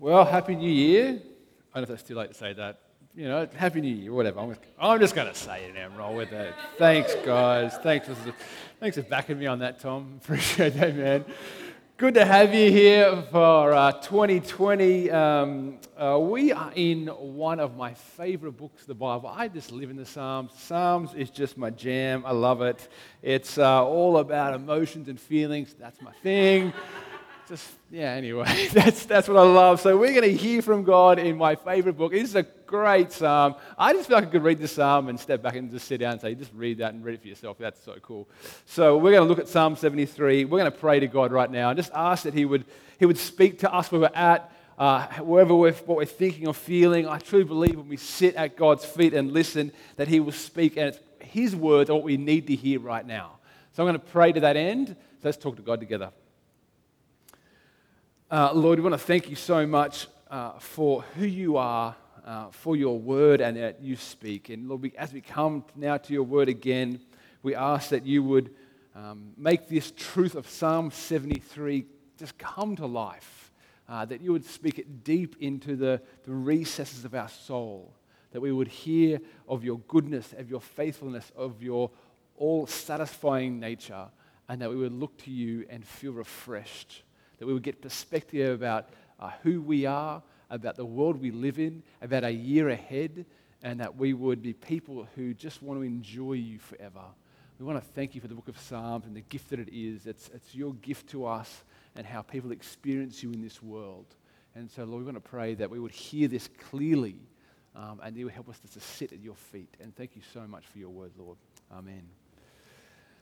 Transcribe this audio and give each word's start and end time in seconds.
Well, 0.00 0.24
Happy 0.24 0.56
New 0.56 0.70
Year. 0.70 1.08
I 1.08 1.10
don't 1.10 1.20
know 1.74 1.82
if 1.82 1.88
that's 1.90 2.02
too 2.02 2.14
late 2.14 2.28
to 2.28 2.34
say 2.34 2.54
that. 2.54 2.80
You 3.14 3.28
know, 3.28 3.46
Happy 3.54 3.82
New 3.82 3.94
Year, 3.94 4.10
whatever. 4.14 4.40
I'm, 4.78 4.98
just 4.98 5.14
going 5.14 5.28
to 5.28 5.34
say 5.34 5.64
it 5.64 5.76
and 5.76 5.94
roll 5.94 6.14
with 6.14 6.32
it. 6.32 6.54
Thanks, 6.78 7.14
guys. 7.16 7.76
Thanks 7.82 8.08
for, 8.08 8.16
thanks 8.80 8.96
for 8.96 9.02
backing 9.02 9.38
me 9.38 9.44
on 9.44 9.58
that, 9.58 9.78
Tom. 9.78 10.18
Appreciate 10.24 10.72
that, 10.76 10.96
man. 10.96 11.26
Good 11.98 12.14
to 12.14 12.24
have 12.24 12.54
you 12.54 12.70
here 12.72 13.24
for 13.30 13.74
uh, 13.74 13.92
2020. 13.92 15.10
Um, 15.10 15.78
uh, 15.98 16.18
we 16.18 16.50
are 16.50 16.72
in 16.74 17.08
one 17.08 17.60
of 17.60 17.76
my 17.76 17.92
favorite 17.92 18.52
books, 18.52 18.86
the 18.86 18.94
Bible. 18.94 19.28
I 19.28 19.48
just 19.48 19.70
live 19.70 19.90
in 19.90 19.96
the 19.96 20.06
Psalms. 20.06 20.52
Psalms 20.56 21.12
is 21.12 21.28
just 21.28 21.58
my 21.58 21.68
jam. 21.68 22.22
I 22.24 22.32
love 22.32 22.62
it. 22.62 22.88
It's 23.20 23.58
uh, 23.58 23.84
all 23.84 24.16
about 24.16 24.54
emotions 24.54 25.10
and 25.10 25.20
feelings. 25.20 25.74
That's 25.78 26.00
my 26.00 26.12
thing 26.22 26.72
just 27.50 27.68
yeah 27.90 28.12
anyway 28.12 28.68
that's 28.72 29.06
that's 29.06 29.26
what 29.26 29.36
i 29.36 29.42
love. 29.42 29.80
So 29.80 29.98
we're 29.98 30.14
going 30.14 30.22
to 30.22 30.36
hear 30.36 30.62
from 30.62 30.84
god 30.84 31.18
in 31.18 31.36
my 31.36 31.56
favorite 31.56 31.94
book. 31.94 32.12
This 32.12 32.28
is 32.28 32.36
a 32.36 32.44
great 32.44 33.10
psalm. 33.10 33.56
I 33.76 33.92
just 33.92 34.06
feel 34.06 34.18
like 34.18 34.28
i 34.28 34.30
could 34.30 34.44
read 34.44 34.60
the 34.60 34.68
psalm 34.68 35.08
and 35.08 35.18
step 35.18 35.42
back 35.42 35.56
and 35.56 35.68
just 35.68 35.88
sit 35.88 35.98
down 35.98 36.12
and 36.12 36.20
say 36.20 36.36
just 36.36 36.52
read 36.54 36.78
that 36.78 36.94
and 36.94 37.04
read 37.04 37.16
it 37.16 37.22
for 37.22 37.26
yourself. 37.26 37.58
That's 37.58 37.82
so 37.82 37.96
cool. 38.02 38.28
So 38.66 38.96
we're 38.98 39.10
going 39.10 39.24
to 39.24 39.28
look 39.28 39.40
at 39.40 39.48
psalm 39.48 39.74
73 39.74 40.44
we're 40.44 40.60
going 40.60 40.70
to 40.70 40.78
pray 40.78 41.00
to 41.00 41.08
god 41.08 41.32
right 41.32 41.50
now 41.50 41.70
and 41.70 41.76
just 41.76 41.90
ask 41.92 42.22
that 42.22 42.34
he 42.34 42.44
would 42.44 42.66
he 43.00 43.06
would 43.06 43.18
speak 43.18 43.58
to 43.60 43.74
us 43.74 43.90
where 43.90 44.02
we're 44.02 44.10
at 44.14 44.52
uh, 44.78 45.08
wherever 45.14 45.52
we're, 45.52 45.72
what 45.72 45.98
we're 45.98 46.04
thinking 46.04 46.46
or 46.46 46.54
feeling. 46.54 47.08
I 47.08 47.18
truly 47.18 47.44
believe 47.44 47.74
when 47.74 47.88
we 47.88 47.96
sit 47.96 48.36
at 48.36 48.56
god's 48.56 48.84
feet 48.84 49.12
and 49.12 49.32
listen 49.32 49.72
that 49.96 50.06
he 50.06 50.20
will 50.20 50.30
speak 50.30 50.76
and 50.76 50.94
it's 50.94 51.00
his 51.18 51.56
words 51.56 51.90
are 51.90 51.94
what 51.94 52.04
we 52.04 52.16
need 52.16 52.46
to 52.46 52.54
hear 52.54 52.78
right 52.78 53.04
now. 53.04 53.40
So 53.72 53.82
i'm 53.82 53.88
going 53.88 54.00
to 54.00 54.12
pray 54.12 54.30
to 54.30 54.40
that 54.40 54.56
end. 54.56 54.88
So 54.88 54.94
let's 55.24 55.36
talk 55.36 55.56
to 55.56 55.62
god 55.62 55.80
together 55.80 56.12
uh, 58.30 58.52
Lord, 58.54 58.78
we 58.78 58.84
want 58.84 58.92
to 58.94 58.98
thank 58.98 59.28
you 59.28 59.34
so 59.34 59.66
much 59.66 60.06
uh, 60.30 60.52
for 60.60 61.02
who 61.16 61.24
you 61.24 61.56
are, 61.56 61.96
uh, 62.24 62.50
for 62.50 62.76
your 62.76 62.96
word, 62.96 63.40
and 63.40 63.56
that 63.56 63.82
you 63.82 63.96
speak. 63.96 64.50
And 64.50 64.68
Lord, 64.68 64.82
we, 64.82 64.92
as 64.96 65.12
we 65.12 65.20
come 65.20 65.64
now 65.74 65.96
to 65.96 66.12
your 66.12 66.22
word 66.22 66.48
again, 66.48 67.00
we 67.42 67.56
ask 67.56 67.88
that 67.90 68.06
you 68.06 68.22
would 68.22 68.54
um, 68.94 69.32
make 69.36 69.68
this 69.68 69.92
truth 69.96 70.36
of 70.36 70.48
Psalm 70.48 70.92
73 70.92 71.86
just 72.18 72.38
come 72.38 72.76
to 72.76 72.86
life, 72.86 73.50
uh, 73.88 74.04
that 74.04 74.20
you 74.20 74.30
would 74.30 74.44
speak 74.44 74.78
it 74.78 75.02
deep 75.02 75.34
into 75.40 75.74
the, 75.74 76.00
the 76.24 76.32
recesses 76.32 77.04
of 77.04 77.16
our 77.16 77.28
soul, 77.28 77.92
that 78.30 78.40
we 78.40 78.52
would 78.52 78.68
hear 78.68 79.20
of 79.48 79.64
your 79.64 79.80
goodness, 79.88 80.32
of 80.38 80.48
your 80.48 80.60
faithfulness, 80.60 81.32
of 81.34 81.64
your 81.64 81.90
all 82.36 82.68
satisfying 82.68 83.58
nature, 83.58 84.06
and 84.48 84.62
that 84.62 84.70
we 84.70 84.76
would 84.76 84.92
look 84.92 85.16
to 85.24 85.32
you 85.32 85.66
and 85.68 85.84
feel 85.84 86.12
refreshed 86.12 87.02
that 87.40 87.46
we 87.46 87.52
would 87.52 87.64
get 87.64 87.82
perspective 87.82 88.54
about 88.54 88.90
uh, 89.18 89.30
who 89.42 89.60
we 89.60 89.86
are, 89.86 90.22
about 90.50 90.76
the 90.76 90.84
world 90.84 91.20
we 91.20 91.32
live 91.32 91.58
in, 91.58 91.82
about 92.00 92.22
a 92.22 92.30
year 92.30 92.68
ahead, 92.68 93.26
and 93.62 93.80
that 93.80 93.96
we 93.96 94.12
would 94.12 94.42
be 94.42 94.52
people 94.52 95.08
who 95.16 95.34
just 95.34 95.62
want 95.62 95.80
to 95.80 95.82
enjoy 95.82 96.34
you 96.34 96.60
forever. 96.60 97.02
We 97.58 97.66
want 97.66 97.82
to 97.82 97.90
thank 97.92 98.14
you 98.14 98.20
for 98.20 98.28
the 98.28 98.34
book 98.34 98.48
of 98.48 98.58
Psalms 98.58 99.06
and 99.06 99.16
the 99.16 99.20
gift 99.22 99.50
that 99.50 99.58
it 99.58 99.68
is. 99.72 100.06
It's, 100.06 100.30
it's 100.32 100.54
your 100.54 100.74
gift 100.74 101.08
to 101.10 101.26
us 101.26 101.64
and 101.96 102.06
how 102.06 102.22
people 102.22 102.52
experience 102.52 103.22
you 103.22 103.32
in 103.32 103.42
this 103.42 103.62
world. 103.62 104.06
And 104.54 104.70
so, 104.70 104.84
Lord, 104.84 105.00
we 105.00 105.12
want 105.12 105.22
to 105.22 105.28
pray 105.30 105.54
that 105.54 105.68
we 105.68 105.80
would 105.80 105.90
hear 105.90 106.28
this 106.28 106.48
clearly 106.70 107.16
um, 107.74 108.00
and 108.02 108.16
you 108.16 108.26
would 108.26 108.34
help 108.34 108.48
us 108.48 108.58
to 108.60 108.80
sit 108.80 109.12
at 109.12 109.20
your 109.20 109.34
feet. 109.34 109.76
And 109.80 109.94
thank 109.94 110.16
you 110.16 110.22
so 110.32 110.46
much 110.46 110.66
for 110.66 110.78
your 110.78 110.90
word, 110.90 111.12
Lord. 111.18 111.38
Amen. 111.72 112.19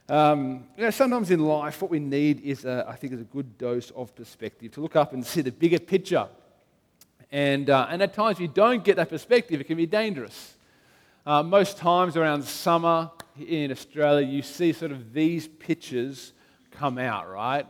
Um, 0.09 0.63
you 0.75 0.85
know, 0.85 0.89
sometimes 0.89 1.29
in 1.29 1.39
life, 1.39 1.83
what 1.83 1.91
we 1.91 1.99
need 1.99 2.41
is, 2.41 2.65
a, 2.65 2.83
I 2.87 2.95
think, 2.95 3.13
is 3.13 3.21
a 3.21 3.25
good 3.25 3.59
dose 3.59 3.91
of 3.91 4.15
perspective 4.15 4.71
to 4.71 4.81
look 4.81 4.95
up 4.95 5.13
and 5.13 5.23
see 5.23 5.41
the 5.41 5.51
bigger 5.51 5.77
picture. 5.77 6.27
And, 7.31 7.69
uh, 7.69 7.85
and 7.91 8.01
at 8.01 8.15
times, 8.15 8.37
if 8.37 8.41
you 8.41 8.47
don't 8.47 8.83
get 8.83 8.95
that 8.95 9.09
perspective, 9.09 9.61
it 9.61 9.65
can 9.65 9.77
be 9.77 9.85
dangerous. 9.85 10.55
Uh, 11.27 11.43
most 11.43 11.77
times 11.77 12.17
around 12.17 12.43
summer 12.43 13.11
in 13.37 13.71
Australia, 13.71 14.25
you 14.25 14.41
see 14.41 14.73
sort 14.73 14.91
of 14.91 15.13
these 15.13 15.47
pictures 15.47 16.33
come 16.71 16.97
out, 16.97 17.29
right? 17.29 17.67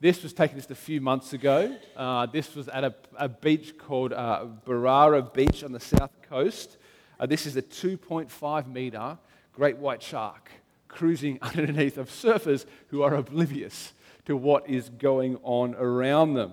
This 0.00 0.22
was 0.22 0.32
taken 0.32 0.56
just 0.56 0.70
a 0.70 0.74
few 0.74 1.02
months 1.02 1.34
ago. 1.34 1.76
Uh, 1.94 2.24
this 2.24 2.54
was 2.54 2.68
at 2.68 2.82
a, 2.82 2.94
a 3.16 3.28
beach 3.28 3.76
called 3.76 4.14
uh, 4.14 4.46
Berrara 4.64 5.20
Beach 5.34 5.62
on 5.62 5.72
the 5.72 5.80
south 5.80 6.12
coast. 6.22 6.78
Uh, 7.20 7.26
this 7.26 7.44
is 7.44 7.56
a 7.56 7.62
2.5 7.62 8.72
meter 8.72 9.18
great 9.52 9.76
white 9.76 10.00
shark 10.00 10.50
cruising 10.88 11.38
underneath 11.42 11.98
of 11.98 12.10
surfers 12.10 12.66
who 12.88 13.02
are 13.02 13.14
oblivious 13.14 13.92
to 14.24 14.36
what 14.36 14.68
is 14.68 14.88
going 14.90 15.38
on 15.42 15.74
around 15.76 16.34
them. 16.34 16.52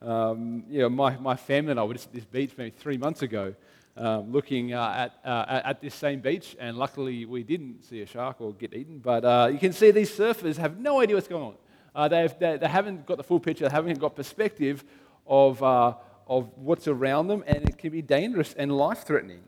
Um, 0.00 0.64
you 0.68 0.80
know, 0.80 0.88
my, 0.88 1.16
my 1.16 1.34
family 1.34 1.72
and 1.72 1.80
I 1.80 1.84
were 1.84 1.94
just 1.94 2.08
at 2.08 2.12
this 2.12 2.24
beach 2.24 2.52
maybe 2.56 2.70
three 2.70 2.96
months 2.96 3.22
ago, 3.22 3.54
um, 3.96 4.30
looking 4.30 4.72
uh, 4.72 5.08
at, 5.24 5.28
uh, 5.28 5.60
at 5.64 5.80
this 5.80 5.94
same 5.94 6.20
beach, 6.20 6.56
and 6.60 6.76
luckily 6.76 7.24
we 7.24 7.42
didn't 7.42 7.82
see 7.84 8.02
a 8.02 8.06
shark 8.06 8.40
or 8.40 8.52
get 8.52 8.72
eaten. 8.74 8.98
But 8.98 9.24
uh, 9.24 9.48
you 9.52 9.58
can 9.58 9.72
see 9.72 9.90
these 9.90 10.16
surfers 10.16 10.56
have 10.56 10.78
no 10.78 11.00
idea 11.00 11.16
what's 11.16 11.26
going 11.26 11.42
on. 11.42 11.54
Uh, 11.94 12.06
they, 12.06 12.28
they, 12.38 12.68
haven't 12.68 13.06
got 13.06 13.16
the 13.16 13.24
full 13.24 13.40
picture, 13.40 13.64
they 13.64 13.74
haven't 13.74 13.98
got 13.98 14.14
perspective 14.14 14.84
of, 15.26 15.60
uh, 15.62 15.94
of 16.28 16.56
what's 16.56 16.86
around 16.86 17.26
them, 17.26 17.42
and 17.48 17.68
it 17.68 17.76
can 17.76 17.90
be 17.90 18.02
dangerous 18.02 18.54
and 18.54 18.70
life 18.70 19.02
threatening. 19.04 19.42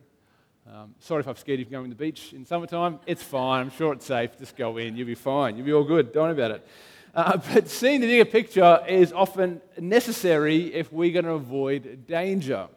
Um, 0.72 0.94
sorry 1.00 1.18
if 1.18 1.26
I've 1.26 1.38
scared 1.38 1.58
you 1.58 1.64
from 1.64 1.72
going 1.72 1.90
to 1.90 1.96
the 1.96 2.04
beach 2.04 2.32
in 2.32 2.46
summertime. 2.46 3.00
It's 3.04 3.24
fine. 3.24 3.62
I'm 3.62 3.70
sure 3.72 3.92
it's 3.92 4.06
safe. 4.06 4.38
Just 4.38 4.56
go 4.56 4.76
in. 4.76 4.96
You'll 4.96 5.08
be 5.08 5.16
fine. 5.16 5.56
You'll 5.56 5.66
be 5.66 5.72
all 5.72 5.82
good. 5.82 6.12
Don't 6.12 6.24
worry 6.24 6.32
about 6.32 6.52
it. 6.52 6.68
Uh, 7.12 7.36
but 7.52 7.68
seeing 7.68 8.00
the 8.00 8.06
bigger 8.06 8.24
picture 8.24 8.80
is 8.86 9.12
often 9.12 9.60
necessary 9.80 10.72
if 10.72 10.92
we're 10.92 11.12
going 11.12 11.24
to 11.24 11.32
avoid 11.32 12.06
danger. 12.06 12.68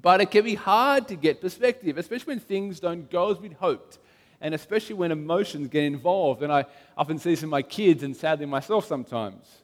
But 0.00 0.22
it 0.22 0.30
can 0.30 0.42
be 0.42 0.54
hard 0.54 1.06
to 1.08 1.16
get 1.16 1.42
perspective, 1.42 1.98
especially 1.98 2.32
when 2.32 2.40
things 2.40 2.80
don't 2.80 3.10
go 3.10 3.30
as 3.30 3.38
we'd 3.38 3.52
hoped, 3.52 3.98
and 4.40 4.54
especially 4.54 4.94
when 4.94 5.12
emotions 5.12 5.68
get 5.68 5.84
involved. 5.84 6.42
And 6.42 6.50
I 6.50 6.64
often 6.96 7.18
see 7.18 7.32
this 7.32 7.42
in 7.42 7.50
my 7.50 7.60
kids, 7.60 8.02
and 8.02 8.16
sadly 8.16 8.46
myself 8.46 8.86
sometimes. 8.86 9.61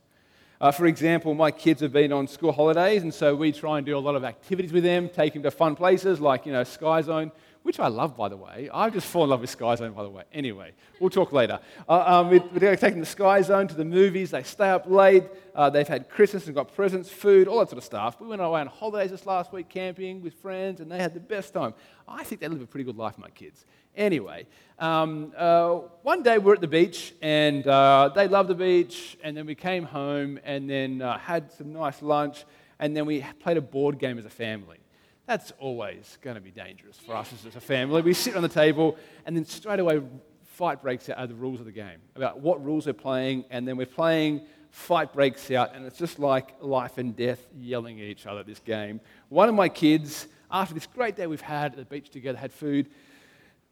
Uh, 0.60 0.72
for 0.72 0.86
example, 0.86 1.34
my 1.34 1.52
kids 1.52 1.80
have 1.80 1.92
been 1.92 2.12
on 2.12 2.26
school 2.26 2.50
holidays, 2.50 3.02
and 3.02 3.14
so 3.14 3.34
we 3.36 3.52
try 3.52 3.78
and 3.78 3.86
do 3.86 3.96
a 3.96 4.00
lot 4.00 4.16
of 4.16 4.24
activities 4.24 4.72
with 4.72 4.82
them, 4.82 5.08
take 5.08 5.32
them 5.32 5.42
to 5.42 5.52
fun 5.52 5.76
places 5.76 6.20
like, 6.20 6.46
you 6.46 6.52
know, 6.52 6.64
Sky 6.64 7.00
Zone, 7.00 7.30
which 7.62 7.78
I 7.78 7.86
love, 7.86 8.16
by 8.16 8.28
the 8.28 8.36
way. 8.36 8.69
I've 8.74 8.92
just 8.92 9.06
fallen 9.06 9.26
in 9.26 9.30
love 9.30 9.41
with 9.42 9.50
Sky 9.50 9.76
Zone, 9.76 9.92
by 9.92 10.02
the 10.02 10.08
way. 10.08 10.24
Anyway, 10.32 10.72
we'll 10.98 11.10
talk 11.10 11.32
later. 11.32 11.60
Uh, 11.88 12.02
um, 12.06 12.30
we, 12.30 12.38
are 12.38 12.74
take 12.74 12.94
them 12.94 13.00
to 13.00 13.06
Sky 13.06 13.41
Zone, 13.42 13.69
to 13.69 13.74
the 13.74 13.84
movies. 13.84 14.32
They 14.32 14.42
stay 14.42 14.70
up 14.70 14.86
late. 14.88 15.24
Uh, 15.54 15.70
they've 15.70 15.86
had 15.86 16.08
Christmas 16.08 16.46
and 16.46 16.56
got 16.56 16.75
presents, 16.75 17.08
food, 17.08 17.46
all 17.46 17.60
that 17.60 17.69
sort 17.69 17.78
of 17.78 17.84
stuff. 17.84 18.20
We 18.20 18.26
went 18.26 18.42
away 18.42 18.60
on 18.60 18.66
holidays 18.66 19.12
this 19.12 19.26
last 19.26 19.52
week, 19.52 19.69
camping 19.69 20.22
with 20.22 20.34
friends, 20.34 20.80
and 20.80 20.90
they 20.90 20.98
had 20.98 21.14
the 21.14 21.20
best 21.20 21.54
time. 21.54 21.72
I 22.08 22.25
think 22.25 22.40
they 22.40 22.48
live 22.48 22.62
a 22.62 22.66
pretty 22.66 22.84
good 22.84 22.96
life, 22.96 23.16
my 23.16 23.30
kids. 23.30 23.64
Anyway, 23.98 24.47
um, 24.78 25.32
uh, 25.36 25.75
one 26.03 26.22
day 26.22 26.38
we're 26.38 26.54
at 26.54 26.60
the 26.60 26.69
beach 26.69 27.12
and 27.20 27.66
uh, 27.66 28.09
they 28.14 28.28
loved 28.28 28.48
the 28.48 28.54
beach, 28.54 29.19
and 29.25 29.36
then 29.36 29.44
we 29.44 29.56
came 29.56 29.82
home 29.82 30.38
and 30.44 30.70
then 30.70 31.03
uh, 31.03 31.19
had 31.19 31.50
some 31.50 31.72
nice 31.72 32.00
lunch, 32.00 32.44
and 32.78 32.97
then 32.97 33.04
we 33.06 33.26
played 33.41 33.56
a 33.56 33.60
board 33.60 33.98
game 33.98 34.16
as 34.16 34.25
a 34.25 34.31
family. 34.31 34.78
That's 35.26 35.53
always 35.58 36.16
going 36.22 36.37
to 36.37 36.41
be 36.41 36.53
dangerous 36.53 36.97
for 36.97 37.16
us 37.16 37.32
as 37.44 37.56
a 37.56 37.60
family. 37.60 38.00
We 38.03 38.14
sit 38.14 38.37
on 38.37 38.42
the 38.42 38.48
table, 38.48 38.97
and 39.26 39.37
then 39.37 39.44
straight 39.44 39.81
away, 39.81 40.00
fight 40.44 40.81
breaks 40.81 41.10
out 41.10 41.19
of 41.19 41.28
the 41.28 41.34
rules 41.34 41.58
of 41.58 41.66
the 41.66 41.72
game 41.72 41.98
about 42.14 42.38
what 42.38 42.64
rules 42.64 42.87
we're 42.87 42.92
playing, 42.92 43.47
and 43.50 43.66
then 43.66 43.76
we're 43.76 43.84
playing 43.84 44.42
fight 44.70 45.12
breaks 45.12 45.50
out, 45.50 45.75
and 45.75 45.84
it's 45.84 45.98
just 45.98 46.20
like 46.20 46.54
life 46.60 46.98
and 46.98 47.16
death 47.16 47.44
yelling 47.58 48.00
at 48.00 48.06
each 48.06 48.26
other, 48.26 48.44
this 48.44 48.60
game. 48.60 49.00
One 49.28 49.48
of 49.48 49.56
my 49.56 49.69
kids, 49.69 50.28
after 50.53 50.72
this 50.72 50.87
great 50.87 51.16
day 51.16 51.26
we've 51.26 51.41
had 51.41 51.72
at 51.72 51.78
the 51.78 51.84
beach 51.84 52.10
together, 52.10 52.38
had 52.38 52.53
food, 52.53 52.88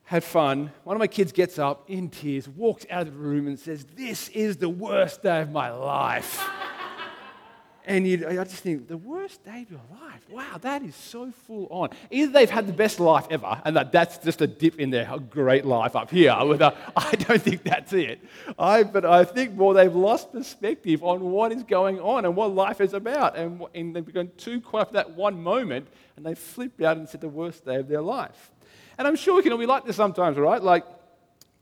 had 0.06 0.22
fun. 0.22 0.70
One 0.84 0.94
of 0.96 1.00
my 1.00 1.08
kids 1.08 1.32
gets 1.32 1.58
up 1.58 1.90
in 1.90 2.08
tears, 2.08 2.48
walks 2.48 2.86
out 2.88 3.08
of 3.08 3.12
the 3.12 3.18
room, 3.18 3.48
and 3.48 3.58
says, 3.58 3.84
This 3.96 4.28
is 4.30 4.56
the 4.56 4.68
worst 4.68 5.22
day 5.22 5.42
of 5.42 5.50
my 5.50 5.70
life. 5.70 6.48
and 7.84 8.06
you, 8.06 8.24
I 8.28 8.44
just 8.44 8.62
think, 8.62 8.86
the 8.86 8.96
worst 8.96 9.44
day 9.44 9.62
of 9.62 9.70
your 9.72 9.80
life? 9.90 10.24
Wow, 10.30 10.58
that 10.60 10.84
is 10.84 10.94
so 10.94 11.32
full 11.32 11.66
on. 11.70 11.90
Either 12.12 12.30
they've 12.30 12.48
had 12.48 12.68
the 12.68 12.72
best 12.72 13.00
life 13.00 13.26
ever, 13.30 13.60
and 13.64 13.74
that, 13.74 13.90
that's 13.90 14.18
just 14.18 14.40
a 14.40 14.46
dip 14.46 14.78
in 14.78 14.90
their 14.90 15.12
great 15.28 15.64
life 15.64 15.96
up 15.96 16.12
here. 16.12 16.30
A, 16.38 16.74
I 16.96 17.10
don't 17.16 17.42
think 17.42 17.64
that's 17.64 17.92
it. 17.92 18.20
I, 18.56 18.84
but 18.84 19.04
I 19.04 19.24
think 19.24 19.54
more 19.54 19.74
they've 19.74 19.92
lost 19.92 20.30
perspective 20.30 21.02
on 21.02 21.20
what 21.20 21.50
is 21.50 21.64
going 21.64 21.98
on 21.98 22.24
and 22.24 22.36
what 22.36 22.54
life 22.54 22.80
is 22.80 22.94
about. 22.94 23.36
And, 23.36 23.60
and 23.74 23.96
they've 23.96 24.06
become 24.06 24.30
too 24.36 24.60
caught 24.60 24.82
up 24.82 24.92
that 24.92 25.10
one 25.10 25.42
moment, 25.42 25.88
and 26.16 26.24
they 26.24 26.36
flipped 26.36 26.80
out 26.80 26.96
and 26.96 27.08
said 27.08 27.20
the 27.20 27.28
worst 27.28 27.64
day 27.64 27.74
of 27.74 27.88
their 27.88 28.02
life. 28.02 28.52
And 28.98 29.06
I'm 29.06 29.16
sure, 29.16 29.42
you 29.42 29.50
know, 29.50 29.56
we 29.56 29.66
like 29.66 29.84
this 29.84 29.96
sometimes, 29.96 30.38
right? 30.38 30.62
Like, 30.62 30.86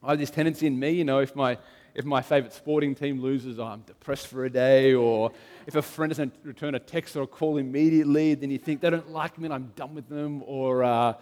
I 0.05 0.11
have 0.11 0.19
this 0.19 0.31
tendency 0.31 0.69
in 0.69 0.79
me, 0.79 0.91
you 0.91 1.05
know, 1.05 1.19
if 1.19 1.35
my, 1.35 1.59
if 1.93 2.05
my 2.05 2.23
favorite 2.23 2.53
sporting 2.53 2.95
team 2.95 3.21
loses, 3.21 3.59
I'm 3.59 3.81
depressed 3.81 4.29
for 4.29 4.45
a 4.45 4.51
day, 4.51 4.95
or 4.95 5.33
if 5.67 5.75
a 5.75 5.83
friend 5.83 6.11
doesn't 6.11 6.33
return 6.45 6.77
a 6.77 6.79
text 6.79 7.17
or 7.17 7.23
a 7.23 7.27
call 7.27 7.57
immediately, 7.57 8.35
then 8.35 8.53
you 8.53 8.59
think 8.59 8.81
they 8.81 8.91
don't 8.91 9.11
like 9.11 9.37
me 9.37 9.47
and 9.47 9.55
I'm 9.55 9.73
done 9.75 9.97
with 9.97 10.09
them, 10.09 10.45
or, 10.47 10.85
uh, 10.85 11.15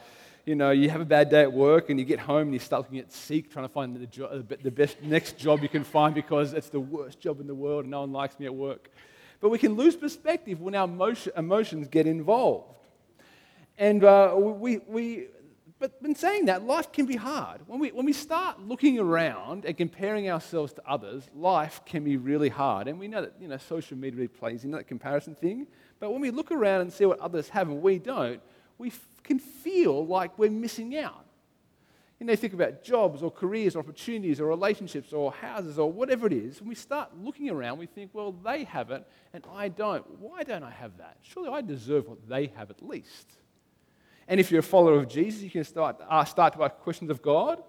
you 0.45 0.55
know, 0.55 0.71
you 0.71 0.91
have 0.91 1.01
a 1.01 1.07
bad 1.07 1.31
day 1.31 1.43
at 1.43 1.53
work 1.53 1.89
and 1.89 1.99
you 1.99 2.05
get 2.05 2.19
home 2.19 2.49
and 2.49 2.53
you 2.53 2.59
start 2.59 2.83
looking 2.83 2.99
at 2.99 3.11
Seek, 3.11 3.51
trying 3.51 3.65
to 3.65 3.73
find 3.73 3.97
the, 3.97 4.07
jo- 4.07 4.45
the 4.63 4.71
best 4.71 5.01
next 5.03 5.39
job 5.39 5.63
you 5.63 5.69
can 5.69 5.85
find 5.85 6.15
because 6.15 6.53
it's 6.53 6.69
the 6.69 6.81
worst 6.81 7.21
job 7.21 7.41
in 7.41 7.47
the 7.47 7.55
world 7.55 7.85
and 7.85 7.91
no 7.91 8.01
one 8.01 8.13
likes 8.13 8.39
me 8.39 8.45
at 8.45 8.55
work. 8.55 8.91
But 9.41 9.49
we 9.49 9.59
can 9.59 9.77
lose 9.77 9.97
perspective 9.97 10.61
when 10.61 10.75
our 10.75 10.85
emotion, 10.85 11.33
emotions 11.37 11.89
get 11.89 12.07
involved. 12.07 12.75
And 13.79 14.05
uh, 14.05 14.35
we, 14.37 14.79
we, 14.87 15.29
but 15.83 15.97
in 16.05 16.15
saying 16.15 16.45
that, 16.45 16.65
life 16.65 16.93
can 16.93 17.07
be 17.07 17.17
hard. 17.17 17.63
When 17.67 17.81
we, 17.81 17.91
when 17.91 18.07
we 18.07 18.13
start 18.13 18.61
looking 18.61 19.01
around 19.01 19.65
and 19.65 19.77
comparing 19.77 20.31
ourselves 20.31 20.73
to 20.75 20.83
others, 20.87 21.29
life 21.35 21.81
can 21.85 22.05
be 22.05 22.17
really 22.17 22.51
hard. 22.51 22.87
And 22.87 23.01
we 23.01 23.09
know 23.09 23.23
that 23.23 23.35
you 23.41 23.49
know, 23.49 23.57
social 23.57 23.99
media 23.99 24.19
really 24.19 24.29
plays 24.29 24.63
into 24.63 24.77
that 24.77 24.87
comparison 24.87 25.35
thing. 25.35 25.67
But 25.99 26.13
when 26.13 26.21
we 26.21 26.31
look 26.31 26.53
around 26.53 26.83
and 26.83 26.93
see 26.93 27.05
what 27.05 27.19
others 27.19 27.49
have 27.49 27.69
and 27.69 27.83
we 27.83 27.99
don't, 27.99 28.41
we 28.79 28.91
f- 28.91 29.09
can 29.25 29.41
feel 29.41 30.07
like 30.07 30.39
we're 30.39 30.53
missing 30.53 30.97
out. 30.97 31.27
You 32.21 32.27
know, 32.27 32.37
think 32.37 32.53
about 32.53 32.85
jobs 32.85 33.21
or 33.21 33.33
careers 33.33 33.75
or 33.75 33.81
opportunities 33.81 34.41
or 34.41 34.47
relationships 34.47 35.13
or 35.13 35.33
houses 35.33 35.81
or 35.81 35.91
whatever 35.91 36.29
it 36.29 36.33
is. 36.33 36.61
When 36.61 36.69
we 36.69 36.77
start 36.77 37.11
looking 37.21 37.51
around, 37.51 37.79
we 37.79 37.87
think, 37.87 38.11
well, 38.13 38.31
they 38.31 38.63
have 38.63 38.93
it 38.93 39.05
and 39.33 39.45
I 39.53 39.67
don't. 39.67 40.09
Why 40.21 40.45
don't 40.45 40.63
I 40.63 40.71
have 40.71 40.99
that? 40.99 41.17
Surely 41.23 41.49
I 41.49 41.61
deserve 41.61 42.07
what 42.07 42.29
they 42.29 42.53
have 42.55 42.71
at 42.71 42.87
least. 42.87 43.33
And 44.29 44.41
if 44.41 44.51
you're 44.51 44.61
a 44.61 44.63
follower 44.63 44.95
of 44.95 45.09
Jesus, 45.09 45.43
you 45.43 45.51
can 45.51 45.65
start, 45.65 46.01
uh, 46.09 46.25
start 46.25 46.55
to 46.55 46.63
ask 46.63 46.77
questions 46.77 47.11
of 47.11 47.23
God. 47.23 47.63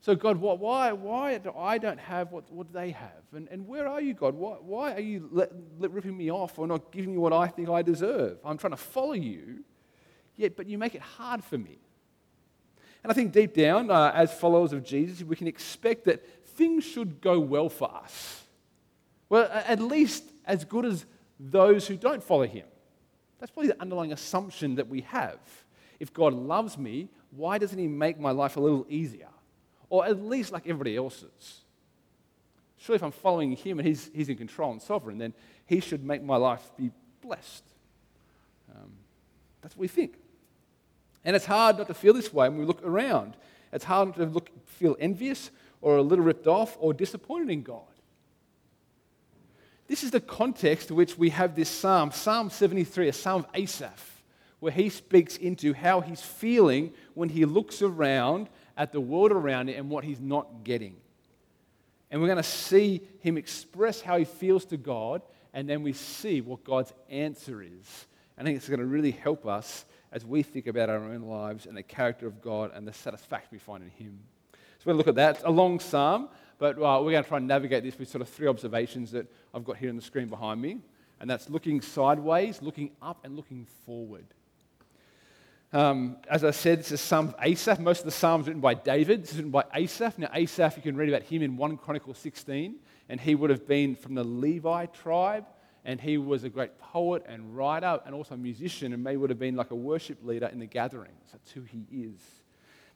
So, 0.00 0.14
God, 0.14 0.36
what, 0.36 0.58
why, 0.58 0.92
why 0.92 1.38
do 1.38 1.52
I 1.56 1.78
don't 1.78 1.98
have 1.98 2.30
what, 2.30 2.50
what 2.52 2.72
they 2.72 2.90
have? 2.90 3.24
And, 3.32 3.48
and 3.48 3.66
where 3.66 3.88
are 3.88 4.00
you, 4.00 4.14
God? 4.14 4.34
Why, 4.34 4.56
why 4.60 4.92
are 4.94 5.00
you 5.00 5.28
let, 5.32 5.50
let, 5.78 5.90
ripping 5.90 6.16
me 6.16 6.30
off 6.30 6.58
or 6.58 6.66
not 6.66 6.92
giving 6.92 7.12
me 7.12 7.18
what 7.18 7.32
I 7.32 7.48
think 7.48 7.68
I 7.68 7.82
deserve? 7.82 8.38
I'm 8.44 8.58
trying 8.58 8.72
to 8.72 8.76
follow 8.76 9.14
you, 9.14 9.64
yet, 10.36 10.56
but 10.56 10.68
you 10.68 10.78
make 10.78 10.94
it 10.94 11.00
hard 11.00 11.42
for 11.42 11.58
me. 11.58 11.78
And 13.02 13.10
I 13.10 13.14
think 13.14 13.32
deep 13.32 13.54
down, 13.54 13.90
uh, 13.90 14.12
as 14.14 14.32
followers 14.32 14.72
of 14.72 14.84
Jesus, 14.84 15.22
we 15.22 15.36
can 15.36 15.46
expect 15.46 16.04
that 16.04 16.46
things 16.50 16.84
should 16.84 17.20
go 17.20 17.40
well 17.40 17.68
for 17.68 17.92
us. 17.94 18.42
Well, 19.28 19.50
at 19.52 19.80
least 19.80 20.24
as 20.44 20.64
good 20.64 20.84
as 20.84 21.04
those 21.38 21.86
who 21.86 21.96
don't 21.96 22.22
follow 22.22 22.46
him. 22.46 22.66
That's 23.38 23.50
probably 23.52 23.68
the 23.72 23.80
underlying 23.80 24.12
assumption 24.12 24.76
that 24.76 24.88
we 24.88 25.02
have. 25.02 25.38
If 25.98 26.12
God 26.12 26.34
loves 26.34 26.76
me, 26.76 27.08
why 27.30 27.58
doesn't 27.58 27.78
He 27.78 27.88
make 27.88 28.18
my 28.18 28.30
life 28.30 28.56
a 28.56 28.60
little 28.60 28.86
easier? 28.88 29.28
Or 29.88 30.04
at 30.04 30.22
least 30.22 30.52
like 30.52 30.62
everybody 30.66 30.96
else's? 30.96 31.62
Surely, 32.78 32.96
if 32.96 33.02
I'm 33.02 33.12
following 33.12 33.52
Him 33.52 33.78
and 33.78 33.88
He's, 33.88 34.10
he's 34.14 34.28
in 34.28 34.36
control 34.36 34.72
and 34.72 34.82
sovereign, 34.82 35.18
then 35.18 35.32
He 35.66 35.80
should 35.80 36.04
make 36.04 36.22
my 36.22 36.36
life 36.36 36.70
be 36.76 36.90
blessed. 37.22 37.64
Um, 38.74 38.92
that's 39.62 39.74
what 39.76 39.80
we 39.80 39.88
think. 39.88 40.16
And 41.24 41.34
it's 41.34 41.46
hard 41.46 41.78
not 41.78 41.88
to 41.88 41.94
feel 41.94 42.12
this 42.12 42.32
way 42.32 42.48
when 42.48 42.58
we 42.58 42.64
look 42.64 42.82
around. 42.84 43.36
It's 43.72 43.84
hard 43.84 44.08
not 44.08 44.16
to 44.16 44.26
look, 44.26 44.50
feel 44.66 44.96
envious 45.00 45.50
or 45.80 45.96
a 45.96 46.02
little 46.02 46.24
ripped 46.24 46.46
off 46.46 46.76
or 46.78 46.94
disappointed 46.94 47.50
in 47.50 47.62
God. 47.62 47.82
This 49.88 50.02
is 50.02 50.10
the 50.10 50.20
context 50.20 50.88
to 50.88 50.94
which 50.94 51.16
we 51.16 51.30
have 51.30 51.54
this 51.54 51.68
psalm, 51.68 52.10
Psalm 52.10 52.50
73, 52.50 53.08
a 53.08 53.12
psalm 53.12 53.44
of 53.44 53.50
Asaph 53.54 54.15
where 54.60 54.72
he 54.72 54.88
speaks 54.88 55.36
into 55.36 55.72
how 55.74 56.00
he's 56.00 56.22
feeling 56.22 56.92
when 57.14 57.28
he 57.28 57.44
looks 57.44 57.82
around 57.82 58.48
at 58.76 58.92
the 58.92 59.00
world 59.00 59.32
around 59.32 59.68
him 59.68 59.78
and 59.78 59.90
what 59.90 60.04
he's 60.04 60.20
not 60.20 60.64
getting. 60.64 60.96
And 62.10 62.20
we're 62.20 62.28
going 62.28 62.36
to 62.36 62.42
see 62.42 63.02
him 63.20 63.36
express 63.36 64.00
how 64.00 64.16
he 64.16 64.24
feels 64.24 64.64
to 64.66 64.76
God, 64.76 65.22
and 65.52 65.68
then 65.68 65.82
we 65.82 65.92
see 65.92 66.40
what 66.40 66.64
God's 66.64 66.92
answer 67.10 67.62
is. 67.62 68.06
I 68.38 68.42
think 68.42 68.56
it's 68.56 68.68
going 68.68 68.80
to 68.80 68.86
really 68.86 69.12
help 69.12 69.46
us 69.46 69.86
as 70.12 70.24
we 70.24 70.42
think 70.42 70.66
about 70.66 70.88
our 70.88 71.02
own 71.02 71.22
lives 71.22 71.66
and 71.66 71.76
the 71.76 71.82
character 71.82 72.26
of 72.26 72.40
God 72.40 72.70
and 72.74 72.86
the 72.86 72.92
satisfaction 72.92 73.48
we 73.52 73.58
find 73.58 73.82
in 73.82 73.90
him. 73.90 74.18
So 74.52 74.58
we're 74.84 74.92
going 74.92 74.94
to 74.94 74.98
look 74.98 75.08
at 75.08 75.14
that. 75.16 75.36
It's 75.36 75.44
a 75.44 75.50
long 75.50 75.80
psalm, 75.80 76.28
but 76.58 76.76
uh, 76.76 77.00
we're 77.02 77.12
going 77.12 77.22
to 77.22 77.28
try 77.28 77.38
and 77.38 77.46
navigate 77.46 77.82
this 77.82 77.98
with 77.98 78.08
sort 78.08 78.22
of 78.22 78.28
three 78.28 78.46
observations 78.46 79.10
that 79.12 79.26
I've 79.54 79.64
got 79.64 79.78
here 79.78 79.88
on 79.90 79.96
the 79.96 80.02
screen 80.02 80.28
behind 80.28 80.60
me. 80.60 80.78
And 81.18 81.28
that's 81.28 81.48
looking 81.48 81.80
sideways, 81.80 82.60
looking 82.60 82.90
up, 83.00 83.24
and 83.24 83.36
looking 83.36 83.66
forward. 83.86 84.26
Um, 85.72 86.18
as 86.30 86.44
I 86.44 86.52
said, 86.52 86.78
this 86.78 86.92
is 86.92 87.00
Psalm 87.00 87.28
of 87.28 87.34
Asaph. 87.42 87.80
Most 87.80 88.00
of 88.00 88.04
the 88.04 88.12
Psalms 88.12 88.46
written 88.46 88.60
by 88.60 88.74
David. 88.74 89.24
Is 89.24 89.34
written 89.34 89.50
by 89.50 89.64
Asaph. 89.74 90.16
Now, 90.16 90.30
Asaph, 90.32 90.76
you 90.76 90.82
can 90.82 90.96
read 90.96 91.08
about 91.08 91.24
him 91.24 91.42
in 91.42 91.56
1 91.56 91.76
Chronicles 91.78 92.18
16, 92.18 92.76
and 93.08 93.20
he 93.20 93.34
would 93.34 93.50
have 93.50 93.66
been 93.66 93.96
from 93.96 94.14
the 94.14 94.22
Levi 94.22 94.86
tribe, 94.86 95.44
and 95.84 96.00
he 96.00 96.18
was 96.18 96.44
a 96.44 96.48
great 96.48 96.78
poet 96.78 97.24
and 97.28 97.56
writer, 97.56 98.00
and 98.06 98.14
also 98.14 98.34
a 98.34 98.38
musician, 98.38 98.92
and 98.92 99.02
may 99.02 99.16
would 99.16 99.28
have 99.28 99.40
been 99.40 99.56
like 99.56 99.72
a 99.72 99.76
worship 99.76 100.18
leader 100.24 100.46
in 100.46 100.60
the 100.60 100.66
gatherings. 100.66 101.30
That's 101.32 101.50
who 101.50 101.62
he 101.62 101.84
is. 101.90 102.20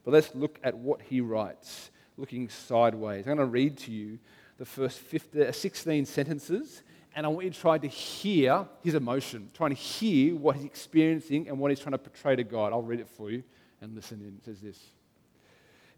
But 0.05 0.11
let's 0.11 0.33
look 0.33 0.57
at 0.63 0.75
what 0.75 1.01
he 1.01 1.19
writes, 1.19 1.91
looking 2.15 2.47
sideways. 2.47 3.27
I'm 3.27 3.35
going 3.35 3.37
to 3.39 3.51
read 3.51 3.77
to 3.79 3.91
you 3.91 4.17
the 4.57 4.65
first 4.65 4.99
15, 4.99 5.51
16 5.51 6.05
sentences 6.05 6.83
and 7.15 7.25
I 7.25 7.29
want 7.29 7.45
you 7.45 7.51
to 7.51 7.59
try 7.59 7.77
to 7.77 7.87
hear 7.87 8.65
his 8.83 8.95
emotion, 8.95 9.49
trying 9.53 9.71
to 9.71 9.81
hear 9.81 10.35
what 10.35 10.55
he's 10.55 10.65
experiencing 10.65 11.49
and 11.49 11.59
what 11.59 11.71
he's 11.71 11.79
trying 11.79 11.91
to 11.91 11.97
portray 11.97 12.35
to 12.37 12.43
God. 12.43 12.71
I'll 12.71 12.81
read 12.81 12.99
it 12.99 13.09
for 13.09 13.29
you 13.29 13.43
and 13.81 13.93
listen 13.95 14.21
in. 14.21 14.37
It 14.37 14.45
says 14.45 14.61
this. 14.61 14.77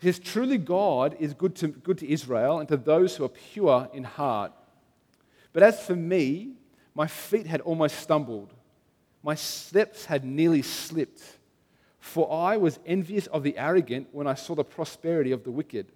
It 0.02 0.06
says, 0.06 0.20
Truly 0.20 0.58
God 0.58 1.16
is 1.20 1.34
good 1.34 1.56
to, 1.58 1.68
good 1.68 2.00
to 2.00 2.10
Israel 2.10 2.60
and 2.60 2.68
to 2.70 2.78
those 2.78 3.16
who 3.16 3.26
are 3.26 3.30
pure 3.30 3.90
in 3.94 4.04
heart. 4.04 4.52
But 5.52 5.62
as 5.62 5.86
for 5.86 5.96
me, 5.96 6.54
my 6.96 7.08
feet 7.08 7.46
had 7.46 7.62
almost 7.62 8.00
stumbled, 8.00 8.54
my 9.22 9.36
steps 9.36 10.06
had 10.06 10.26
nearly 10.26 10.62
slipped. 10.62 11.22
For 12.00 12.30
I 12.34 12.58
was 12.58 12.80
envious 12.86 13.28
of 13.28 13.44
the 13.44 13.58
arrogant 13.58 14.10
when 14.12 14.28
I 14.28 14.34
saw 14.34 14.56
the 14.56 14.66
prosperity 14.66 15.32
of 15.32 15.46
the 15.46 15.52
wicked. 15.52 15.90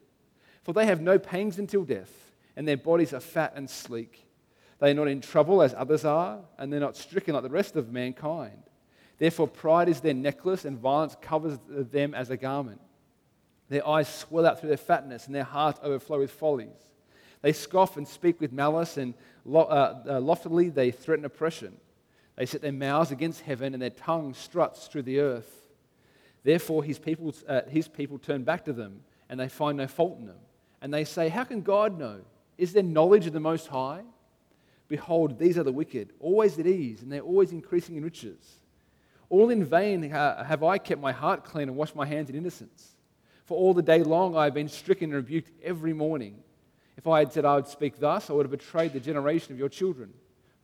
For 0.64 0.74
they 0.74 0.86
have 0.86 1.02
no 1.02 1.20
pangs 1.20 1.60
until 1.60 1.84
death, 1.84 2.32
and 2.56 2.66
their 2.66 2.78
bodies 2.78 3.14
are 3.14 3.20
fat 3.20 3.52
and 3.56 3.70
sleek. 3.70 4.27
They 4.80 4.92
are 4.92 4.96
not 4.96 5.08
in 5.08 5.22
trouble 5.22 5.62
as 5.62 5.74
others 5.74 6.06
are, 6.06 6.40
and 6.58 6.72
they're 6.72 6.80
not 6.80 6.96
stricken 6.96 7.34
like 7.34 7.44
the 7.44 7.50
rest 7.50 7.76
of 7.76 7.92
mankind. 7.92 8.62
Therefore, 9.18 9.48
pride 9.48 9.90
is 9.90 10.02
their 10.02 10.14
necklace, 10.14 10.66
and 10.66 10.78
violence 10.78 11.16
covers 11.22 11.58
them 11.68 12.14
as 12.14 12.30
a 12.30 12.38
garment. 12.38 12.82
Their 13.70 13.88
eyes 13.88 14.08
swell 14.08 14.46
out 14.46 14.60
through 14.60 14.70
their 14.70 14.78
fatness, 14.78 15.26
and 15.26 15.36
their 15.36 15.44
hearts 15.44 15.80
overflow 15.84 16.20
with 16.20 16.32
follies. 16.32 16.78
They 17.42 17.54
scoff 17.54 17.98
and 17.98 18.08
speak 18.08 18.40
with 18.40 18.52
malice, 18.52 18.98
and 18.98 19.14
uh, 19.52 19.58
uh, 19.58 20.20
loftily 20.20 20.70
they 20.70 20.92
threaten 20.92 21.26
oppression. 21.26 21.78
They 22.36 22.46
set 22.46 22.62
their 22.62 22.72
mouths 22.72 23.12
against 23.12 23.42
heaven, 23.42 23.74
and 23.74 23.82
their 23.82 23.90
tongue 23.90 24.34
struts 24.34 24.88
through 24.88 25.04
the 25.04 25.20
earth. 25.20 25.68
Therefore, 26.44 26.84
his 26.84 27.00
people, 27.00 27.34
uh, 27.48 27.62
his 27.68 27.88
people 27.88 28.20
turn 28.20 28.44
back 28.44 28.66
to 28.66 28.74
them, 28.74 29.02
and 29.30 29.40
they 29.40 29.50
find 29.50 29.78
no 29.78 29.88
fault 29.88 30.20
in 30.20 30.28
them. 30.28 30.38
And 30.82 30.94
they 30.94 31.04
say, 31.04 31.30
How 31.30 31.44
can 31.44 31.62
God 31.62 31.98
know? 31.98 32.22
Is 32.58 32.74
there 32.74 32.84
knowledge 32.84 33.26
of 33.26 33.34
the 33.34 33.40
Most 33.40 33.68
High? 33.68 34.04
Behold, 34.88 35.38
these 35.38 35.58
are 35.58 35.64
the 35.64 35.72
wicked, 35.72 36.14
always 36.20 36.58
at 36.60 36.68
ease, 36.68 37.02
and 37.02 37.12
they're 37.12 37.22
always 37.22 37.52
increasing 37.52 37.98
in 37.98 38.04
riches. 38.04 38.60
All 39.30 39.50
in 39.50 39.66
vain 39.66 40.04
have 40.04 40.64
I 40.64 40.78
kept 40.78 41.02
my 41.02 41.12
heart 41.12 41.44
clean 41.44 41.68
and 41.68 41.76
washed 41.76 41.96
my 41.96 42.06
hands 42.06 42.30
in 42.30 42.36
innocence. 42.36 42.96
For 43.46 43.58
all 43.58 43.74
the 43.74 43.82
day 43.82 44.04
long 44.04 44.38
I 44.38 44.46
have 44.46 44.54
been 44.54 44.70
stricken 44.70 45.14
and 45.14 45.16
rebuked 45.16 45.52
every 45.62 45.94
morning. 45.94 46.38
If 46.96 47.08
I 47.08 47.20
had 47.20 47.34
said 47.34 47.46
I 47.46 47.56
would 47.56 47.68
speak 47.68 48.00
thus, 48.00 48.30
I 48.30 48.34
would 48.34 48.46
have 48.46 48.52
betrayed 48.52 48.94
the 48.94 49.00
generation 49.00 49.52
of 49.52 49.60
your 49.60 49.70
children. 49.70 50.14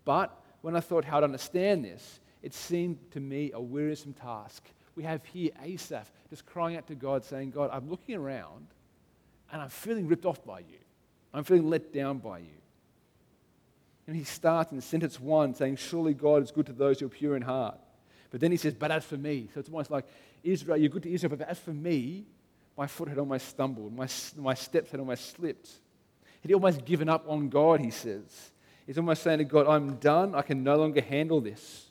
But 0.05 0.37
when 0.61 0.75
I 0.75 0.79
thought 0.79 1.05
how 1.05 1.19
to 1.19 1.25
understand 1.25 1.83
this, 1.83 2.19
it 2.41 2.53
seemed 2.53 2.97
to 3.11 3.19
me 3.19 3.51
a 3.53 3.61
wearisome 3.61 4.13
task. 4.13 4.63
We 4.95 5.03
have 5.03 5.25
here 5.25 5.51
Asaph 5.61 6.11
just 6.29 6.45
crying 6.45 6.77
out 6.77 6.87
to 6.87 6.95
God, 6.95 7.23
saying, 7.25 7.51
God, 7.51 7.69
I'm 7.73 7.89
looking 7.89 8.15
around 8.15 8.67
and 9.51 9.61
I'm 9.61 9.69
feeling 9.69 10.07
ripped 10.07 10.25
off 10.25 10.43
by 10.45 10.59
you. 10.59 10.79
I'm 11.33 11.43
feeling 11.43 11.69
let 11.69 11.93
down 11.93 12.19
by 12.19 12.39
you. 12.39 12.62
And 14.07 14.15
he 14.15 14.23
starts 14.23 14.71
in 14.71 14.81
sentence 14.81 15.19
one 15.19 15.53
saying, 15.53 15.77
Surely 15.77 16.13
God 16.13 16.43
is 16.43 16.51
good 16.51 16.65
to 16.65 16.73
those 16.73 16.99
who 16.99 17.05
are 17.05 17.09
pure 17.09 17.35
in 17.35 17.41
heart. 17.41 17.77
But 18.31 18.41
then 18.41 18.51
he 18.51 18.57
says, 18.57 18.73
But 18.73 18.91
as 18.91 19.05
for 19.05 19.17
me. 19.17 19.49
So 19.53 19.59
it's 19.59 19.69
almost 19.69 19.91
like, 19.91 20.05
Israel, 20.43 20.77
you're 20.77 20.89
good 20.89 21.03
to 21.03 21.13
Israel, 21.13 21.35
but 21.37 21.47
as 21.47 21.59
for 21.59 21.71
me, 21.71 22.25
my 22.77 22.87
foot 22.87 23.07
had 23.07 23.17
almost 23.17 23.47
stumbled, 23.47 23.95
my, 23.95 24.07
my 24.37 24.53
steps 24.53 24.91
had 24.91 24.99
almost 24.99 25.35
slipped. 25.35 25.69
He'd 26.41 26.53
almost 26.53 26.83
given 26.83 27.07
up 27.07 27.23
on 27.27 27.47
God, 27.47 27.79
he 27.79 27.91
says. 27.91 28.51
He's 28.85 28.97
almost 28.97 29.23
saying 29.23 29.37
to 29.37 29.45
God, 29.45 29.67
I'm 29.67 29.95
done, 29.95 30.35
I 30.35 30.41
can 30.41 30.63
no 30.63 30.75
longer 30.75 31.01
handle 31.01 31.39
this. 31.39 31.89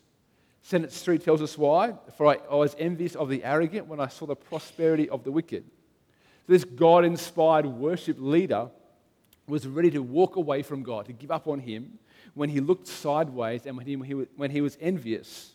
Sentence 0.60 1.00
3 1.00 1.18
tells 1.18 1.40
us 1.40 1.56
why. 1.56 1.94
For 2.16 2.26
I, 2.26 2.38
I 2.50 2.54
was 2.56 2.76
envious 2.78 3.16
of 3.16 3.28
the 3.28 3.42
arrogant 3.42 3.86
when 3.86 3.98
I 3.98 4.08
saw 4.08 4.26
the 4.26 4.36
prosperity 4.36 5.08
of 5.08 5.24
the 5.24 5.32
wicked. 5.32 5.64
So 6.46 6.52
this 6.52 6.64
God 6.64 7.04
inspired 7.04 7.66
worship 7.66 8.16
leader 8.20 8.68
was 9.46 9.66
ready 9.66 9.90
to 9.90 10.00
walk 10.00 10.36
away 10.36 10.62
from 10.62 10.82
God, 10.82 11.06
to 11.06 11.12
give 11.12 11.30
up 11.30 11.48
on 11.48 11.58
Him, 11.58 11.98
when 12.34 12.48
he 12.48 12.60
looked 12.60 12.86
sideways 12.86 13.66
and 13.66 13.76
when 13.76 13.86
he, 13.86 13.94
when 13.94 14.50
he 14.50 14.60
was 14.60 14.76
envious. 14.80 15.52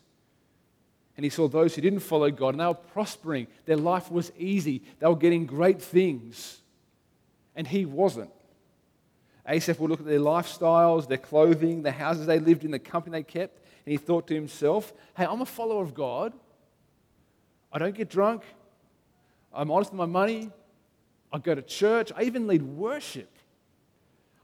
And 1.15 1.24
he 1.24 1.29
saw 1.29 1.47
those 1.47 1.75
who 1.75 1.81
didn't 1.81 2.00
follow 2.01 2.29
God 2.29 2.50
and 2.50 2.59
they 2.59 2.65
were 2.65 2.75
prospering. 2.75 3.47
Their 3.65 3.77
life 3.77 4.12
was 4.12 4.31
easy. 4.38 4.83
They 5.00 5.07
were 5.07 5.15
getting 5.15 5.45
great 5.45 5.81
things. 5.81 6.62
And 7.55 7.67
he 7.67 7.86
wasn't. 7.86 8.29
Asaph 9.47 9.79
would 9.79 9.89
look 9.89 10.01
at 10.01 10.05
their 10.05 10.19
lifestyles, 10.19 11.07
their 11.07 11.17
clothing, 11.17 11.81
the 11.81 11.91
houses 11.91 12.27
they 12.27 12.39
lived 12.39 12.65
in, 12.65 12.71
the 12.71 12.79
company 12.79 13.17
they 13.17 13.24
kept, 13.24 13.57
and 13.86 13.91
he 13.91 13.97
thought 13.97 14.27
to 14.27 14.36
himself, 14.36 14.93
hey, 15.15 15.25
I'm 15.25 15.41
a 15.41 15.45
follower 15.45 15.81
of 15.81 15.93
God. 15.93 16.33
I 17.71 17.79
don't 17.79 17.95
get 17.95 18.09
drunk. 18.09 18.43
I'm 19.53 19.71
honest 19.71 19.91
with 19.91 19.97
my 19.97 20.05
money. 20.05 20.51
I 21.31 21.39
go 21.39 21.55
to 21.55 21.62
church. 21.62 22.12
I 22.15 22.24
even 22.24 22.45
lead 22.47 22.62
worship. 22.62 23.31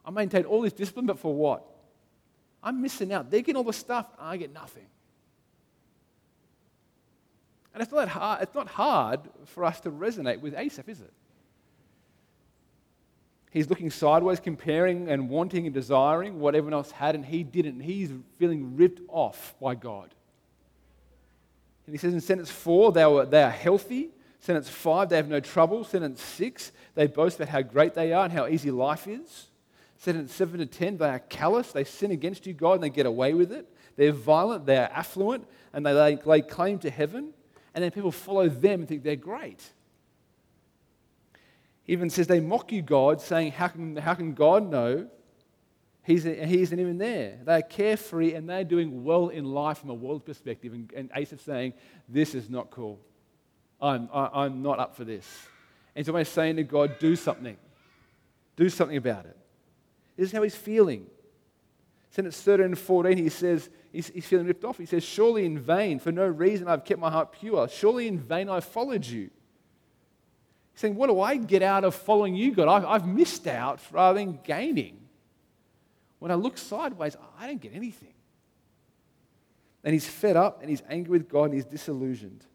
I 0.06 0.12
maintain 0.12 0.46
all 0.46 0.62
this 0.62 0.74
discipline, 0.74 1.06
but 1.06 1.20
for 1.20 1.34
what? 1.34 1.66
I'm 2.64 2.82
missing 2.82 3.12
out. 3.12 3.30
They're 3.30 3.42
getting 3.42 3.58
all 3.58 3.64
the 3.64 3.74
stuff, 3.74 4.08
I 4.18 4.38
get 4.38 4.54
nothing. 4.54 4.86
And 7.74 7.82
it's 7.82 7.92
not, 7.92 8.08
hard, 8.08 8.42
it's 8.44 8.54
not 8.56 8.68
hard 8.68 9.20
for 9.46 9.66
us 9.66 9.80
to 9.82 9.92
resonate 9.92 10.40
with 10.40 10.54
Asaph, 10.56 10.88
is 10.88 11.02
it? 11.02 11.12
He's 13.50 13.70
looking 13.70 13.92
sideways, 13.92 14.40
comparing 14.40 15.10
and 15.10 15.30
wanting 15.30 15.66
and 15.66 15.74
desiring 15.74 16.40
what 16.40 16.56
everyone 16.56 16.74
else 16.74 16.92
had, 16.92 17.16
and 17.16 17.26
he 17.26 17.44
didn't. 17.44 17.82
He's 17.82 18.12
feeling 18.40 18.76
ripped 18.78 19.02
off 19.08 19.56
by 19.62 19.76
God. 19.76 20.10
And 21.86 21.94
he 21.94 22.00
says 22.00 22.14
in 22.14 22.22
sentence 22.22 22.50
four, 22.50 22.92
they, 22.92 23.06
were, 23.06 23.26
they 23.26 23.44
are 23.44 23.52
healthy. 23.52 24.10
Sentence 24.40 24.70
five, 24.70 25.10
they 25.10 25.18
have 25.18 25.28
no 25.28 25.40
trouble. 25.40 25.84
Sentence 25.84 26.22
six, 26.22 26.72
they 26.96 27.08
boast 27.08 27.38
about 27.38 27.50
how 27.50 27.62
great 27.62 27.94
they 27.94 28.14
are 28.14 28.24
and 28.24 28.34
how 28.34 28.48
easy 28.48 28.72
life 28.72 29.08
is. 29.08 29.48
Sentence 30.04 30.34
seven 30.34 30.60
to 30.60 30.66
ten, 30.66 30.98
they 30.98 31.08
are 31.08 31.20
callous. 31.20 31.72
They 31.72 31.86
sin 31.86 32.12
against 32.12 32.46
you, 32.46 32.54
God, 32.54 32.74
and 32.74 32.84
they 32.84 32.90
get 32.90 33.06
away 33.06 33.34
with 33.34 33.54
it. 33.54 33.70
They're 33.96 34.12
violent, 34.12 34.66
they're 34.66 34.92
affluent, 34.92 35.48
and 35.72 35.86
they 35.86 35.94
lay, 35.94 36.20
lay 36.26 36.42
claim 36.42 36.78
to 36.80 36.90
heaven. 36.90 37.30
And 37.74 37.84
then 37.84 37.92
people 37.92 38.12
follow 38.12 38.50
them 38.50 38.82
and 38.82 38.90
think 38.90 39.04
they're 39.04 39.16
great. 39.16 39.64
He 41.84 41.94
even 41.94 42.10
says 42.10 42.28
they 42.28 42.42
mock 42.42 42.74
you, 42.74 42.82
God, 42.82 43.22
saying, 43.22 43.54
How 43.54 43.70
can, 43.70 43.96
how 43.96 44.14
can 44.14 44.34
God 44.34 44.70
know 44.70 45.08
He's, 46.06 46.24
he 46.26 46.62
isn't 46.62 46.78
even 46.78 46.98
there. 46.98 47.40
They're 47.46 47.62
carefree 47.62 48.34
and 48.34 48.50
they're 48.50 48.66
doing 48.66 49.06
well 49.06 49.30
in 49.30 49.46
life 49.46 49.78
from 49.78 49.90
a 49.90 49.94
world 49.94 50.26
perspective. 50.26 50.74
And, 50.74 50.92
and 50.94 51.10
Asaph 51.16 51.40
saying, 51.40 51.74
This 52.10 52.36
is 52.36 52.50
not 52.50 52.72
cool. 52.72 53.00
I'm, 53.82 54.10
I, 54.14 54.46
am 54.46 54.62
not 54.62 54.80
up 54.80 54.98
for 54.98 55.06
this. 55.06 55.26
And 55.96 56.04
he's 56.04 56.10
always 56.10 56.28
saying 56.28 56.58
to 56.58 56.64
God, 56.64 57.00
Do 57.00 57.16
something. 57.16 57.56
Do 58.58 58.68
something 58.68 58.98
about 58.98 59.28
it. 59.28 59.38
This 60.16 60.28
is 60.30 60.32
how 60.32 60.44
he's 60.44 60.56
feeling. 60.56 61.08
Sentence 62.12 62.42
13 62.42 62.66
and 62.66 62.78
14, 62.78 63.18
he 63.18 63.30
says, 63.30 63.70
he's, 63.92 64.08
he's 64.10 64.26
feeling 64.26 64.46
ripped 64.46 64.64
off. 64.64 64.78
He 64.78 64.86
says, 64.86 65.04
Surely 65.04 65.46
in 65.46 65.58
vain, 65.58 66.00
for 66.00 66.12
no 66.12 66.28
reason 66.28 66.68
I've 66.68 66.86
kept 66.86 67.00
my 67.00 67.10
heart 67.10 67.32
pure. 67.32 67.68
Surely 67.68 68.08
in 68.08 68.20
vain 68.20 68.50
I 68.50 68.60
followed 68.60 69.06
you. 69.06 69.32
He's 70.74 70.82
saying, 70.82 70.96
What 70.96 71.08
do 71.08 71.20
I 71.22 71.38
get 71.38 71.64
out 71.64 71.84
of 71.84 71.96
following 71.96 72.36
you, 72.36 72.54
God? 72.54 72.68
I've, 72.68 72.86
I've 72.86 73.08
missed 73.08 73.48
out 73.48 73.80
rather 73.92 74.20
than 74.20 74.40
gaining. 74.44 75.00
When 76.20 76.32
I 76.32 76.36
look 76.36 76.58
sideways, 76.58 77.18
I 77.40 77.48
don't 77.48 77.60
get 77.60 77.74
anything. 77.74 78.14
And 79.84 79.94
he's 79.94 80.08
fed 80.08 80.38
up 80.38 80.62
and 80.62 80.70
he's 80.70 80.82
angry 80.90 81.18
with 81.18 81.28
God 81.28 81.46
and 81.46 81.56
he's 81.56 81.66
disillusioned. 81.66 82.46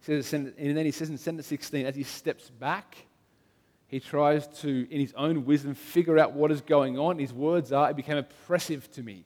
He 0.00 0.20
says, 0.20 0.32
and 0.32 0.54
then 0.56 0.84
he 0.84 0.90
says 0.90 1.10
in 1.10 1.18
sentence 1.18 1.46
16, 1.46 1.86
as 1.86 1.94
he 1.94 2.02
steps 2.02 2.50
back, 2.50 3.05
he 3.88 4.00
tries 4.00 4.48
to, 4.60 4.86
in 4.90 5.00
his 5.00 5.12
own 5.14 5.44
wisdom, 5.44 5.74
figure 5.74 6.18
out 6.18 6.32
what 6.32 6.50
is 6.50 6.60
going 6.60 6.98
on. 6.98 7.18
His 7.18 7.32
words 7.32 7.72
are, 7.72 7.90
it 7.90 7.96
became 7.96 8.16
oppressive 8.16 8.90
to 8.92 9.02
me. 9.02 9.24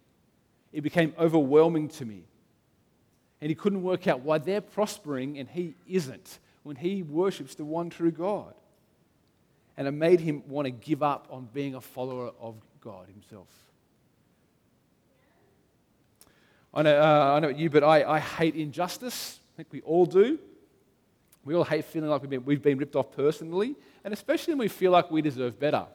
It 0.73 0.83
became 0.83 1.15
overwhelming 1.19 1.89
to 1.89 2.05
me. 2.05 2.25
And 3.41 3.49
he 3.49 3.55
couldn't 3.55 3.83
work 3.83 4.07
out 4.07 4.21
why 4.21 4.39
they're 4.39 4.61
prospering 4.61 5.39
and 5.39 5.49
he 5.49 5.75
isn't 5.89 6.39
when 6.63 6.77
he 6.77 7.03
worships 7.03 7.55
the 7.55 7.65
one 7.65 7.89
true 7.89 8.11
God 8.11 8.55
and 9.81 9.89
it 9.89 9.93
made 9.93 10.21
him 10.21 10.43
want 10.47 10.67
to 10.67 10.71
give 10.71 11.03
up 11.03 11.27
on 11.31 11.49
being 11.55 11.75
a 11.75 11.81
follower 11.81 12.33
of 12.39 12.55
God 12.83 13.07
himself. 13.09 13.49
I 16.75 16.83
know, 16.83 17.01
uh, 17.01 17.35
I 17.35 17.41
know 17.41 17.49
you, 17.49 17.71
but 17.71 17.83
I, 17.83 18.05
I 18.05 18.19
hate 18.19 18.57
injustice. 18.57 19.41
I 19.55 19.57
think 19.57 19.69
we 19.73 19.81
all 19.81 20.05
do. 20.05 20.39
We 21.45 21.55
all 21.55 21.65
hate 21.65 21.85
feeling 21.87 22.11
like 22.11 22.21
we've 22.21 22.31
been, 22.31 22.45
we've 22.45 22.63
been 22.63 22.79
ripped 22.79 22.97
off 22.97 23.13
personally, 23.13 23.75
and 24.05 24.13
especially 24.13 24.53
when 24.53 24.59
we 24.59 24.69
feel 24.69 24.93
like 24.93 25.11
we 25.11 25.23
deserve 25.23 25.59
better. 25.59 25.87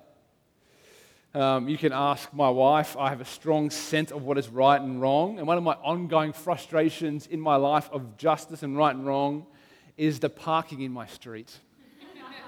Um, 1.35 1.67
you 1.67 1.77
can 1.77 1.91
ask 1.91 2.33
my 2.33 2.49
wife. 2.49 2.95
I 2.97 3.09
have 3.09 3.19
a 3.19 3.25
strong 3.25 3.69
sense 3.69 4.11
of 4.11 4.23
what 4.23 4.37
is 4.37 4.47
right 4.47 4.79
and 4.79 5.01
wrong. 5.01 5.37
And 5.37 5.45
one 5.45 5.57
of 5.57 5.63
my 5.63 5.73
ongoing 5.73 6.31
frustrations 6.31 7.27
in 7.27 7.41
my 7.41 7.57
life 7.57 7.89
of 7.91 8.17
justice 8.17 8.63
and 8.63 8.77
right 8.77 8.95
and 8.95 9.05
wrong 9.05 9.45
is 9.97 10.19
the 10.19 10.29
parking 10.29 10.81
in 10.81 10.91
my 10.91 11.05
street 11.07 11.51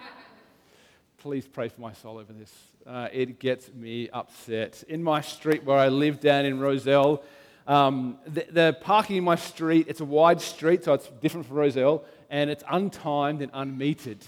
please 1.18 1.46
pray 1.46 1.68
for 1.68 1.82
my 1.82 1.92
soul 1.92 2.18
over 2.18 2.32
this. 2.32 2.54
Uh, 2.86 3.10
it 3.12 3.40
gets 3.40 3.74
me 3.74 4.10
upset. 4.12 4.84
In 4.88 5.04
my 5.04 5.20
street 5.20 5.66
where 5.66 5.78
I 5.78 5.90
live 5.90 6.22
down 6.22 6.46
in 6.46 6.58
Roselle, 6.60 7.22
um, 7.68 8.18
the, 8.26 8.46
the, 8.50 8.78
parking 8.80 9.18
in 9.18 9.26
my 9.26 9.36
street, 9.36 9.88
it's 9.90 10.00
a 10.00 10.06
wide 10.06 10.40
street, 10.40 10.86
so 10.86 10.94
it's 10.94 11.10
different 11.22 11.48
from 11.48 11.58
Rozelle, 11.58 12.06
and 12.30 12.50
it's 12.50 12.64
untimed 12.64 13.42
and 13.42 13.52
unmetered. 13.52 14.22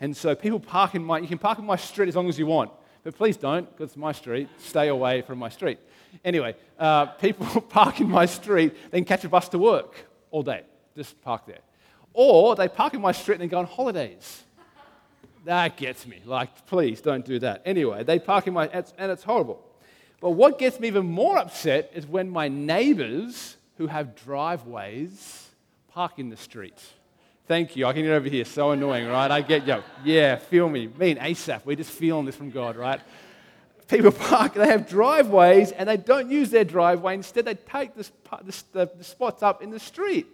And 0.00 0.16
so 0.16 0.34
people 0.34 0.60
park 0.60 0.94
in 0.94 1.04
my, 1.04 1.18
you 1.18 1.28
can 1.28 1.38
park 1.38 1.58
in 1.58 1.66
my 1.66 1.76
street 1.76 2.08
as 2.08 2.16
long 2.16 2.28
as 2.28 2.38
you 2.38 2.46
want, 2.46 2.70
but 3.02 3.16
please 3.16 3.36
don't, 3.36 3.70
because 3.70 3.90
it's 3.90 3.96
my 3.96 4.12
street. 4.12 4.48
Stay 4.58 4.88
away 4.88 5.22
from 5.22 5.38
my 5.38 5.48
street. 5.48 5.78
Anyway, 6.24 6.54
uh, 6.78 7.06
people 7.06 7.46
park 7.68 8.00
in 8.00 8.08
my 8.08 8.26
street, 8.26 8.74
then 8.90 9.04
catch 9.04 9.24
a 9.24 9.28
bus 9.28 9.48
to 9.50 9.58
work 9.58 9.94
all 10.30 10.42
day. 10.42 10.62
Just 10.96 11.20
park 11.22 11.46
there. 11.46 11.60
Or 12.12 12.56
they 12.56 12.68
park 12.68 12.94
in 12.94 13.00
my 13.00 13.12
street 13.12 13.36
and 13.36 13.42
then 13.42 13.48
go 13.48 13.58
on 13.58 13.66
holidays. 13.66 14.42
That 15.44 15.76
gets 15.76 16.06
me. 16.06 16.20
Like, 16.24 16.66
please 16.66 17.00
don't 17.00 17.24
do 17.24 17.38
that. 17.38 17.62
Anyway, 17.64 18.04
they 18.04 18.18
park 18.18 18.46
in 18.46 18.54
my, 18.54 18.68
and 18.68 19.10
it's 19.12 19.22
horrible. 19.22 19.64
But 20.20 20.30
what 20.30 20.58
gets 20.58 20.80
me 20.80 20.88
even 20.88 21.06
more 21.06 21.38
upset 21.38 21.92
is 21.94 22.06
when 22.06 22.28
my 22.28 22.48
neighbors 22.48 23.56
who 23.76 23.86
have 23.86 24.16
driveways 24.16 25.48
park 25.88 26.18
in 26.18 26.28
the 26.28 26.36
street. 26.36 26.82
Thank 27.48 27.76
you. 27.76 27.86
I 27.86 27.94
can 27.94 28.02
get 28.02 28.12
over 28.12 28.28
here. 28.28 28.44
So 28.44 28.72
annoying, 28.72 29.08
right? 29.08 29.30
I 29.30 29.40
get 29.40 29.66
you. 29.66 29.82
Yeah, 30.04 30.36
feel 30.36 30.68
me. 30.68 30.86
Me 30.86 31.12
and 31.12 31.20
Asaph, 31.20 31.64
we're 31.64 31.76
just 31.76 31.90
feeling 31.90 32.26
this 32.26 32.36
from 32.36 32.50
God, 32.50 32.76
right? 32.76 33.00
People 33.88 34.12
park, 34.12 34.52
they 34.52 34.66
have 34.66 34.86
driveways, 34.86 35.72
and 35.72 35.88
they 35.88 35.96
don't 35.96 36.30
use 36.30 36.50
their 36.50 36.64
driveway. 36.64 37.14
Instead, 37.14 37.46
they 37.46 37.54
take 37.54 37.94
this, 37.94 38.12
the, 38.72 38.90
the 38.94 39.02
spots 39.02 39.42
up 39.42 39.62
in 39.62 39.70
the 39.70 39.80
street. 39.80 40.26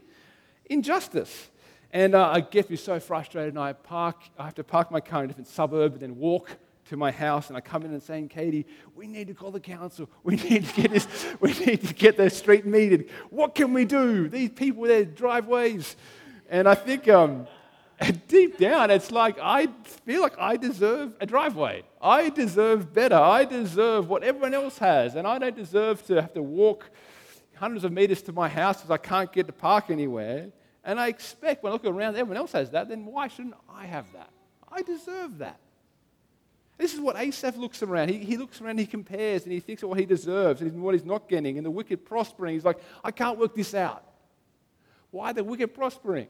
Injustice. 0.66 1.50
And 1.92 2.16
uh, 2.16 2.30
I 2.30 2.40
get 2.40 2.68
me 2.68 2.74
so 2.74 2.98
frustrated, 2.98 3.50
and 3.50 3.60
I 3.60 3.74
park. 3.74 4.16
I 4.36 4.46
have 4.46 4.56
to 4.56 4.64
park 4.64 4.90
my 4.90 5.00
car 5.00 5.20
in 5.20 5.26
a 5.26 5.28
different 5.28 5.46
suburb, 5.46 5.92
and 5.92 6.00
then 6.00 6.18
walk 6.18 6.50
to 6.86 6.96
my 6.96 7.12
house. 7.12 7.46
And 7.46 7.56
I 7.56 7.60
come 7.60 7.84
in 7.84 7.92
and 7.92 8.02
saying, 8.02 8.30
"Katie, 8.30 8.66
we 8.96 9.06
need 9.06 9.28
to 9.28 9.34
call 9.34 9.52
the 9.52 9.60
council. 9.60 10.10
We 10.24 10.34
need 10.34 10.66
to 10.66 10.82
get 10.82 10.90
this. 10.90 11.06
We 11.38 11.52
need 11.52 11.86
to 11.86 11.94
get 11.94 12.16
the 12.16 12.28
street 12.28 12.66
metered. 12.66 13.08
What 13.30 13.54
can 13.54 13.72
we 13.72 13.84
do? 13.84 14.28
These 14.28 14.50
people 14.50 14.82
with 14.82 14.90
their 14.90 15.04
driveways." 15.04 15.94
And 16.54 16.68
I 16.68 16.76
think 16.76 17.08
um, 17.08 17.48
deep 18.28 18.58
down, 18.58 18.92
it's 18.92 19.10
like 19.10 19.38
I 19.42 19.66
feel 20.06 20.22
like 20.22 20.38
I 20.38 20.56
deserve 20.56 21.12
a 21.20 21.26
driveway. 21.26 21.82
I 22.00 22.30
deserve 22.30 22.94
better. 22.94 23.16
I 23.16 23.44
deserve 23.44 24.08
what 24.08 24.22
everyone 24.22 24.54
else 24.54 24.78
has, 24.78 25.16
and 25.16 25.26
I 25.26 25.40
don't 25.40 25.56
deserve 25.56 26.06
to 26.06 26.22
have 26.22 26.32
to 26.34 26.44
walk 26.44 26.88
hundreds 27.56 27.82
of 27.82 27.90
meters 27.90 28.22
to 28.22 28.32
my 28.32 28.48
house 28.48 28.76
because 28.76 28.92
I 28.92 28.98
can't 28.98 29.32
get 29.32 29.48
to 29.48 29.52
park 29.52 29.86
anywhere. 29.90 30.52
And 30.84 31.00
I 31.00 31.08
expect 31.08 31.64
when 31.64 31.72
I 31.72 31.74
look 31.74 31.86
around, 31.86 32.14
everyone 32.14 32.36
else 32.36 32.52
has 32.52 32.70
that, 32.70 32.88
then 32.88 33.04
why 33.04 33.26
shouldn't 33.26 33.56
I 33.68 33.86
have 33.86 34.06
that? 34.12 34.30
I 34.70 34.82
deserve 34.82 35.38
that. 35.38 35.58
This 36.78 36.94
is 36.94 37.00
what 37.00 37.16
Asaph 37.16 37.56
looks 37.56 37.82
around. 37.82 38.10
He, 38.10 38.18
he 38.18 38.36
looks 38.36 38.60
around, 38.60 38.78
he 38.78 38.86
compares, 38.86 39.42
and 39.42 39.52
he 39.52 39.58
thinks 39.58 39.82
of 39.82 39.88
what 39.88 39.98
he 39.98 40.06
deserves 40.06 40.60
and 40.60 40.80
what 40.84 40.94
he's 40.94 41.04
not 41.04 41.28
getting, 41.28 41.56
and 41.56 41.66
the 41.66 41.70
wicked 41.72 42.04
prospering. 42.04 42.54
He's 42.54 42.64
like, 42.64 42.78
I 43.02 43.10
can't 43.10 43.40
work 43.40 43.56
this 43.56 43.74
out. 43.74 44.04
Why 45.10 45.32
the 45.32 45.42
wicked 45.42 45.74
prospering? 45.74 46.28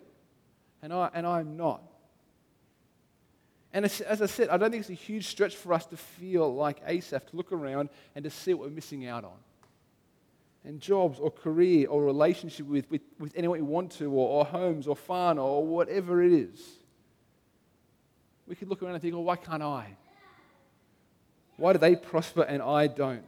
And, 0.84 0.92
I, 0.92 1.08
and 1.14 1.26
I'm 1.26 1.56
not. 1.56 1.82
And 3.72 3.86
as, 3.86 4.02
I 4.20 4.26
said, 4.26 4.50
I 4.50 4.58
don't 4.58 4.70
think 4.70 4.82
it's 4.82 4.90
a 4.90 4.92
huge 4.92 5.28
stretch 5.28 5.56
for 5.56 5.72
us 5.72 5.86
to 5.86 5.96
feel 5.96 6.54
like 6.54 6.82
Asaph, 6.86 7.24
to 7.30 7.36
look 7.36 7.52
around 7.52 7.88
and 8.14 8.22
to 8.22 8.30
see 8.30 8.52
what 8.52 8.68
we're 8.68 8.74
missing 8.74 9.06
out 9.06 9.24
on 9.24 9.32
and 10.62 10.80
jobs 10.80 11.18
or 11.18 11.30
career 11.30 11.88
or 11.88 12.04
relationship 12.04 12.66
with, 12.66 12.90
with, 12.90 13.00
with 13.18 13.32
anyone 13.34 13.58
we 13.58 13.62
want 13.62 13.92
to, 13.92 14.10
or, 14.10 14.40
or 14.40 14.44
homes 14.44 14.86
or 14.86 14.94
fun 14.94 15.38
or 15.38 15.64
whatever 15.64 16.22
it 16.22 16.32
is. 16.32 16.60
We 18.46 18.54
could 18.54 18.68
look 18.68 18.82
around 18.82 18.92
and 18.92 19.02
think, 19.02 19.14
oh, 19.14 19.20
why 19.20 19.36
can't 19.36 19.62
I? 19.62 19.86
Why 21.56 21.72
do 21.72 21.78
they 21.78 21.96
prosper 21.96 22.42
and 22.42 22.62
I 22.62 22.88
don't? 22.88 23.24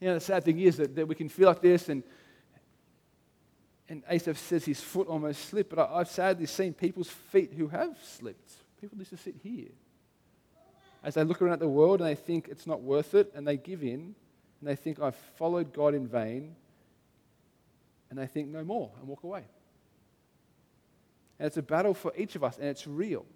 You 0.00 0.08
know, 0.08 0.14
the 0.14 0.20
sad 0.20 0.44
thing 0.44 0.60
is 0.60 0.78
that, 0.78 0.96
that 0.96 1.06
we 1.06 1.14
can 1.14 1.28
feel 1.28 1.48
like 1.48 1.60
this, 1.60 1.90
and, 1.90 2.02
and 3.92 4.02
Asaph 4.08 4.38
says 4.38 4.64
his 4.64 4.80
foot 4.80 5.06
almost 5.06 5.50
slipped, 5.50 5.68
but 5.68 5.78
I, 5.78 5.98
I've 5.98 6.08
sadly 6.08 6.46
seen 6.46 6.72
people's 6.72 7.10
feet 7.10 7.52
who 7.52 7.68
have 7.68 7.94
slipped. 8.02 8.50
People 8.80 8.96
used 8.96 9.10
to 9.10 9.18
sit 9.18 9.34
here. 9.42 9.68
As 11.04 11.12
they 11.12 11.24
look 11.24 11.42
around 11.42 11.52
at 11.52 11.60
the 11.60 11.68
world 11.68 12.00
and 12.00 12.08
they 12.08 12.14
think 12.14 12.48
it's 12.48 12.66
not 12.66 12.80
worth 12.80 13.14
it, 13.14 13.30
and 13.34 13.46
they 13.46 13.58
give 13.58 13.82
in, 13.82 14.14
and 14.60 14.62
they 14.62 14.76
think, 14.76 14.98
I've 14.98 15.14
followed 15.36 15.74
God 15.74 15.94
in 15.94 16.06
vain, 16.06 16.56
and 18.08 18.18
they 18.18 18.26
think 18.26 18.48
no 18.48 18.64
more 18.64 18.90
and 18.98 19.06
walk 19.06 19.24
away. 19.24 19.44
And 21.38 21.46
it's 21.46 21.58
a 21.58 21.62
battle 21.62 21.92
for 21.92 22.14
each 22.16 22.34
of 22.34 22.42
us, 22.42 22.56
and 22.56 22.68
it's 22.68 22.86
real. 22.86 23.26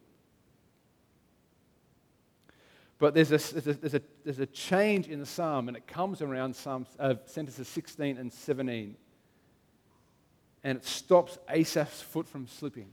But 2.99 3.13
there's 3.13 3.29
a, 3.31 3.53
there's 3.53 3.67
a, 3.67 3.75
there's 3.75 3.95
a, 3.95 4.03
there's 4.25 4.41
a 4.41 4.47
change 4.47 5.09
in 5.09 5.21
the 5.21 5.27
psalm, 5.27 5.69
and 5.69 5.77
it 5.77 5.87
comes 5.87 6.23
around 6.23 6.57
Psalms, 6.57 6.89
uh, 6.99 7.17
sentences 7.27 7.69
16 7.69 8.17
and 8.17 8.33
17. 8.33 8.97
And 10.65 10.79
it 10.79 10.85
stops 10.85 11.39
Asaph's 11.49 12.03
foot 12.03 12.29
from 12.29 12.47
slipping. 12.47 12.89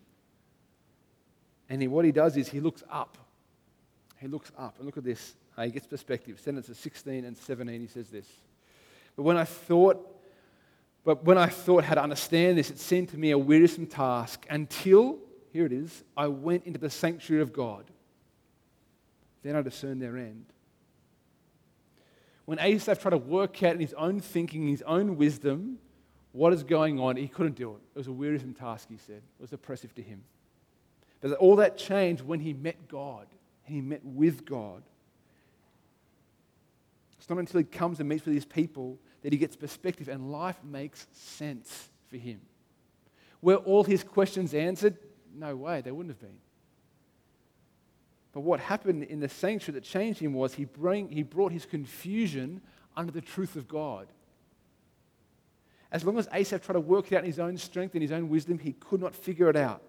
And 1.69 1.81
he, 1.81 1.87
what 1.87 2.05
he 2.05 2.11
does 2.11 2.37
is 2.37 2.49
he 2.49 2.59
looks 2.59 2.83
up. 2.89 3.17
He 4.19 4.27
looks 4.27 4.51
up 4.57 4.75
and 4.77 4.85
look 4.85 4.97
at 4.97 5.03
this. 5.03 5.35
He 5.59 5.69
gets 5.69 5.87
perspective. 5.87 6.39
Sentences 6.39 6.77
16 6.77 7.25
and 7.25 7.37
17, 7.37 7.81
he 7.81 7.87
says 7.87 8.09
this. 8.09 8.27
But 9.15 9.23
when 9.23 9.37
I 9.37 9.43
thought, 9.43 10.09
but 11.03 11.23
when 11.23 11.37
I 11.37 11.47
thought 11.47 11.83
how 11.83 11.95
to 11.95 12.01
understand 12.01 12.57
this, 12.57 12.69
it 12.69 12.79
seemed 12.79 13.09
to 13.09 13.17
me 13.17 13.31
a 13.31 13.37
wearisome 13.37 13.87
task 13.87 14.45
until, 14.49 15.19
here 15.51 15.65
it 15.65 15.73
is, 15.73 16.03
I 16.15 16.27
went 16.27 16.65
into 16.65 16.79
the 16.79 16.89
sanctuary 16.89 17.41
of 17.41 17.53
God. 17.53 17.85
Then 19.43 19.55
I 19.55 19.61
discerned 19.61 20.01
their 20.01 20.17
end. 20.17 20.45
When 22.45 22.59
Asaph 22.59 22.99
tried 22.99 23.11
to 23.11 23.17
work 23.17 23.61
out 23.63 23.73
in 23.73 23.79
his 23.79 23.93
own 23.93 24.19
thinking, 24.19 24.67
his 24.67 24.81
own 24.83 25.17
wisdom, 25.17 25.79
what 26.33 26.51
is 26.51 26.63
going 26.63 26.99
on, 26.99 27.15
he 27.15 27.27
couldn't 27.27 27.55
do 27.55 27.71
it. 27.71 27.81
It 27.95 27.99
was 27.99 28.07
a 28.07 28.11
wearisome 28.11 28.53
task, 28.53 28.89
he 28.89 28.97
said. 28.97 29.17
It 29.17 29.41
was 29.41 29.53
oppressive 29.53 29.95
to 29.95 30.01
him. 30.01 30.23
But 31.21 31.33
all 31.33 31.55
that 31.57 31.77
changed 31.77 32.23
when 32.23 32.41
he 32.41 32.53
met 32.53 32.87
God 32.89 33.27
and 33.65 33.75
he 33.75 33.81
met 33.81 34.03
with 34.03 34.43
God. 34.43 34.83
It's 37.17 37.29
not 37.29 37.39
until 37.39 37.59
he 37.59 37.63
comes 37.63 37.99
and 37.99 38.09
meets 38.09 38.25
with 38.25 38.33
his 38.33 38.45
people 38.45 38.97
that 39.21 39.31
he 39.31 39.37
gets 39.37 39.55
perspective 39.55 40.09
and 40.09 40.31
life 40.31 40.57
makes 40.63 41.07
sense 41.13 41.89
for 42.09 42.17
him. 42.17 42.41
Were 43.41 43.55
all 43.55 43.83
his 43.83 44.03
questions 44.03 44.53
answered? 44.53 44.97
No 45.33 45.55
way, 45.55 45.81
they 45.81 45.91
wouldn't 45.91 46.13
have 46.13 46.19
been. 46.19 46.37
But 48.33 48.41
what 48.41 48.59
happened 48.59 49.03
in 49.03 49.19
the 49.19 49.29
sanctuary 49.29 49.79
that 49.79 49.85
changed 49.85 50.19
him 50.19 50.33
was 50.33 50.55
he, 50.55 50.65
bring, 50.65 51.09
he 51.09 51.21
brought 51.21 51.51
his 51.51 51.65
confusion 51.65 52.61
under 52.97 53.11
the 53.11 53.21
truth 53.21 53.55
of 53.55 53.67
God. 53.67 54.07
As 55.93 56.03
long 56.03 56.17
as 56.17 56.27
Asaph 56.33 56.63
tried 56.65 56.73
to 56.73 56.79
work 56.79 57.11
it 57.11 57.15
out 57.15 57.19
in 57.19 57.27
his 57.27 57.39
own 57.39 57.55
strength 57.55 57.93
and 57.93 58.01
his 58.01 58.11
own 58.11 58.27
wisdom, 58.27 58.57
he 58.57 58.73
could 58.73 58.99
not 58.99 59.15
figure 59.15 59.47
it 59.47 59.55
out. 59.55 59.83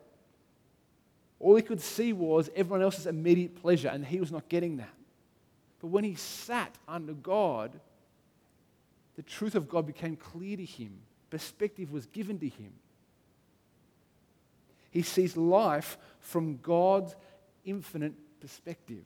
All 1.40 1.56
he 1.56 1.62
could 1.62 1.80
see 1.80 2.12
was 2.12 2.50
everyone 2.54 2.82
else's 2.82 3.06
immediate 3.06 3.56
pleasure, 3.56 3.88
and 3.88 4.04
he 4.04 4.20
was 4.20 4.30
not 4.30 4.46
getting 4.50 4.76
that. 4.76 4.94
But 5.80 5.86
when 5.88 6.04
he 6.04 6.14
sat 6.14 6.76
under 6.86 7.14
God, 7.14 7.80
the 9.16 9.22
truth 9.22 9.54
of 9.54 9.66
God 9.66 9.86
became 9.86 10.14
clear 10.14 10.58
to 10.58 10.64
him. 10.64 10.92
Perspective 11.30 11.90
was 11.90 12.04
given 12.06 12.38
to 12.38 12.48
him. 12.48 12.72
He 14.90 15.00
sees 15.02 15.38
life 15.38 15.96
from 16.20 16.58
God's 16.58 17.16
infinite 17.64 18.12
perspective. 18.40 19.04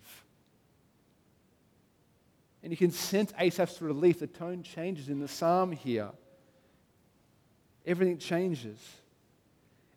And 2.65 2.73
you 2.73 2.77
can 2.77 2.91
sense 2.91 3.33
Asaph's 3.39 3.81
relief. 3.81 4.19
The 4.19 4.27
tone 4.27 4.65
changes 4.65 5.09
in 5.09 5.21
the 5.21 5.29
psalm 5.29 5.71
here. 5.71 6.11
Everything 7.89 8.19
changes. 8.19 8.79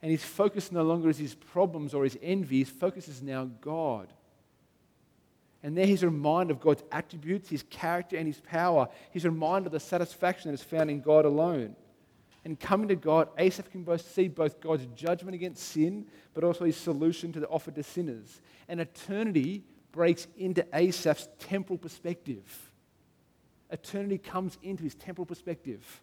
And 0.01 0.09
his 0.09 0.23
focus 0.23 0.71
no 0.71 0.81
longer 0.81 1.09
is 1.09 1.17
his 1.17 1.35
problems 1.35 1.93
or 1.93 2.05
his 2.05 2.17
envy, 2.23 2.59
his 2.59 2.69
focus 2.69 3.07
is 3.07 3.21
now 3.21 3.49
God. 3.59 4.07
And 5.61 5.77
there 5.77 5.85
he's 5.85 6.03
reminded 6.03 6.55
of 6.55 6.61
God's 6.61 6.83
attributes, 6.91 7.49
his 7.49 7.63
character, 7.69 8.17
and 8.17 8.25
his 8.25 8.39
power. 8.39 8.87
He's 9.11 9.25
reminded 9.25 9.67
of 9.67 9.73
the 9.73 9.79
satisfaction 9.79 10.49
that 10.49 10.59
is 10.59 10.63
found 10.63 10.89
in 10.89 11.01
God 11.01 11.25
alone. 11.25 11.75
And 12.43 12.59
coming 12.59 12.87
to 12.87 12.95
God, 12.95 13.27
Asaph 13.37 13.69
can 13.69 13.83
both 13.83 14.09
see 14.11 14.27
both 14.27 14.59
God's 14.59 14.87
judgment 14.95 15.35
against 15.35 15.61
sin, 15.61 16.07
but 16.33 16.43
also 16.43 16.65
his 16.65 16.77
solution 16.77 17.31
to 17.33 17.39
the 17.39 17.47
offer 17.47 17.69
to 17.69 17.83
sinners. 17.83 18.41
And 18.67 18.81
eternity 18.81 19.63
breaks 19.91 20.25
into 20.37 20.65
Asaph's 20.73 21.27
temporal 21.37 21.77
perspective. 21.77 22.71
Eternity 23.69 24.17
comes 24.17 24.57
into 24.63 24.83
his 24.83 24.95
temporal 24.95 25.27
perspective. 25.27 26.01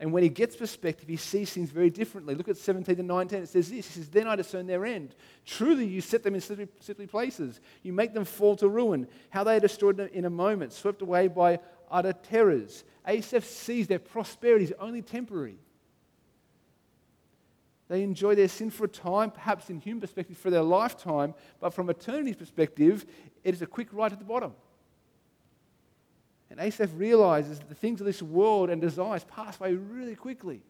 And 0.00 0.14
when 0.14 0.22
he 0.22 0.30
gets 0.30 0.56
perspective, 0.56 1.06
he 1.06 1.18
sees 1.18 1.52
things 1.52 1.70
very 1.70 1.90
differently. 1.90 2.34
Look 2.34 2.48
at 2.48 2.56
17 2.56 2.96
to 2.96 3.02
19. 3.02 3.42
It 3.42 3.48
says 3.50 3.68
this 3.68 3.86
He 3.86 3.92
says, 3.92 4.08
Then 4.08 4.26
I 4.26 4.34
discern 4.34 4.66
their 4.66 4.86
end. 4.86 5.14
Truly, 5.44 5.86
you 5.86 6.00
set 6.00 6.22
them 6.22 6.34
in 6.34 6.40
slippery 6.40 7.06
places. 7.06 7.60
You 7.82 7.92
make 7.92 8.14
them 8.14 8.24
fall 8.24 8.56
to 8.56 8.68
ruin. 8.68 9.06
How 9.28 9.44
they 9.44 9.56
are 9.56 9.60
destroyed 9.60 10.00
in 10.00 10.24
a 10.24 10.30
moment, 10.30 10.72
swept 10.72 11.02
away 11.02 11.28
by 11.28 11.60
utter 11.90 12.14
terrors. 12.14 12.82
Asaph 13.06 13.44
sees 13.44 13.88
their 13.88 13.98
prosperity 13.98 14.64
is 14.64 14.74
only 14.80 15.02
temporary. 15.02 15.58
They 17.88 18.02
enjoy 18.02 18.36
their 18.36 18.48
sin 18.48 18.70
for 18.70 18.84
a 18.84 18.88
time, 18.88 19.32
perhaps 19.32 19.68
in 19.68 19.80
human 19.80 20.00
perspective 20.00 20.38
for 20.38 20.48
their 20.48 20.62
lifetime, 20.62 21.34
but 21.60 21.74
from 21.74 21.90
eternity's 21.90 22.36
perspective, 22.36 23.04
it 23.44 23.52
is 23.52 23.60
a 23.60 23.66
quick 23.66 23.88
ride 23.92 24.12
at 24.12 24.18
the 24.18 24.24
bottom. 24.24 24.54
And 26.50 26.58
Asaph 26.58 26.90
realizes 26.96 27.60
that 27.60 27.68
the 27.68 27.74
things 27.74 28.00
of 28.00 28.06
this 28.06 28.20
world 28.20 28.70
and 28.70 28.80
desires 28.80 29.24
pass 29.24 29.58
away 29.60 29.74
really 29.74 30.16
quickly. 30.16 30.62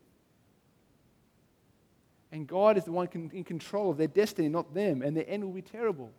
And 2.30 2.46
God 2.46 2.76
is 2.76 2.84
the 2.84 2.92
one 2.92 3.08
in 3.32 3.44
control 3.44 3.90
of 3.90 3.96
their 3.96 4.06
destiny, 4.06 4.48
not 4.48 4.72
them, 4.74 5.02
and 5.02 5.16
their 5.16 5.24
end 5.26 5.42
will 5.42 5.52
be 5.52 5.62
terrible. 5.62 6.12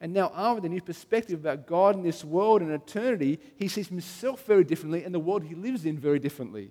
And 0.00 0.12
now, 0.12 0.28
Arm, 0.28 0.56
with 0.56 0.64
a 0.64 0.68
new 0.68 0.80
perspective 0.80 1.38
about 1.38 1.66
God 1.66 1.94
and 1.94 2.04
this 2.04 2.24
world 2.24 2.62
and 2.62 2.70
eternity, 2.72 3.38
he 3.56 3.68
sees 3.68 3.88
himself 3.88 4.44
very 4.46 4.64
differently 4.64 5.04
and 5.04 5.14
the 5.14 5.20
world 5.20 5.44
he 5.44 5.54
lives 5.54 5.84
in 5.84 5.98
very 5.98 6.18
differently. 6.18 6.70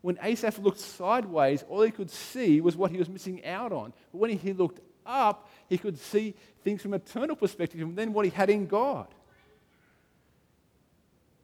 When 0.00 0.18
Asaph 0.20 0.58
looked 0.58 0.80
sideways, 0.80 1.64
all 1.68 1.82
he 1.82 1.92
could 1.92 2.10
see 2.10 2.60
was 2.60 2.76
what 2.76 2.90
he 2.90 2.98
was 2.98 3.08
missing 3.08 3.44
out 3.44 3.72
on. 3.72 3.92
But 4.10 4.18
when 4.18 4.30
he 4.30 4.52
looked 4.52 4.80
up, 5.06 5.48
he 5.68 5.78
could 5.78 5.98
see 5.98 6.34
things 6.64 6.82
from 6.82 6.94
eternal 6.94 7.36
perspective 7.36 7.80
and 7.80 7.96
then 7.96 8.12
what 8.12 8.24
he 8.24 8.30
had 8.30 8.50
in 8.50 8.66
God 8.66 9.08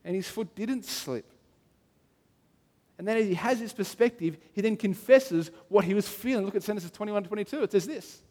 and 0.09 0.16
his 0.16 0.27
foot 0.27 0.55
didn't 0.55 0.87
slip. 0.87 1.31
And 2.97 3.07
then 3.07 3.18
as 3.18 3.27
he 3.27 3.35
has 3.35 3.61
his 3.61 3.75
perspective, 3.75 4.38
he 4.55 4.62
then 4.62 4.75
confesses 4.75 5.51
what 5.68 5.85
he 5.85 5.92
was 5.92 6.09
feeling. 6.09 6.47
Look 6.47 6.55
at 6.55 6.64
Genesis 6.64 6.90
21 6.90 7.25
to 7.25 7.29
22. 7.29 7.62
It 7.64 7.73
says 7.73 7.87
this 7.87 8.23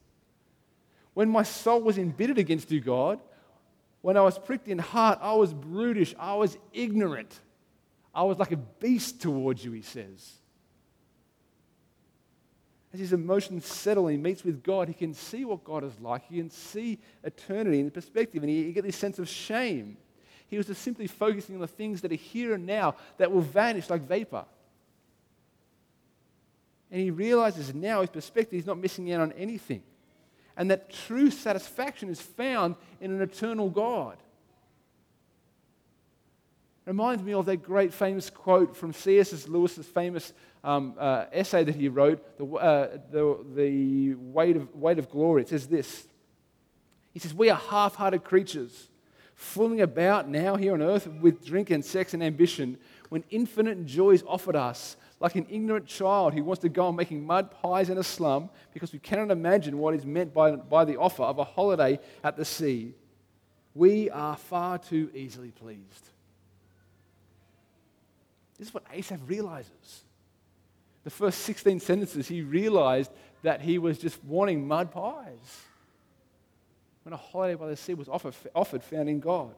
When 1.14 1.30
my 1.30 1.44
soul 1.44 1.82
was 1.82 2.00
embittered 2.00 2.40
against 2.40 2.72
you, 2.72 2.82
God, 2.82 3.20
when 4.02 4.18
I 4.18 4.22
was 4.22 4.40
pricked 4.40 4.68
in 4.68 4.80
heart, 4.80 5.20
I 5.22 5.36
was 5.36 5.54
brutish, 5.54 6.16
I 6.18 6.34
was 6.34 6.58
ignorant. 6.74 7.40
I 8.12 8.24
was 8.24 8.40
like 8.40 8.52
a 8.52 8.58
beast 8.58 9.22
towards 9.22 9.64
you, 9.64 9.72
he 9.74 9.84
says. 9.84 10.34
As 12.92 13.00
his 13.00 13.14
emotions 13.14 13.68
settle 13.68 14.08
and 14.08 14.18
he 14.18 14.24
meets 14.24 14.44
with 14.44 14.64
God, 14.64 14.88
he 14.88 14.96
can 14.96 15.14
see 15.14 15.46
what 15.46 15.64
God 15.64 15.84
is 15.84 16.00
like. 16.00 16.28
He 16.28 16.38
can 16.38 16.50
see 16.50 16.98
eternity 17.24 17.80
in 17.80 17.92
perspective, 17.92 18.42
and 18.42 18.50
he, 18.50 18.64
he 18.64 18.74
gets 18.74 18.88
this 18.88 18.96
sense 18.96 19.20
of 19.20 19.30
shame. 19.30 19.98
He 20.48 20.58
was 20.58 20.68
just 20.68 20.82
simply 20.82 21.08
focusing 21.08 21.56
on 21.56 21.62
the 21.62 21.68
things 21.68 22.02
that 22.02 22.12
are 22.12 22.16
here 22.16 22.54
and 22.54 22.66
now 22.66 22.96
that 23.18 23.32
will 23.32 23.42
vanish 23.42 23.90
like 23.90 24.02
vapor. 24.02 24.46
And 26.90 27.02
he 27.02 27.12
realizes 27.12 27.74
now 27.76 28.02
his 28.02 28.10
perspective, 28.10 28.54
he's 28.54 28.66
not 28.66 28.78
missing 28.78 29.12
out 29.12 29.22
on 29.22 29.34
anything. 29.34 29.84
And 30.56 30.72
that 30.72 30.90
true 30.90 31.30
satisfaction 31.30 32.10
is 32.10 32.22
found 32.22 32.76
in 33.02 33.12
an 33.12 33.22
eternal 33.22 33.70
God. 33.70 34.18
It 36.86 36.90
reminds 36.92 37.22
me 37.22 37.34
of 37.34 37.46
that 37.48 37.58
great 37.58 37.94
famous 37.94 38.30
quote 38.30 38.76
from 38.76 38.94
C.S. 38.94 39.48
Lewis's 39.50 39.86
famous 39.86 40.32
um, 40.64 40.96
uh, 40.98 41.26
essay 41.34 41.66
that 41.66 41.76
he 41.76 41.90
wrote, 41.90 42.38
the, 42.38 42.46
uh, 42.46 42.98
the, 43.12 43.46
the 43.54 44.14
weight, 44.16 44.56
of, 44.56 44.74
weight 44.74 44.98
of 44.98 45.10
Glory. 45.10 45.42
It 45.42 45.50
says 45.50 45.68
this 45.68 46.08
He 47.14 47.20
says, 47.20 47.34
We 47.34 47.50
are 47.50 47.60
half 47.60 47.96
hearted 47.96 48.24
creatures 48.24 48.88
fooling 49.38 49.82
about 49.82 50.28
now 50.28 50.56
here 50.56 50.74
on 50.74 50.82
earth 50.82 51.08
with 51.22 51.46
drink 51.46 51.70
and 51.70 51.86
sex 51.86 52.16
and 52.16 52.24
ambition 52.24 52.76
when 53.10 53.24
infinite 53.30 53.86
joy 53.86 54.10
is 54.10 54.24
offered 54.28 54.56
us, 54.56 54.98
like 55.20 55.36
an 55.36 55.46
ignorant 55.48 55.86
child 55.86 56.34
who 56.34 56.44
wants 56.44 56.62
to 56.62 56.70
go 56.70 56.88
on 56.88 56.96
making 56.96 57.24
mud 57.24 57.52
pies 57.52 57.90
in 57.90 58.00
a 58.00 58.04
slum 58.04 58.50
because 58.74 58.92
we 58.92 59.00
cannot 59.00 59.30
imagine 59.30 59.78
what 59.78 59.94
is 59.94 60.06
meant 60.06 60.34
by, 60.34 60.52
by 60.52 60.84
the 60.84 60.98
offer 60.98 61.22
of 61.22 61.38
a 61.38 61.44
holiday 61.44 62.00
at 62.24 62.36
the 62.36 62.44
sea. 62.44 62.94
We 63.76 64.10
are 64.10 64.36
far 64.36 64.80
too 64.80 65.12
easily 65.14 65.52
pleased. 65.52 66.10
This 68.58 68.70
is 68.70 68.74
what 68.74 68.84
Asaph 68.92 69.22
realizes. 69.28 70.04
The 71.04 71.12
first 71.12 71.42
16 71.42 71.80
sentences, 71.80 72.28
he 72.28 72.42
realized 72.42 73.12
that 73.44 73.62
he 73.62 73.78
was 73.78 74.00
just 74.00 74.22
wanting 74.24 74.68
mud 74.68 74.92
pies 74.92 75.67
when 77.08 77.14
a 77.14 77.16
holiday 77.16 77.56
by 77.56 77.70
the 77.70 77.78
sea 77.78 77.94
was 77.94 78.10
offered, 78.10 78.36
offered 78.54 78.84
found 78.84 79.08
in 79.08 79.22
God. 79.22 79.56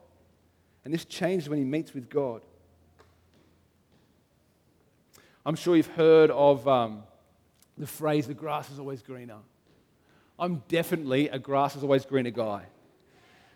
And 0.86 0.94
this 0.94 1.04
changed 1.04 1.48
when 1.48 1.58
he 1.58 1.66
meets 1.66 1.96
with 1.96 2.08
God. 2.08 2.44
I'm 5.44 5.56
sure 5.56 5.76
you've 5.76 5.88
heard 5.88 6.30
of 6.30 6.68
um, 6.68 7.02
the 7.76 7.88
phrase, 7.88 8.28
the 8.28 8.36
grass 8.36 8.70
is 8.70 8.78
always 8.78 9.02
greener. 9.02 9.38
I'm 10.38 10.62
definitely 10.68 11.30
a 11.30 11.40
grass 11.40 11.76
is 11.76 11.82
always 11.82 12.06
greener 12.06 12.30
guy. 12.30 12.66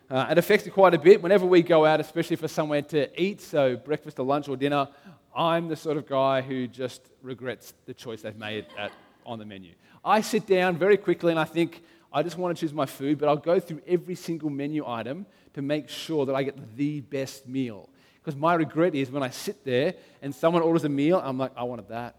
Uh, 0.10 0.26
it 0.32 0.40
affects 0.40 0.66
me 0.66 0.72
quite 0.72 0.96
a 0.96 1.00
bit 1.00 1.22
whenever 1.22 1.46
we 1.46 1.62
go 1.62 1.86
out, 1.86 2.00
especially 2.00 2.38
for 2.38 2.48
somewhere 2.48 2.82
to 2.82 3.22
eat, 3.22 3.42
so 3.42 3.78
breakfast 3.78 4.18
or 4.18 4.26
lunch 4.26 4.48
or 4.48 4.58
dinner. 4.58 4.88
I'm 5.36 5.68
the 5.68 5.76
sort 5.76 5.98
of 5.98 6.08
guy 6.08 6.42
who 6.42 6.66
just 6.66 7.04
regrets 7.22 7.76
the 7.86 7.94
choice 7.94 8.24
they've 8.24 8.36
made 8.36 8.66
at, 8.76 8.92
on 9.24 9.38
the 9.38 9.46
menu. 9.46 9.74
I 10.04 10.22
sit 10.22 10.48
down 10.48 10.78
very 10.78 10.98
quickly 10.98 11.30
and 11.30 11.40
I 11.40 11.46
think, 11.46 11.84
I 12.14 12.24
just 12.24 12.38
want 12.38 12.56
to 12.56 12.60
choose 12.60 12.74
my 12.74 12.86
food, 12.86 13.18
but 13.18 13.28
I'll 13.28 13.36
go 13.36 13.60
through 13.60 13.82
every 13.88 14.16
single 14.16 14.50
menu 14.50 14.88
item 14.88 15.26
to 15.56 15.62
make 15.62 15.90
sure 15.90 16.26
that 16.26 16.36
I 16.36 16.44
get 16.44 16.78
the 16.78 17.02
best 17.02 17.48
meal. 17.48 17.90
Because 18.22 18.40
my 18.40 18.54
regret 18.54 18.96
is 18.96 19.12
when 19.12 19.24
I 19.24 19.30
sit 19.30 19.66
there 19.66 19.96
and 20.22 20.34
someone 20.34 20.62
orders 20.62 20.84
a 20.84 20.90
meal, 20.90 21.22
I'm 21.24 21.38
like, 21.38 21.52
I 21.58 21.64
wanted 21.64 21.90
that. 21.90 22.16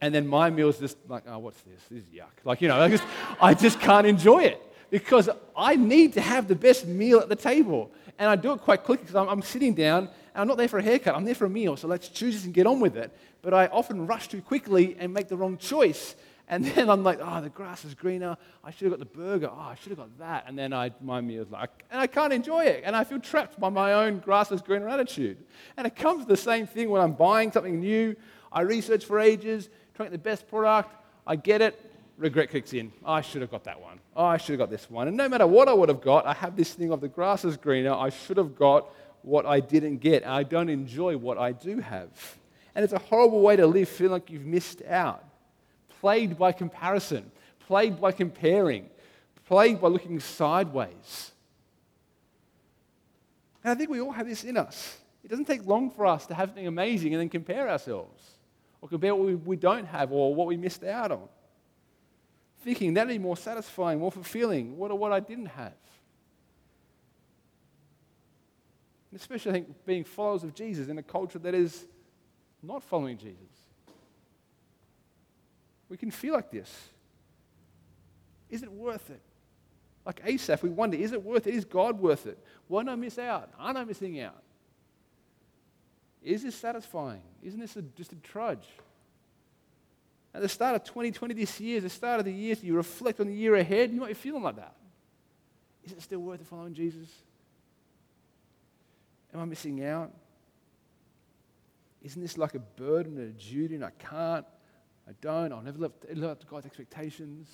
And 0.00 0.14
then 0.14 0.26
my 0.26 0.50
meal 0.50 0.68
is 0.68 0.78
just 0.78 0.96
like, 1.08 1.24
oh, 1.28 1.38
what's 1.38 1.60
this? 1.62 1.80
This 1.90 2.02
is 2.02 2.08
yuck. 2.08 2.44
Like, 2.44 2.60
you 2.60 2.68
know, 2.68 2.80
I 2.80 2.88
just, 2.88 3.04
I 3.40 3.54
just 3.54 3.80
can't 3.80 4.06
enjoy 4.06 4.44
it. 4.44 4.60
because 4.94 5.28
I 5.56 5.74
need 5.74 6.12
to 6.12 6.20
have 6.20 6.46
the 6.46 6.54
best 6.54 6.86
meal 6.86 7.18
at 7.18 7.28
the 7.28 7.34
table. 7.34 7.90
And 8.16 8.30
I 8.30 8.36
do 8.36 8.52
it 8.52 8.60
quite 8.60 8.84
quickly 8.84 9.02
because 9.02 9.16
I'm, 9.16 9.28
I'm, 9.28 9.42
sitting 9.42 9.74
down 9.74 10.04
and 10.04 10.10
I'm 10.42 10.46
not 10.46 10.56
there 10.56 10.68
for 10.68 10.78
a 10.78 10.82
haircut, 10.82 11.16
I'm 11.16 11.24
there 11.24 11.34
for 11.34 11.46
a 11.46 11.50
meal. 11.50 11.76
So 11.76 11.88
let's 11.88 12.08
choose 12.08 12.34
this 12.34 12.44
and 12.44 12.54
get 12.54 12.66
on 12.66 12.78
with 12.78 12.96
it. 12.96 13.10
But 13.42 13.54
I 13.54 13.66
often 13.66 14.06
rush 14.06 14.28
too 14.28 14.40
quickly 14.40 14.96
and 15.00 15.12
make 15.12 15.26
the 15.26 15.36
wrong 15.36 15.58
choice. 15.58 16.14
And 16.48 16.64
then 16.74 16.90
I'm 16.90 17.02
like, 17.02 17.20
oh, 17.22 17.40
the 17.40 17.48
grass 17.48 17.84
is 17.84 17.94
greener. 17.94 18.36
I 18.62 18.70
should 18.70 18.90
have 18.90 18.92
got 18.92 18.98
the 18.98 19.18
burger. 19.18 19.50
Oh, 19.50 19.58
I 19.58 19.74
should 19.76 19.90
have 19.90 19.98
got 19.98 20.18
that. 20.18 20.44
And 20.46 20.58
then 20.58 20.72
I, 20.72 20.92
my 21.00 21.20
meal's 21.20 21.50
like, 21.50 21.84
and 21.90 22.00
I 22.00 22.06
can't 22.06 22.32
enjoy 22.32 22.64
it. 22.64 22.82
And 22.84 22.94
I 22.94 23.04
feel 23.04 23.20
trapped 23.20 23.58
by 23.58 23.68
my 23.68 23.92
own 23.92 24.18
grass 24.18 24.52
is 24.52 24.62
greener 24.62 24.88
attitude. 24.88 25.38
And 25.76 25.86
it 25.86 25.96
comes 25.96 26.24
to 26.24 26.28
the 26.28 26.36
same 26.36 26.66
thing 26.66 26.90
when 26.90 27.00
I'm 27.00 27.12
buying 27.12 27.52
something 27.52 27.80
new. 27.80 28.16
I 28.52 28.62
research 28.62 29.04
for 29.04 29.18
ages, 29.18 29.68
trying 29.94 30.10
the 30.10 30.18
best 30.18 30.48
product. 30.48 30.94
I 31.26 31.36
get 31.36 31.60
it. 31.60 31.90
Regret 32.16 32.50
kicks 32.50 32.72
in. 32.72 32.92
Oh, 33.04 33.14
I 33.14 33.22
should 33.22 33.40
have 33.40 33.50
got 33.50 33.64
that 33.64 33.80
one. 33.80 33.98
Oh, 34.14 34.24
I 34.24 34.36
should 34.36 34.52
have 34.52 34.58
got 34.58 34.70
this 34.70 34.88
one. 34.88 35.08
And 35.08 35.16
no 35.16 35.28
matter 35.28 35.48
what 35.48 35.66
I 35.66 35.72
would 35.72 35.88
have 35.88 36.00
got, 36.00 36.26
I 36.26 36.34
have 36.34 36.54
this 36.54 36.72
thing 36.72 36.92
of 36.92 37.00
the 37.00 37.08
grass 37.08 37.44
is 37.44 37.56
greener. 37.56 37.92
I 37.92 38.10
should 38.10 38.36
have 38.36 38.54
got 38.54 38.88
what 39.22 39.46
I 39.46 39.58
didn't 39.58 39.98
get. 39.98 40.24
I 40.24 40.44
don't 40.44 40.68
enjoy 40.68 41.16
what 41.16 41.38
I 41.38 41.50
do 41.50 41.80
have. 41.80 42.10
And 42.76 42.84
it's 42.84 42.92
a 42.92 42.98
horrible 42.98 43.40
way 43.40 43.56
to 43.56 43.66
live, 43.66 43.88
feeling 43.88 44.12
like 44.12 44.30
you've 44.30 44.46
missed 44.46 44.82
out 44.88 45.24
plagued 46.04 46.36
by 46.36 46.52
comparison, 46.52 47.32
plagued 47.60 47.98
by 47.98 48.12
comparing, 48.12 48.90
plagued 49.46 49.80
by 49.80 49.88
looking 49.88 50.20
sideways. 50.20 51.32
And 53.62 53.72
I 53.72 53.74
think 53.74 53.88
we 53.88 54.02
all 54.02 54.12
have 54.12 54.28
this 54.28 54.44
in 54.44 54.58
us. 54.58 54.98
It 55.24 55.30
doesn't 55.30 55.46
take 55.46 55.64
long 55.64 55.90
for 55.90 56.04
us 56.04 56.26
to 56.26 56.34
have 56.34 56.50
something 56.50 56.66
amazing 56.66 57.14
and 57.14 57.22
then 57.22 57.30
compare 57.30 57.70
ourselves 57.70 58.22
or 58.82 58.88
compare 58.90 59.14
what 59.14 59.46
we, 59.46 59.56
don't 59.56 59.86
have 59.86 60.12
or 60.12 60.34
what 60.34 60.46
we 60.46 60.58
missed 60.58 60.84
out 60.84 61.10
on. 61.10 61.26
Thinking 62.58 62.92
that'd 62.92 63.08
be 63.08 63.16
more 63.16 63.38
satisfying, 63.38 63.98
more 63.98 64.12
fulfilling. 64.12 64.76
What 64.76 64.98
what 64.98 65.10
I 65.10 65.20
didn't 65.20 65.46
have? 65.46 65.72
And 69.10 69.18
especially, 69.18 69.52
I 69.52 69.54
think, 69.54 69.86
being 69.86 70.04
followers 70.04 70.44
of 70.44 70.54
Jesus 70.54 70.88
in 70.88 70.98
a 70.98 71.02
culture 71.02 71.38
that 71.38 71.54
is 71.54 71.86
not 72.62 72.82
following 72.82 73.16
Jesus. 73.16 73.63
We 75.94 75.98
can 75.98 76.10
feel 76.10 76.34
like 76.34 76.50
this. 76.50 76.88
Is 78.50 78.64
it 78.64 78.72
worth 78.72 79.10
it? 79.10 79.20
Like 80.04 80.22
Asaph, 80.24 80.60
we 80.64 80.68
wonder, 80.68 80.96
is 80.96 81.12
it 81.12 81.22
worth 81.22 81.46
it? 81.46 81.54
Is 81.54 81.64
God 81.64 82.00
worth 82.00 82.26
it? 82.26 82.36
Why 82.66 82.82
not 82.82 82.94
I 82.94 82.96
miss 82.96 83.16
out? 83.16 83.52
Aren't 83.60 83.78
I 83.78 83.84
missing 83.84 84.18
out? 84.18 84.42
Is 86.20 86.42
this 86.42 86.56
satisfying? 86.56 87.20
Isn't 87.44 87.60
this 87.60 87.76
a, 87.76 87.82
just 87.82 88.12
a 88.12 88.16
trudge? 88.16 88.66
At 90.34 90.42
the 90.42 90.48
start 90.48 90.74
of 90.74 90.82
2020 90.82 91.32
this 91.32 91.60
year, 91.60 91.80
the 91.80 91.88
start 91.88 92.18
of 92.18 92.24
the 92.24 92.32
year, 92.32 92.56
you 92.60 92.74
reflect 92.74 93.20
on 93.20 93.28
the 93.28 93.32
year 93.32 93.54
ahead, 93.54 93.92
you 93.92 94.00
might 94.00 94.08
be 94.08 94.14
feeling 94.14 94.42
like 94.42 94.56
that. 94.56 94.74
Is 95.84 95.92
it 95.92 96.02
still 96.02 96.18
worth 96.18 96.40
it 96.40 96.48
following 96.48 96.74
Jesus? 96.74 97.08
Am 99.32 99.38
I 99.38 99.44
missing 99.44 99.84
out? 99.84 100.10
Isn't 102.02 102.20
this 102.20 102.36
like 102.36 102.56
a 102.56 102.58
burden 102.58 103.16
a 103.20 103.26
duty 103.26 103.76
and 103.76 103.84
I 103.84 103.90
can't? 103.90 104.44
I 105.08 105.12
don't. 105.20 105.52
I'll 105.52 105.62
never 105.62 105.78
live, 105.78 105.92
live 106.12 106.30
up 106.30 106.40
to 106.40 106.46
God's 106.46 106.66
expectations. 106.66 107.48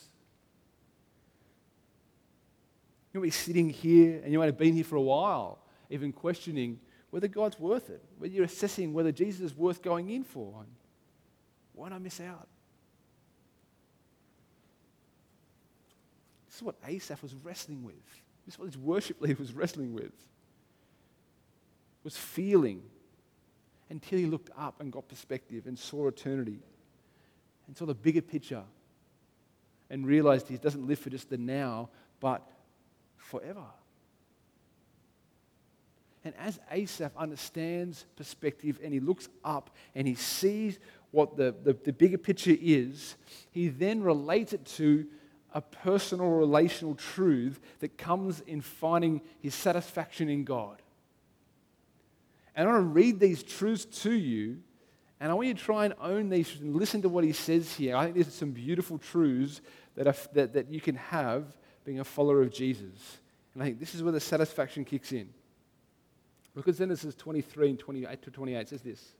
You 3.12 3.20
might 3.20 3.24
be 3.24 3.30
sitting 3.30 3.70
here 3.70 4.20
and 4.22 4.32
you 4.32 4.38
might 4.38 4.46
have 4.46 4.58
been 4.58 4.74
here 4.74 4.84
for 4.84 4.96
a 4.96 5.02
while, 5.02 5.58
even 5.90 6.12
questioning 6.12 6.78
whether 7.10 7.26
God's 7.26 7.58
worth 7.58 7.90
it, 7.90 8.04
whether 8.18 8.32
you're 8.32 8.44
assessing 8.44 8.92
whether 8.92 9.10
Jesus 9.10 9.40
is 9.40 9.56
worth 9.56 9.82
going 9.82 10.10
in 10.10 10.22
for. 10.22 10.64
Why 11.74 11.88
not 11.88 11.96
I 11.96 11.98
miss 11.98 12.20
out? 12.20 12.46
This 16.46 16.56
is 16.56 16.62
what 16.62 16.76
Asaph 16.86 17.22
was 17.22 17.34
wrestling 17.34 17.82
with. 17.82 17.94
This 18.46 18.54
is 18.54 18.58
what 18.58 18.66
his 18.66 18.78
worship 18.78 19.20
leader 19.20 19.36
was 19.38 19.52
wrestling 19.52 19.92
with. 19.92 20.12
Was 22.04 22.16
feeling 22.16 22.82
until 23.88 24.18
he 24.18 24.26
looked 24.26 24.50
up 24.56 24.80
and 24.80 24.92
got 24.92 25.08
perspective 25.08 25.66
and 25.66 25.78
saw 25.78 26.06
eternity 26.06 26.60
and 27.70 27.76
saw 27.76 27.86
the 27.86 27.94
bigger 27.94 28.20
picture 28.20 28.64
and 29.90 30.04
realized 30.04 30.48
he 30.48 30.56
doesn't 30.56 30.88
live 30.88 30.98
for 30.98 31.08
just 31.08 31.30
the 31.30 31.38
now, 31.38 31.88
but 32.18 32.44
forever. 33.16 33.62
And 36.24 36.34
as 36.36 36.58
Asaph 36.72 37.12
understands 37.16 38.06
perspective 38.16 38.80
and 38.82 38.92
he 38.92 38.98
looks 38.98 39.28
up 39.44 39.70
and 39.94 40.08
he 40.08 40.16
sees 40.16 40.80
what 41.12 41.36
the, 41.36 41.54
the, 41.62 41.74
the, 41.84 41.92
bigger 41.92 42.18
picture 42.18 42.56
is, 42.60 43.14
he 43.52 43.68
then 43.68 44.02
relates 44.02 44.52
it 44.52 44.64
to 44.64 45.06
a 45.54 45.60
personal 45.60 46.28
relational 46.28 46.96
truth 46.96 47.60
that 47.78 47.96
comes 47.96 48.40
in 48.48 48.60
finding 48.62 49.20
his 49.38 49.54
satisfaction 49.54 50.28
in 50.28 50.42
God. 50.42 50.82
And 52.56 52.68
I 52.68 52.72
want 52.72 52.82
to 52.82 52.88
read 52.88 53.20
these 53.20 53.44
truths 53.44 53.84
to 54.02 54.10
you 54.10 54.58
and 55.20 55.30
I 55.30 55.34
want 55.34 55.48
you 55.48 55.54
to 55.54 55.60
try 55.60 55.84
and 55.84 55.94
own 56.00 56.30
these 56.30 56.58
and 56.60 56.74
listen 56.74 57.02
to 57.02 57.08
what 57.10 57.24
he 57.24 57.32
says 57.32 57.74
here. 57.74 57.94
I 57.94 58.04
think 58.04 58.16
these 58.16 58.28
are 58.28 58.32
some 58.32 58.52
beautiful 58.52 58.96
truths 58.98 59.60
that, 59.94 60.06
are, 60.06 60.14
that, 60.32 60.54
that 60.54 60.70
you 60.70 60.80
can 60.80 60.96
have 60.96 61.44
being 61.84 62.00
a 62.00 62.04
follower 62.04 62.40
of 62.40 62.50
Jesus. 62.50 63.18
And 63.52 63.62
I 63.62 63.66
think 63.66 63.80
this 63.80 63.94
is 63.94 64.02
where 64.02 64.12
the 64.12 64.20
satisfaction 64.20 64.84
kicks 64.84 65.12
in. 65.12 65.28
Look 66.54 66.68
at 66.68 66.76
Genesis 66.76 67.14
23 67.14 67.70
and 67.70 67.78
28 67.78 68.22
to 68.22 68.30
28. 68.30 68.60
It 68.60 68.68
says 68.68 68.80
this. 68.80 69.12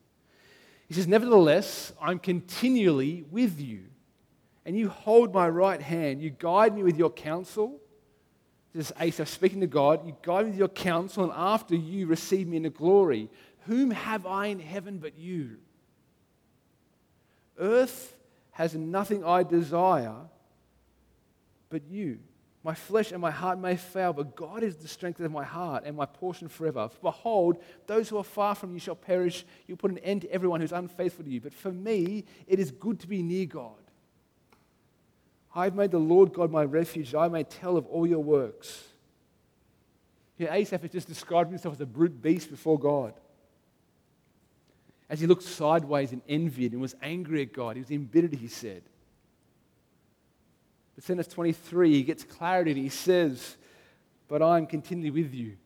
He 0.88 0.94
says, 0.94 1.06
Nevertheless, 1.06 1.92
I'm 2.00 2.18
continually 2.18 3.24
with 3.30 3.60
you, 3.60 3.82
and 4.64 4.76
you 4.76 4.88
hold 4.88 5.34
my 5.34 5.48
right 5.48 5.80
hand. 5.80 6.22
You 6.22 6.30
guide 6.30 6.74
me 6.74 6.82
with 6.82 6.96
your 6.96 7.10
counsel. 7.10 7.78
This 8.72 8.90
is 8.90 8.96
Asaph 9.00 9.28
speaking 9.28 9.60
to 9.60 9.66
God. 9.66 10.06
You 10.06 10.16
guide 10.22 10.46
me 10.46 10.50
with 10.50 10.58
your 10.58 10.68
counsel, 10.68 11.24
and 11.24 11.32
after 11.34 11.76
you 11.76 12.06
receive 12.06 12.48
me 12.48 12.56
into 12.56 12.70
glory. 12.70 13.28
Whom 13.66 13.90
have 13.90 14.26
I 14.26 14.46
in 14.46 14.58
heaven 14.58 14.98
but 14.98 15.18
you? 15.18 15.58
Earth 17.58 18.16
has 18.52 18.74
nothing 18.74 19.24
I 19.24 19.42
desire 19.42 20.16
but 21.68 21.82
you. 21.88 22.18
My 22.62 22.74
flesh 22.74 23.10
and 23.10 23.22
my 23.22 23.30
heart 23.30 23.58
may 23.58 23.76
fail, 23.76 24.12
but 24.12 24.36
God 24.36 24.62
is 24.62 24.76
the 24.76 24.88
strength 24.88 25.18
of 25.20 25.32
my 25.32 25.44
heart 25.44 25.84
and 25.86 25.96
my 25.96 26.04
portion 26.04 26.46
forever. 26.48 26.88
For 26.88 26.98
behold, 27.00 27.56
those 27.86 28.10
who 28.10 28.18
are 28.18 28.24
far 28.24 28.54
from 28.54 28.74
you 28.74 28.80
shall 28.80 28.96
perish. 28.96 29.46
You 29.66 29.76
put 29.76 29.90
an 29.90 29.98
end 29.98 30.22
to 30.22 30.30
everyone 30.30 30.60
who's 30.60 30.72
unfaithful 30.72 31.24
to 31.24 31.30
you. 31.30 31.40
But 31.40 31.54
for 31.54 31.72
me, 31.72 32.24
it 32.46 32.58
is 32.58 32.70
good 32.70 33.00
to 33.00 33.06
be 33.06 33.22
near 33.22 33.46
God. 33.46 33.72
I've 35.54 35.74
made 35.74 35.90
the 35.90 35.98
Lord 35.98 36.34
God 36.34 36.50
my 36.50 36.64
refuge. 36.64 37.14
I 37.14 37.28
may 37.28 37.44
tell 37.44 37.78
of 37.78 37.86
all 37.86 38.06
your 38.06 38.22
works. 38.22 38.84
Here, 40.36 40.50
Asaph 40.52 40.82
has 40.82 40.92
just 40.92 41.08
described 41.08 41.50
himself 41.50 41.74
as 41.74 41.80
a 41.80 41.86
brute 41.86 42.20
beast 42.20 42.50
before 42.50 42.78
God 42.78 43.14
as 45.10 45.18
he 45.18 45.26
looked 45.26 45.42
sideways 45.42 46.12
and 46.12 46.22
envied 46.28 46.72
and 46.72 46.80
was 46.80 46.94
angry 47.02 47.42
at 47.42 47.52
God. 47.52 47.74
He 47.74 47.82
was 47.82 47.90
embittered, 47.90 48.32
he 48.32 48.46
said. 48.46 48.82
But 50.94 51.18
at 51.18 51.30
23, 51.30 51.92
he 51.92 52.02
gets 52.04 52.22
clarity 52.22 52.70
and 52.70 52.80
he 52.80 52.88
says, 52.88 53.56
But 54.28 54.40
I'm 54.40 54.66
continually 54.66 55.10
with 55.10 55.34
you, 55.34 55.56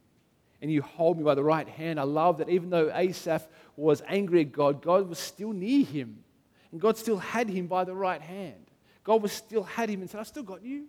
and 0.62 0.72
you 0.72 0.80
hold 0.80 1.18
me 1.18 1.24
by 1.24 1.34
the 1.34 1.44
right 1.44 1.68
hand. 1.68 2.00
I 2.00 2.04
love 2.04 2.38
that 2.38 2.48
even 2.48 2.70
though 2.70 2.90
Asaph 2.94 3.46
was 3.76 4.02
angry 4.08 4.40
at 4.40 4.52
God, 4.52 4.80
God 4.80 5.08
was 5.08 5.18
still 5.18 5.52
near 5.52 5.84
him, 5.84 6.24
and 6.72 6.80
God 6.80 6.96
still 6.96 7.18
had 7.18 7.50
him 7.50 7.66
by 7.66 7.84
the 7.84 7.94
right 7.94 8.22
hand. 8.22 8.70
God 9.02 9.20
was 9.20 9.32
still 9.32 9.64
had 9.64 9.90
him 9.90 10.00
and 10.00 10.08
said, 10.08 10.20
I 10.20 10.22
still 10.22 10.42
got 10.42 10.64
you. 10.64 10.86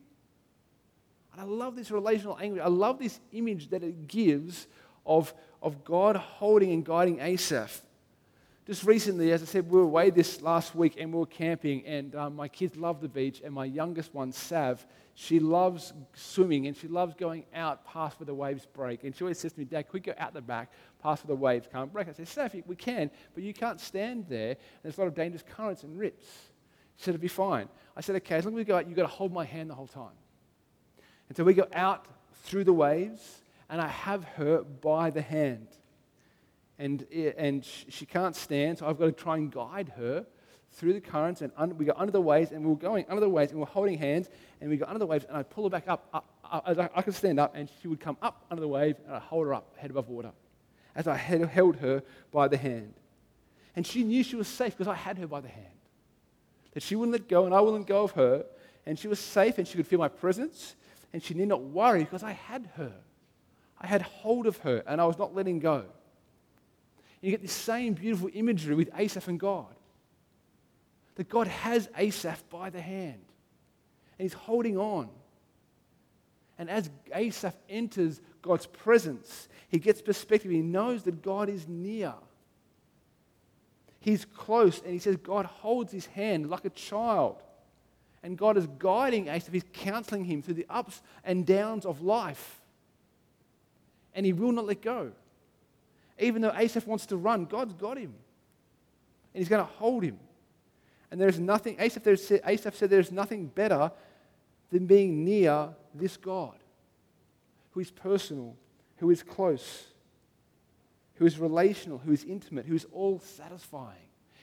And 1.33 1.41
I 1.41 1.43
love 1.43 1.75
this 1.75 1.91
relational 1.91 2.37
anguish. 2.39 2.61
I 2.63 2.69
love 2.69 2.99
this 2.99 3.19
image 3.33 3.69
that 3.71 3.83
it 3.83 4.07
gives 4.07 4.67
of, 5.05 5.33
of 5.61 5.83
God 5.83 6.15
holding 6.15 6.71
and 6.71 6.85
guiding 6.85 7.19
Asaph 7.19 7.81
just 8.65 8.83
recently, 8.83 9.31
as 9.31 9.43
I 9.43 9.45
said, 9.45 9.69
we 9.69 9.77
were 9.77 9.83
away 9.83 10.09
this 10.09 10.41
last 10.41 10.73
week 10.73 10.95
and 10.97 11.13
we 11.13 11.19
were 11.19 11.27
camping, 11.27 11.85
and 11.85 12.15
um, 12.15 12.35
my 12.35 12.47
kids 12.47 12.75
love 12.75 12.99
the 12.99 13.07
beach. 13.07 13.41
And 13.45 13.53
my 13.53 13.65
youngest 13.65 14.11
one, 14.11 14.31
Sav, 14.31 14.83
she 15.13 15.39
loves 15.39 15.93
swimming 16.13 16.65
and 16.65 16.75
she 16.75 16.87
loves 16.87 17.13
going 17.13 17.45
out 17.53 17.85
past 17.85 18.19
where 18.19 18.25
the 18.25 18.33
waves 18.33 18.65
break. 18.65 19.03
And 19.03 19.15
she 19.15 19.23
always 19.23 19.37
says 19.37 19.53
to 19.53 19.59
me, 19.59 19.65
Dad, 19.65 19.83
can 19.83 19.91
we 19.93 19.99
go 19.99 20.15
out 20.17 20.33
the 20.33 20.41
back 20.41 20.71
past 20.99 21.23
where 21.23 21.35
the 21.35 21.39
waves 21.39 21.67
can't 21.71 21.93
break? 21.93 22.09
I 22.09 22.13
say, 22.13 22.25
Sav, 22.25 22.55
we 22.65 22.75
can, 22.75 23.11
but 23.35 23.43
you 23.43 23.53
can't 23.53 23.79
stand 23.79 24.25
there. 24.27 24.57
There's 24.81 24.97
a 24.97 25.01
lot 25.01 25.07
of 25.07 25.13
dangerous 25.13 25.43
currents 25.43 25.83
and 25.83 25.97
rips. 25.97 26.25
She 26.97 27.03
said, 27.03 27.13
It'll 27.13 27.21
be 27.21 27.27
fine. 27.27 27.69
I 27.95 28.01
said, 28.01 28.15
Okay, 28.15 28.35
as 28.35 28.45
long 28.45 28.55
as 28.55 28.57
we 28.57 28.63
go 28.63 28.77
out, 28.77 28.87
you've 28.87 28.97
got 28.97 29.03
to 29.03 29.07
hold 29.09 29.31
my 29.31 29.45
hand 29.45 29.69
the 29.69 29.75
whole 29.75 29.87
time. 29.87 30.17
And 31.29 31.37
so 31.37 31.43
we 31.43 31.53
go 31.53 31.67
out 31.71 32.07
through 32.43 32.63
the 32.63 32.73
waves, 32.73 33.43
and 33.69 33.79
I 33.79 33.89
have 33.89 34.23
her 34.23 34.63
by 34.63 35.11
the 35.11 35.21
hand 35.21 35.67
and, 36.77 37.05
and 37.37 37.63
she 37.63 38.05
can't 38.05 38.35
stand, 38.35 38.79
so 38.79 38.87
I've 38.87 38.99
got 38.99 39.05
to 39.05 39.11
try 39.11 39.37
and 39.37 39.51
guide 39.51 39.93
her 39.97 40.25
through 40.71 40.93
the 40.93 41.01
currents. 41.01 41.41
And 41.41 41.79
we 41.79 41.85
go 41.85 41.93
under 41.95 42.11
the 42.11 42.21
waves, 42.21 42.51
and 42.51 42.65
we 42.65 42.71
are 42.71 42.75
going 42.75 43.05
under 43.09 43.21
the 43.21 43.29
waves, 43.29 43.51
and 43.51 43.59
we're 43.59 43.67
holding 43.67 43.97
hands, 43.97 44.29
and 44.61 44.69
we 44.69 44.77
go 44.77 44.85
under 44.85 44.99
the 44.99 45.05
waves, 45.05 45.25
and 45.25 45.37
I 45.37 45.43
pull 45.43 45.63
her 45.65 45.69
back 45.69 45.87
up. 45.87 46.07
up, 46.13 46.25
up 46.43 46.91
I, 46.95 47.01
could 47.01 47.15
stand 47.15 47.39
up, 47.39 47.55
and 47.55 47.69
she 47.81 47.87
would 47.87 47.99
come 47.99 48.17
up 48.21 48.45
under 48.51 48.61
the 48.61 48.67
wave, 48.67 48.97
and 49.05 49.15
I 49.15 49.19
hold 49.19 49.45
her 49.47 49.53
up, 49.53 49.75
head 49.77 49.91
above 49.91 50.09
water, 50.09 50.31
as 50.95 51.07
I 51.07 51.15
had, 51.15 51.41
held 51.45 51.77
her 51.77 52.03
by 52.31 52.47
the 52.47 52.57
hand. 52.57 52.93
And 53.75 53.85
she 53.85 54.03
knew 54.03 54.23
she 54.23 54.35
was 54.35 54.47
safe 54.47 54.77
because 54.77 54.87
I 54.87 54.95
had 54.95 55.17
her 55.17 55.27
by 55.27 55.41
the 55.41 55.49
hand. 55.49 55.67
That 56.73 56.83
she 56.83 56.95
wouldn't 56.95 57.13
let 57.13 57.29
go, 57.29 57.45
and 57.45 57.55
I 57.55 57.61
wouldn't 57.61 57.87
go 57.87 58.03
of 58.03 58.11
her. 58.11 58.45
And 58.85 58.99
she 58.99 59.07
was 59.07 59.19
safe, 59.19 59.57
and 59.57 59.67
she 59.67 59.77
could 59.77 59.87
feel 59.87 59.99
my 59.99 60.07
presence, 60.07 60.75
and 61.13 61.23
she 61.23 61.33
need 61.33 61.47
not 61.47 61.61
worry 61.61 62.03
because 62.03 62.23
I 62.23 62.33
had 62.33 62.69
her. 62.75 62.93
I 63.79 63.87
had 63.87 64.01
hold 64.01 64.47
of 64.47 64.57
her 64.59 64.83
and 64.87 65.01
I 65.01 65.05
was 65.05 65.17
not 65.17 65.35
letting 65.35 65.59
go. 65.59 65.85
You 67.25 67.31
get 67.31 67.41
this 67.41 67.53
same 67.53 67.95
beautiful 67.95 68.29
imagery 68.31 68.75
with 68.75 68.91
Asaph 68.95 69.27
and 69.27 69.39
God. 69.39 69.73
That 71.15 71.27
God 71.27 71.47
has 71.47 71.89
Asaph 71.97 72.43
by 72.51 72.69
the 72.69 72.79
hand 72.79 73.25
and 74.19 74.25
he's 74.25 74.33
holding 74.33 74.77
on. 74.77 75.09
And 76.59 76.69
as 76.69 76.87
Asaph 77.11 77.55
enters 77.67 78.21
God's 78.43 78.67
presence, 78.67 79.49
he 79.69 79.79
gets 79.79 80.03
perspective. 80.03 80.51
He 80.51 80.61
knows 80.61 81.01
that 81.03 81.23
God 81.23 81.49
is 81.49 81.67
near. 81.67 82.13
He's 83.99 84.23
close, 84.23 84.83
and 84.83 84.93
he 84.93 84.99
says 84.99 85.15
God 85.17 85.47
holds 85.47 85.91
his 85.91 86.05
hand 86.05 86.51
like 86.51 86.63
a 86.63 86.69
child. 86.69 87.37
And 88.21 88.37
God 88.37 88.55
is 88.55 88.67
guiding 88.77 89.29
Asaph, 89.29 89.51
he's 89.51 89.65
counseling 89.73 90.25
him 90.25 90.43
through 90.43 90.53
the 90.53 90.67
ups 90.69 91.01
and 91.23 91.43
downs 91.43 91.87
of 91.87 92.03
life. 92.03 92.61
And 94.13 94.27
he 94.27 94.31
will 94.31 94.51
not 94.51 94.67
let 94.67 94.83
go. 94.83 95.11
Even 96.19 96.41
though 96.41 96.53
Asaph 96.55 96.87
wants 96.87 97.05
to 97.07 97.17
run, 97.17 97.45
God's 97.45 97.73
got 97.73 97.97
him. 97.97 98.13
And 99.33 99.41
he's 99.41 99.49
going 99.49 99.65
to 99.65 99.71
hold 99.73 100.03
him. 100.03 100.19
And 101.11 101.19
there's 101.19 101.39
nothing, 101.39 101.77
Asaph, 101.79 102.07
Asaph 102.45 102.75
said, 102.75 102.89
there's 102.89 103.11
nothing 103.11 103.47
better 103.47 103.91
than 104.71 104.85
being 104.85 105.23
near 105.23 105.69
this 105.93 106.17
God 106.17 106.57
who 107.71 107.79
is 107.79 107.91
personal, 107.91 108.55
who 108.97 109.09
is 109.11 109.21
close, 109.21 109.87
who 111.15 111.25
is 111.25 111.37
relational, 111.37 111.97
who 111.97 112.11
is 112.11 112.23
intimate, 112.23 112.65
who 112.65 112.75
is 112.75 112.85
all 112.91 113.19
satisfying. 113.19 113.97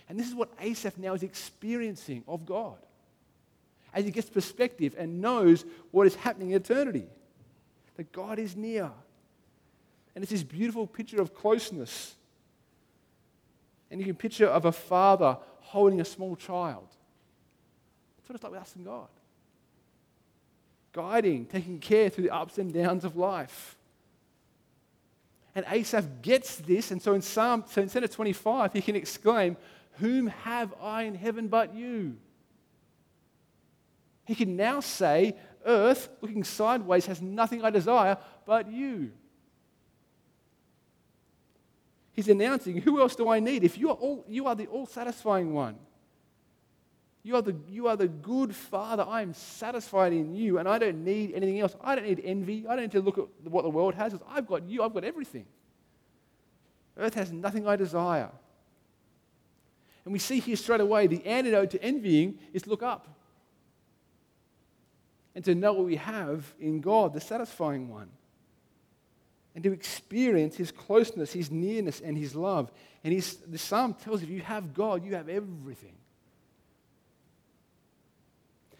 And 0.08 0.18
this 0.18 0.28
is 0.28 0.34
what 0.34 0.50
Asaph 0.60 0.98
now 0.98 1.14
is 1.14 1.22
experiencing 1.22 2.24
of 2.28 2.44
God 2.44 2.78
as 3.94 4.04
he 4.04 4.10
gets 4.10 4.28
perspective 4.30 4.94
and 4.98 5.20
knows 5.20 5.64
what 5.90 6.06
is 6.06 6.14
happening 6.14 6.50
in 6.50 6.56
eternity. 6.56 7.06
That 7.96 8.12
God 8.12 8.38
is 8.38 8.56
near. 8.56 8.90
And 10.14 10.22
it's 10.22 10.32
this 10.32 10.42
beautiful 10.42 10.86
picture 10.86 11.20
of 11.20 11.34
closeness. 11.34 12.14
And 13.90 14.00
you 14.00 14.06
can 14.06 14.14
picture 14.14 14.46
of 14.46 14.64
a 14.64 14.72
father 14.72 15.38
holding 15.60 16.00
a 16.00 16.04
small 16.04 16.36
child. 16.36 16.88
That's 18.16 18.28
what 18.28 18.34
it's 18.34 18.42
like 18.44 18.52
with 18.52 18.60
us 18.60 18.74
and 18.76 18.84
God 18.84 19.08
guiding, 20.92 21.46
taking 21.46 21.78
care 21.78 22.08
through 22.08 22.24
the 22.24 22.34
ups 22.34 22.58
and 22.58 22.72
downs 22.72 23.04
of 23.04 23.16
life. 23.16 23.76
And 25.54 25.64
Asaph 25.70 26.06
gets 26.22 26.56
this, 26.56 26.90
and 26.90 27.02
so 27.02 27.14
in 27.14 27.22
Psalm, 27.22 27.64
so 27.66 27.82
in 27.82 27.88
25, 27.88 28.72
he 28.72 28.80
can 28.80 28.96
exclaim, 28.96 29.56
Whom 29.98 30.28
have 30.28 30.72
I 30.80 31.02
in 31.02 31.14
heaven 31.14 31.48
but 31.48 31.74
you? 31.74 32.16
He 34.24 34.34
can 34.34 34.56
now 34.56 34.80
say, 34.80 35.36
Earth, 35.64 36.08
looking 36.20 36.44
sideways, 36.44 37.06
has 37.06 37.20
nothing 37.20 37.64
I 37.64 37.70
desire 37.70 38.16
but 38.46 38.70
you. 38.70 39.12
He's 42.12 42.28
announcing, 42.28 42.78
Who 42.78 43.00
else 43.00 43.16
do 43.16 43.28
I 43.28 43.40
need? 43.40 43.64
If 43.64 43.78
you 43.78 43.90
are, 43.90 43.94
all, 43.96 44.24
you 44.28 44.46
are 44.46 44.54
the 44.54 44.66
all 44.66 44.86
satisfying 44.86 45.52
one. 45.52 45.76
You 47.24 47.36
are, 47.36 47.42
the, 47.42 47.54
you 47.68 47.86
are 47.86 47.96
the 47.96 48.08
good 48.08 48.54
Father. 48.54 49.04
I 49.06 49.22
am 49.22 49.32
satisfied 49.32 50.12
in 50.12 50.34
you, 50.34 50.58
and 50.58 50.68
I 50.68 50.78
don't 50.78 51.04
need 51.04 51.32
anything 51.34 51.60
else. 51.60 51.76
I 51.80 51.94
don't 51.94 52.06
need 52.06 52.20
envy. 52.24 52.66
I 52.66 52.74
don't 52.74 52.82
need 52.82 52.92
to 52.92 53.00
look 53.00 53.16
at 53.16 53.26
what 53.44 53.62
the 53.62 53.70
world 53.70 53.94
has. 53.94 54.14
I've 54.28 54.46
got 54.46 54.68
you. 54.68 54.82
I've 54.82 54.92
got 54.92 55.04
everything. 55.04 55.46
Earth 56.96 57.14
has 57.14 57.30
nothing 57.30 57.66
I 57.66 57.76
desire. 57.76 58.30
And 60.04 60.12
we 60.12 60.18
see 60.18 60.40
here 60.40 60.56
straight 60.56 60.80
away 60.80 61.06
the 61.06 61.24
antidote 61.24 61.70
to 61.70 61.82
envying 61.82 62.38
is 62.52 62.66
look 62.66 62.82
up 62.82 63.06
and 65.34 65.44
to 65.44 65.54
know 65.54 65.72
what 65.72 65.86
we 65.86 65.96
have 65.96 66.52
in 66.58 66.80
God, 66.80 67.14
the 67.14 67.20
satisfying 67.20 67.88
one, 67.88 68.10
and 69.54 69.62
to 69.64 69.72
experience 69.72 70.56
His 70.56 70.72
closeness, 70.72 71.32
His 71.32 71.50
nearness, 71.50 72.00
and 72.00 72.16
His 72.16 72.34
love. 72.34 72.70
And 73.04 73.12
his, 73.12 73.36
the 73.36 73.58
psalm 73.58 73.94
tells 73.94 74.20
you, 74.20 74.28
if 74.28 74.32
you 74.32 74.40
have 74.42 74.74
God, 74.74 75.04
you 75.04 75.14
have 75.14 75.28
everything. 75.28 75.94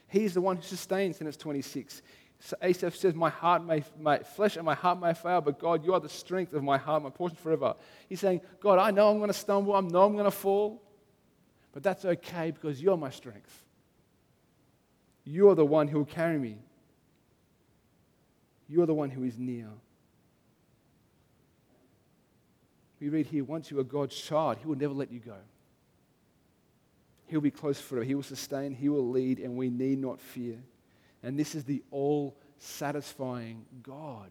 He 0.09 0.25
is 0.25 0.35
the 0.35 0.41
one 0.41 0.57
who 0.57 0.63
sustains, 0.63 1.21
in 1.21 1.27
its 1.27 1.37
26. 1.37 2.03
So 2.39 2.57
Asaph 2.61 2.95
says, 2.97 3.15
My 3.15 3.31
heart 3.31 3.65
may, 3.65 3.83
my 3.99 4.19
flesh 4.19 4.57
and 4.57 4.67
my 4.67 4.75
heart 4.75 5.01
may 5.01 5.15
fail, 5.15 5.41
but 5.41 5.59
God, 5.59 5.85
you 5.85 5.95
are 5.95 6.01
the 6.01 6.09
strength 6.09 6.53
of 6.53 6.63
my 6.63 6.77
heart, 6.77 7.03
my 7.03 7.11
portion 7.11 7.37
forever. 7.37 7.75
He's 8.09 8.21
saying, 8.21 8.43
God, 8.61 8.79
I 8.79 8.91
know 8.91 9.11
I'm 9.11 9.19
going 9.19 9.29
to 9.29 9.35
stumble, 9.35 9.75
I 9.75 9.81
know 9.81 10.05
I'm 10.05 10.13
going 10.13 10.25
to 10.25 10.31
fall, 10.31 10.83
but 11.73 11.83
that's 11.83 12.05
okay 12.05 12.51
because 12.51 12.83
you're 12.83 12.97
my 12.97 13.11
strength. 13.11 13.65
You're 15.25 15.55
the 15.55 15.65
one 15.65 15.89
who 15.89 15.99
will 15.99 16.05
carry 16.05 16.39
me. 16.39 16.59
You're 18.69 18.87
the 18.87 18.95
one 18.95 19.11
who 19.11 19.25
is 19.25 19.39
near. 19.39 19.69
We 23.03 23.09
read 23.09 23.27
here, 23.27 23.43
once 23.43 23.69
you 23.69 23.81
are 23.81 23.85
God's 23.85 24.15
child, 24.15 24.59
He 24.61 24.67
will 24.69 24.77
never 24.77 24.95
let 24.95 25.11
you 25.11 25.19
go. 25.19 25.35
He'll 27.27 27.41
be 27.41 27.51
close 27.51 27.81
forever. 27.81 28.05
He 28.05 28.15
will 28.15 28.23
sustain, 28.23 28.73
He 28.73 28.89
will 28.89 29.09
lead, 29.09 29.41
and 29.41 29.57
we 29.57 29.71
need 29.71 29.99
not 29.99 30.21
fear. 30.21 30.57
And 31.21 31.37
this 31.37 31.57
is 31.57 31.65
the 31.65 31.83
all 31.91 32.37
satisfying 32.59 33.65
God. 33.83 34.31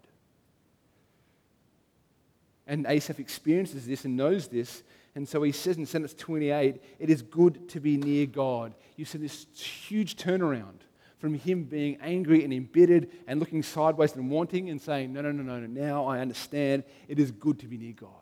And 2.66 2.86
Asaph 2.88 3.20
experiences 3.20 3.86
this 3.86 4.06
and 4.06 4.16
knows 4.16 4.48
this. 4.48 4.84
And 5.16 5.28
so 5.28 5.44
he 5.44 5.52
says 5.52 5.76
in 5.76 5.86
sentence 5.86 6.14
28 6.14 6.82
it 7.00 7.10
is 7.10 7.22
good 7.22 7.68
to 7.70 7.82
be 7.82 7.98
near 7.98 8.26
God. 8.26 8.74
You 8.96 9.04
see 9.04 9.18
this 9.18 9.48
huge 9.54 10.16
turnaround 10.16 10.80
from 11.18 11.34
him 11.34 11.66
being 11.66 11.98
angry 12.02 12.46
and 12.46 12.54
embittered 12.54 13.10
and 13.28 13.42
looking 13.42 13.64
sideways 13.64 14.16
and 14.16 14.32
wanting 14.32 14.70
and 14.70 14.82
saying, 14.82 15.12
No, 15.12 15.22
no, 15.22 15.34
no, 15.34 15.44
no, 15.44 15.60
no. 15.60 15.68
Now 15.68 16.06
I 16.06 16.20
understand 16.20 16.84
it 17.10 17.20
is 17.20 17.32
good 17.32 17.60
to 17.60 17.68
be 17.68 17.78
near 17.78 17.94
God. 17.94 18.21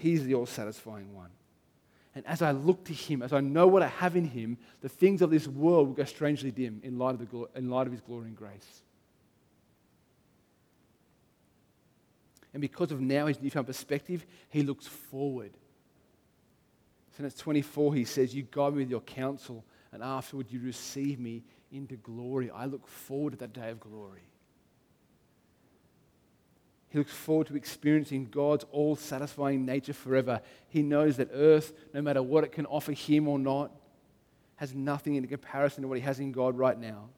He's 0.00 0.24
the 0.24 0.34
all 0.34 0.46
satisfying 0.46 1.14
one. 1.14 1.30
And 2.14 2.26
as 2.26 2.42
I 2.42 2.52
look 2.52 2.84
to 2.84 2.94
Him, 2.94 3.22
as 3.22 3.32
I 3.32 3.40
know 3.40 3.66
what 3.66 3.82
I 3.82 3.88
have 3.88 4.16
in 4.16 4.24
Him, 4.24 4.58
the 4.80 4.88
things 4.88 5.22
of 5.22 5.30
this 5.30 5.46
world 5.46 5.88
will 5.88 5.94
go 5.94 6.04
strangely 6.04 6.50
dim 6.50 6.80
in 6.82 6.98
light 6.98 7.14
of, 7.14 7.30
the, 7.30 7.48
in 7.54 7.70
light 7.70 7.86
of 7.86 7.92
His 7.92 8.00
glory 8.00 8.26
and 8.26 8.36
grace. 8.36 8.82
And 12.52 12.60
because 12.60 12.90
of 12.90 13.00
now 13.00 13.26
his 13.26 13.40
newfound 13.40 13.66
perspective, 13.66 14.26
he 14.48 14.62
looks 14.62 14.86
forward. 14.86 15.52
So 17.16 17.24
in 17.24 17.30
24, 17.30 17.94
he 17.94 18.04
says, 18.04 18.34
You 18.34 18.44
guide 18.50 18.72
me 18.72 18.80
with 18.80 18.90
your 18.90 19.02
counsel, 19.02 19.64
and 19.92 20.02
afterward 20.02 20.46
you 20.50 20.60
receive 20.60 21.20
me 21.20 21.44
into 21.70 21.96
glory. 21.96 22.50
I 22.50 22.64
look 22.64 22.88
forward 22.88 23.32
to 23.32 23.36
that 23.38 23.52
day 23.52 23.70
of 23.70 23.78
glory. 23.78 24.22
He 26.90 26.98
looks 26.98 27.12
forward 27.12 27.46
to 27.46 27.56
experiencing 27.56 28.26
God's 28.30 28.64
all 28.72 28.96
satisfying 28.96 29.64
nature 29.64 29.92
forever. 29.92 30.42
He 30.68 30.82
knows 30.82 31.16
that 31.16 31.30
earth, 31.32 31.72
no 31.94 32.02
matter 32.02 32.22
what 32.22 32.44
it 32.44 32.52
can 32.52 32.66
offer 32.66 32.92
him 32.92 33.28
or 33.28 33.38
not, 33.38 33.70
has 34.56 34.74
nothing 34.74 35.14
in 35.14 35.26
comparison 35.26 35.82
to 35.82 35.88
what 35.88 35.98
he 35.98 36.04
has 36.04 36.18
in 36.18 36.32
God 36.32 36.58
right 36.58 36.78
now. 36.78 37.08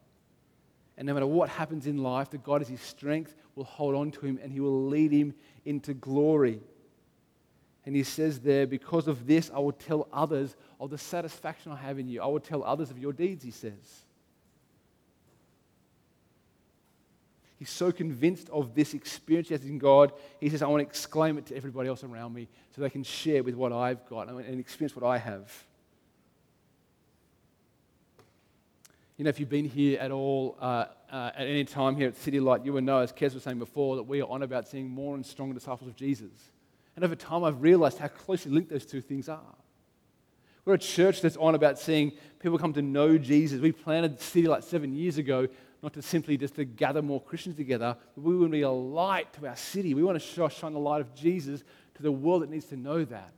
And 0.99 1.07
no 1.07 1.15
matter 1.15 1.27
what 1.27 1.49
happens 1.49 1.87
in 1.87 1.99
life, 1.99 2.31
that 2.31 2.45
God 2.45 2.61
is 2.61 2.69
his 2.69 2.83
strength, 2.83 3.35
will 3.55 3.65
hold 3.65 3.95
on 3.95 4.11
to 4.13 4.21
him 4.27 4.39
and 4.43 4.53
he 4.53 4.61
will 4.61 4.87
lead 4.87 5.11
him 5.11 5.35
into 5.65 5.95
glory. 5.95 6.61
And 7.85 7.97
he 7.97 8.03
says 8.05 8.41
there, 8.41 8.67
because 8.67 9.09
of 9.09 9.27
this, 9.27 9.51
I 9.53 9.59
will 9.59 9.73
tell 9.73 10.07
others 10.13 10.55
of 10.79 10.91
the 10.91 10.99
satisfaction 10.99 11.73
I 11.73 11.77
have 11.77 11.99
in 11.99 12.09
you. 12.09 12.23
I 12.23 12.27
will 12.27 12.41
tell 12.41 12.63
others 12.63 12.91
of 12.91 12.99
your 12.99 13.13
deeds, 13.13 13.43
he 13.43 13.51
says. 13.51 14.05
He's 17.63 17.71
so 17.71 17.93
convinced 17.93 18.51
of 18.51 18.75
this 18.75 18.93
experience 18.93 19.47
he 19.47 19.55
has 19.55 19.65
in 19.65 19.79
God, 19.79 20.13
he 20.41 20.49
says, 20.49 20.63
I 20.63 20.67
want 20.67 20.81
to 20.81 20.85
exclaim 20.85 21.39
it 21.39 21.47
to 21.47 21.57
everybody 21.57 21.89
else 21.89 22.03
around 22.03 22.35
me 22.35 22.49
so 22.75 22.83
they 22.83 22.91
can 22.91 23.05
share 23.05 23.45
with 23.45 23.55
what 23.55 23.73
I've 23.73 24.05
got 24.09 24.29
and 24.29 24.59
experience 24.59 24.97
what 24.97 25.09
I 25.09 25.17
have. 25.17 25.49
You 29.17 29.23
know, 29.23 29.29
if 29.29 29.39
you've 29.39 29.49
been 29.49 29.67
here 29.67 30.01
at 30.01 30.11
all, 30.11 30.59
uh, 30.61 30.87
uh, 31.13 31.31
at 31.37 31.47
any 31.47 31.63
time 31.63 31.95
here 31.95 32.09
at 32.09 32.17
City 32.17 32.41
Light, 32.41 32.65
you 32.65 32.73
will 32.73 32.83
know, 32.83 32.99
as 32.99 33.13
Kez 33.13 33.33
was 33.33 33.45
saying 33.45 33.61
before, 33.61 33.95
that 33.95 34.03
we 34.03 34.21
are 34.23 34.29
on 34.29 34.43
about 34.43 34.67
seeing 34.67 34.91
more 34.91 35.15
and 35.15 35.25
stronger 35.25 35.55
disciples 35.55 35.89
of 35.89 35.95
Jesus. 35.95 36.33
And 36.97 37.05
over 37.05 37.15
time, 37.15 37.45
I've 37.45 37.63
realized 37.63 37.99
how 37.99 38.09
closely 38.09 38.51
linked 38.51 38.71
those 38.71 38.87
two 38.87 39.01
things 39.01 39.29
are. 39.29 39.55
We're 40.65 40.75
a 40.75 40.79
church 40.79 41.21
that's 41.21 41.37
on 41.37 41.55
about 41.55 41.79
seeing 41.79 42.11
people 42.41 42.59
come 42.59 42.73
to 42.73 42.83
know 42.83 43.19
Jesus. 43.19 43.61
We 43.61 43.71
planted 43.71 44.21
City 44.21 44.49
Light 44.49 44.65
seven 44.65 44.97
years 44.97 45.17
ago 45.17 45.47
not 45.83 45.93
to 45.95 46.03
simply 46.03 46.37
just 46.37 46.55
to 46.55 46.65
gather 46.65 47.03
more 47.03 47.21
Christians 47.21 47.57
together, 47.57 47.97
but 48.15 48.23
we 48.23 48.37
want 48.37 48.53
to 48.53 48.53
be 48.53 48.63
a 48.63 48.71
light 48.71 49.33
to 49.35 49.49
our 49.49 49.57
city. 49.57 49.95
We 49.95 50.05
want 50.05 50.21
to 50.21 50.49
shine 50.49 50.73
the 50.73 50.79
light 50.79 51.01
of 51.01 51.13
Jesus 51.15 51.65
to 51.95 52.03
the 52.03 52.13
world 52.13 52.43
that 52.43 52.51
needs 52.51 52.67
to 52.67 52.77
know 52.77 53.05
that. 53.05 53.33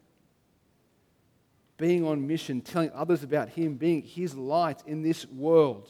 Being 1.78 2.06
on 2.06 2.26
mission, 2.26 2.60
telling 2.60 2.90
others 2.92 3.22
about 3.22 3.48
Him, 3.48 3.74
being 3.74 4.02
His 4.02 4.36
light 4.36 4.82
in 4.86 5.02
this 5.02 5.26
world. 5.26 5.88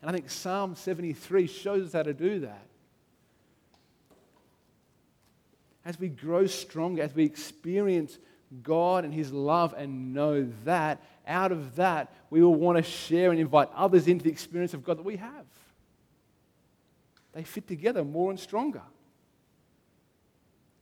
And 0.00 0.10
I 0.10 0.12
think 0.14 0.30
Psalm 0.30 0.74
73 0.74 1.46
shows 1.46 1.88
us 1.88 1.92
how 1.92 2.02
to 2.02 2.14
do 2.14 2.40
that. 2.40 2.66
As 5.84 6.00
we 6.00 6.08
grow 6.08 6.46
stronger, 6.46 7.02
as 7.02 7.14
we 7.14 7.24
experience 7.24 8.18
God 8.62 9.04
and 9.04 9.12
His 9.12 9.32
love 9.32 9.74
and 9.76 10.14
know 10.14 10.50
that, 10.64 11.02
out 11.26 11.52
of 11.52 11.76
that, 11.76 12.12
we 12.30 12.42
will 12.42 12.54
want 12.54 12.78
to 12.78 12.82
share 12.82 13.30
and 13.30 13.38
invite 13.38 13.68
others 13.74 14.08
into 14.08 14.24
the 14.24 14.30
experience 14.30 14.72
of 14.72 14.82
God 14.82 14.98
that 14.98 15.04
we 15.04 15.16
have. 15.16 15.44
They 17.32 17.44
fit 17.44 17.66
together 17.66 18.04
more 18.04 18.30
and 18.30 18.38
stronger. 18.38 18.82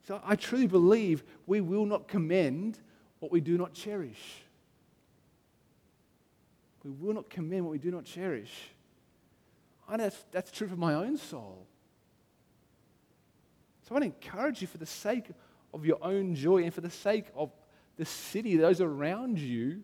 So 0.07 0.21
I 0.25 0.37
truly 0.37 0.67
believe 0.67 1.23
we 1.47 1.61
will 1.61 1.85
not 1.85 2.09
commend 2.09 2.79
what 3.19 3.31
we 3.31 3.41
do 3.41 3.59
not 3.59 3.75
cherish. 3.75 4.43
We 6.83 6.91
will 6.91 7.13
not 7.13 7.29
commend 7.29 7.65
what 7.65 7.73
we 7.73 7.79
do 7.79 7.91
not 7.91 8.05
cherish. 8.05 8.71
I 9.89 9.97
know 9.97 10.05
that's, 10.05 10.25
that's 10.31 10.51
true 10.51 10.69
for 10.69 10.77
my 10.77 10.95
own 10.95 11.19
soul. 11.19 11.67
So 13.83 13.95
I 13.95 14.01
want 14.01 14.03
to 14.05 14.27
encourage 14.27 14.61
you 14.61 14.67
for 14.67 14.79
the 14.79 14.87
sake 14.87 15.27
of 15.75 15.85
your 15.85 15.99
own 16.03 16.35
joy 16.35 16.63
and 16.63 16.73
for 16.73 16.81
the 16.81 16.91
sake 16.91 17.27
of 17.35 17.51
the 17.97 18.05
city, 18.05 18.57
those 18.57 18.81
around 18.81 19.39
you, 19.39 19.83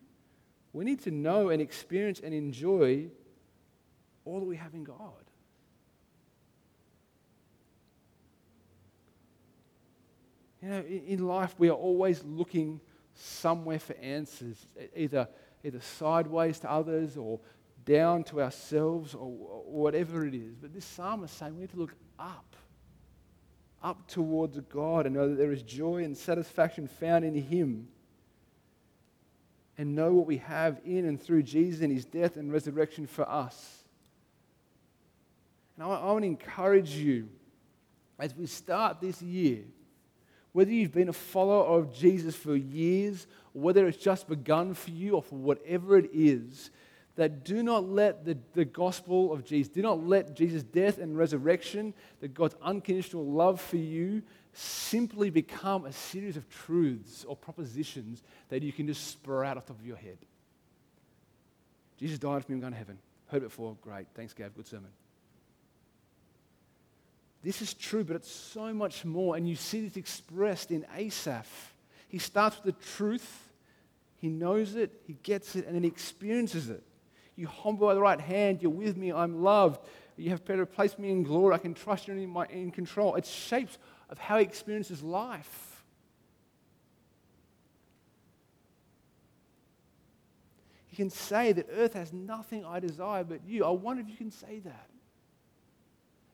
we 0.72 0.84
need 0.84 1.02
to 1.02 1.10
know 1.10 1.50
and 1.50 1.60
experience 1.60 2.20
and 2.20 2.32
enjoy 2.32 3.06
all 4.24 4.40
that 4.40 4.46
we 4.46 4.56
have 4.56 4.74
in 4.74 4.84
God. 4.84 5.23
You 10.64 10.70
know, 10.70 10.80
in 10.80 11.26
life, 11.26 11.54
we 11.58 11.68
are 11.68 11.74
always 11.74 12.24
looking 12.24 12.80
somewhere 13.14 13.78
for 13.78 13.94
answers, 13.96 14.64
either, 14.96 15.28
either 15.62 15.78
sideways 15.82 16.58
to 16.60 16.70
others 16.70 17.18
or 17.18 17.38
down 17.84 18.24
to 18.24 18.40
ourselves 18.40 19.14
or, 19.14 19.20
or 19.20 19.62
whatever 19.66 20.26
it 20.26 20.34
is. 20.34 20.54
But 20.56 20.72
this 20.72 20.86
psalm 20.86 21.22
is 21.22 21.30
saying 21.30 21.54
we 21.54 21.60
need 21.60 21.70
to 21.72 21.76
look 21.76 21.94
up, 22.18 22.56
up 23.82 24.08
towards 24.08 24.58
God 24.60 25.04
and 25.04 25.14
know 25.14 25.28
that 25.28 25.34
there 25.34 25.52
is 25.52 25.62
joy 25.62 26.02
and 26.02 26.16
satisfaction 26.16 26.88
found 26.88 27.26
in 27.26 27.34
Him 27.34 27.86
and 29.76 29.94
know 29.94 30.14
what 30.14 30.26
we 30.26 30.38
have 30.38 30.80
in 30.86 31.04
and 31.04 31.20
through 31.20 31.42
Jesus 31.42 31.82
and 31.82 31.92
his 31.92 32.06
death 32.06 32.38
and 32.38 32.50
resurrection 32.50 33.06
for 33.06 33.28
us. 33.28 33.82
And 35.76 35.86
I, 35.86 35.90
I 35.90 36.06
want 36.06 36.22
to 36.22 36.28
encourage 36.28 36.92
you 36.92 37.28
as 38.18 38.34
we 38.34 38.46
start 38.46 39.02
this 39.02 39.20
year, 39.20 39.64
whether 40.54 40.70
you've 40.70 40.92
been 40.92 41.08
a 41.08 41.12
follower 41.12 41.64
of 41.64 41.92
Jesus 41.92 42.36
for 42.36 42.54
years, 42.54 43.26
or 43.54 43.62
whether 43.62 43.88
it's 43.88 43.98
just 43.98 44.28
begun 44.28 44.72
for 44.72 44.90
you, 44.90 45.16
or 45.16 45.22
for 45.22 45.34
whatever 45.34 45.98
it 45.98 46.08
is, 46.14 46.70
that 47.16 47.44
do 47.44 47.60
not 47.60 47.88
let 47.88 48.24
the, 48.24 48.38
the 48.54 48.64
gospel 48.64 49.32
of 49.32 49.44
Jesus, 49.44 49.72
do 49.72 49.82
not 49.82 50.06
let 50.06 50.36
Jesus' 50.36 50.62
death 50.62 50.98
and 50.98 51.18
resurrection, 51.18 51.92
that 52.20 52.34
God's 52.34 52.54
unconditional 52.62 53.26
love 53.26 53.60
for 53.60 53.78
you, 53.78 54.22
simply 54.52 55.28
become 55.28 55.86
a 55.86 55.92
series 55.92 56.36
of 56.36 56.48
truths 56.48 57.24
or 57.24 57.34
propositions 57.34 58.22
that 58.48 58.62
you 58.62 58.72
can 58.72 58.86
just 58.86 59.08
spur 59.08 59.44
out 59.44 59.56
of 59.56 59.64
the 59.64 59.72
top 59.72 59.80
of 59.80 59.86
your 59.86 59.96
head. 59.96 60.18
Jesus 61.98 62.16
died 62.20 62.44
for 62.44 62.52
me, 62.52 62.56
I'm 62.56 62.60
going 62.60 62.72
to 62.72 62.78
heaven. 62.78 62.98
Heard 63.26 63.42
it 63.42 63.46
before, 63.46 63.76
great. 63.80 64.06
Thanks, 64.14 64.32
Gav, 64.32 64.54
good 64.54 64.68
sermon. 64.68 64.90
This 67.44 67.60
is 67.60 67.74
true, 67.74 68.04
but 68.04 68.16
it's 68.16 68.30
so 68.30 68.72
much 68.72 69.04
more. 69.04 69.36
And 69.36 69.46
you 69.46 69.54
see 69.54 69.86
this 69.86 69.98
expressed 69.98 70.70
in 70.70 70.86
Asaph. 70.96 71.74
He 72.08 72.16
starts 72.18 72.56
with 72.56 72.74
the 72.74 72.84
truth, 72.96 73.50
he 74.16 74.28
knows 74.28 74.76
it, 74.76 75.02
he 75.06 75.18
gets 75.22 75.54
it, 75.54 75.66
and 75.66 75.74
then 75.74 75.82
he 75.82 75.88
experiences 75.88 76.70
it. 76.70 76.82
You 77.36 77.46
humble 77.46 77.88
by 77.88 77.94
the 77.94 78.00
right 78.00 78.20
hand, 78.20 78.62
you're 78.62 78.70
with 78.70 78.96
me, 78.96 79.12
I'm 79.12 79.42
loved. 79.42 79.86
You 80.16 80.30
have 80.30 80.44
better 80.46 80.64
placed 80.64 80.98
me 80.98 81.10
in 81.10 81.22
glory, 81.22 81.54
I 81.54 81.58
can 81.58 81.74
trust 81.74 82.08
you 82.08 82.14
in, 82.14 82.30
my, 82.30 82.46
in 82.46 82.70
control. 82.70 83.16
It's 83.16 83.30
shapes 83.30 83.76
of 84.08 84.16
how 84.16 84.38
he 84.38 84.44
experiences 84.44 85.02
life. 85.02 85.82
He 90.86 90.96
can 90.96 91.10
say 91.10 91.52
that 91.52 91.66
earth 91.76 91.92
has 91.92 92.12
nothing 92.12 92.64
I 92.64 92.80
desire 92.80 93.24
but 93.24 93.40
you. 93.44 93.64
I 93.64 93.70
wonder 93.70 94.00
if 94.00 94.08
you 94.08 94.16
can 94.16 94.30
say 94.30 94.60
that. 94.60 94.88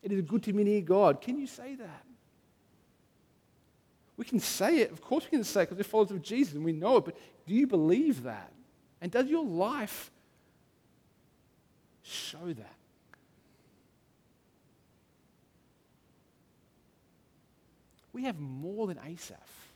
It 0.03 0.13
is 0.13 0.23
good 0.23 0.43
to 0.45 0.53
be 0.53 0.65
near 0.65 0.81
God. 0.81 1.21
Can 1.21 1.39
you 1.39 1.47
say 1.47 1.75
that? 1.75 2.05
We 4.17 4.25
can 4.25 4.41
say 4.41 4.79
it. 4.79 4.93
Of 4.93 5.01
course, 5.01 5.25
we 5.25 5.31
can 5.31 5.45
say 5.45 5.63
it 5.63 5.65
because 5.67 5.79
we're 5.79 5.85
followers 5.85 6.11
of 6.11 6.23
Jesus 6.23 6.55
and 6.55 6.65
we 6.65 6.73
know 6.73 6.99
it. 6.99 7.05
But 7.07 7.17
do 7.47 7.55
you 7.55 7.67
believe 7.67 8.25
that? 8.25 8.53
And 9.01 9.11
does 9.11 9.27
your 9.29 9.45
life 9.45 10.11
show 12.03 12.53
that? 12.53 12.75
We 18.13 18.25
have 18.25 18.39
more 18.39 18.87
than 18.87 18.99
Asaph. 18.99 19.69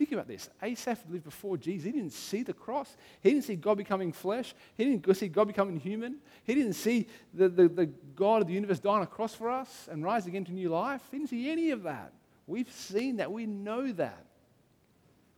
Think 0.00 0.12
about 0.12 0.28
this. 0.28 0.48
Asaph 0.62 1.04
lived 1.10 1.24
before 1.24 1.58
Jesus. 1.58 1.84
He 1.84 1.92
didn't 1.92 2.14
see 2.14 2.42
the 2.42 2.54
cross. 2.54 2.96
He 3.20 3.32
didn't 3.32 3.44
see 3.44 3.54
God 3.54 3.76
becoming 3.76 4.14
flesh. 4.14 4.54
He 4.74 4.86
didn't 4.86 5.14
see 5.14 5.28
God 5.28 5.48
becoming 5.48 5.78
human. 5.78 6.16
He 6.44 6.54
didn't 6.54 6.72
see 6.72 7.06
the, 7.34 7.50
the, 7.50 7.68
the 7.68 7.84
God 8.16 8.40
of 8.40 8.48
the 8.48 8.54
universe 8.54 8.78
die 8.78 8.94
on 8.94 9.02
a 9.02 9.06
cross 9.06 9.34
for 9.34 9.50
us 9.50 9.90
and 9.92 10.02
rise 10.02 10.26
again 10.26 10.46
to 10.46 10.52
new 10.52 10.70
life. 10.70 11.02
He 11.10 11.18
didn't 11.18 11.28
see 11.28 11.50
any 11.50 11.70
of 11.70 11.82
that. 11.82 12.14
We've 12.46 12.72
seen 12.72 13.18
that. 13.18 13.30
We 13.30 13.44
know 13.44 13.92
that. 13.92 14.24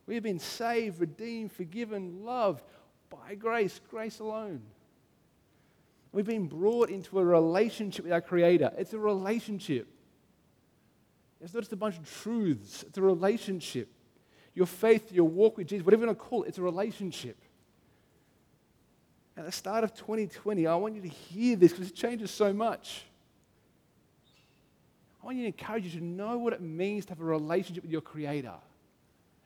We 0.07 0.15
have 0.15 0.23
been 0.23 0.39
saved, 0.39 1.01
redeemed, 1.01 1.51
forgiven, 1.51 2.25
loved 2.25 2.63
by 3.11 3.35
grace, 3.35 3.81
grace 3.91 4.21
alone. 4.21 4.63
We've 6.13 6.25
been 6.25 6.47
brought 6.47 6.89
into 6.89 7.19
a 7.19 7.25
relationship 7.25 8.05
with 8.05 8.13
our 8.13 8.21
Creator. 8.21 8.75
It's 8.79 8.93
a 8.93 8.99
relationship. 9.01 9.89
It's 11.41 11.53
not 11.53 11.63
just 11.63 11.73
a 11.73 11.77
bunch 11.77 11.99
of 11.99 12.09
truths, 12.09 12.85
it's 12.85 12.99
a 12.99 13.03
relationship. 13.03 13.89
Your 14.55 14.67
faith, 14.67 15.13
your 15.13 15.29
walk 15.29 15.57
with 15.57 15.69
Jesus, 15.69 15.85
whatever 15.85 16.03
you 16.03 16.09
want 16.09 16.19
to 16.19 16.25
call 16.25 16.43
it, 16.43 16.49
it's 16.49 16.59
a 16.59 16.63
relationship. 16.63 17.37
At 19.37 19.47
the 19.47 19.53
start 19.53 19.83
of 19.83 19.95
2020, 19.95 20.67
I 20.67 20.75
want 20.75 20.95
you 20.95 21.03
to 21.03 21.09
hear 21.09 21.57
this 21.57 21.73
because 21.73 21.89
it 21.89 21.95
changes 21.95 22.31
so 22.31 22.53
much. 22.53 23.05
I 25.23 25.27
want 25.27 25.39
you 25.39 25.45
to 25.45 25.47
encourage 25.47 25.85
you 25.85 26.01
to 26.01 26.05
know 26.05 26.37
what 26.37 26.53
it 26.53 26.61
means 26.61 27.07
to 27.07 27.13
have 27.13 27.21
a 27.21 27.25
relationship 27.25 27.85
with 27.85 27.93
your 27.93 28.01
Creator 28.01 28.55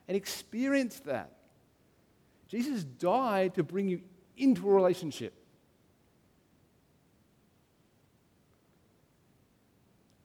and 0.07 0.17
experience 0.17 0.99
that. 1.01 1.31
Jesus 2.47 2.83
died 2.83 3.55
to 3.55 3.63
bring 3.63 3.87
you 3.87 4.01
into 4.37 4.69
a 4.69 4.73
relationship. 4.73 5.33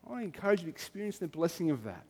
I 0.07 0.11
want 0.11 0.21
to 0.23 0.25
encourage 0.25 0.61
you 0.61 0.67
to 0.67 0.71
experience 0.71 1.19
the 1.19 1.29
blessing 1.29 1.71
of 1.71 1.85
that. 1.85 2.05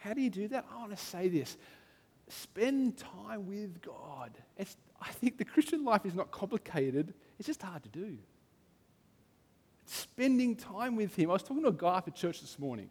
How 0.00 0.14
do 0.14 0.20
you 0.20 0.30
do 0.30 0.48
that? 0.48 0.66
I 0.72 0.78
want 0.78 0.90
to 0.90 0.96
say 0.96 1.28
this 1.28 1.56
spend 2.28 2.96
time 2.96 3.46
with 3.46 3.82
God. 3.82 4.30
It's, 4.56 4.76
I 5.00 5.08
think 5.08 5.36
the 5.38 5.44
Christian 5.44 5.84
life 5.84 6.06
is 6.06 6.14
not 6.14 6.30
complicated, 6.30 7.14
it's 7.38 7.46
just 7.46 7.62
hard 7.62 7.82
to 7.82 7.88
do. 7.88 8.18
spending 9.86 10.54
time 10.54 10.96
with 10.96 11.14
Him. 11.16 11.30
I 11.30 11.34
was 11.34 11.42
talking 11.42 11.62
to 11.62 11.68
a 11.68 11.72
guy 11.72 11.96
after 11.96 12.10
church 12.12 12.40
this 12.40 12.58
morning, 12.58 12.88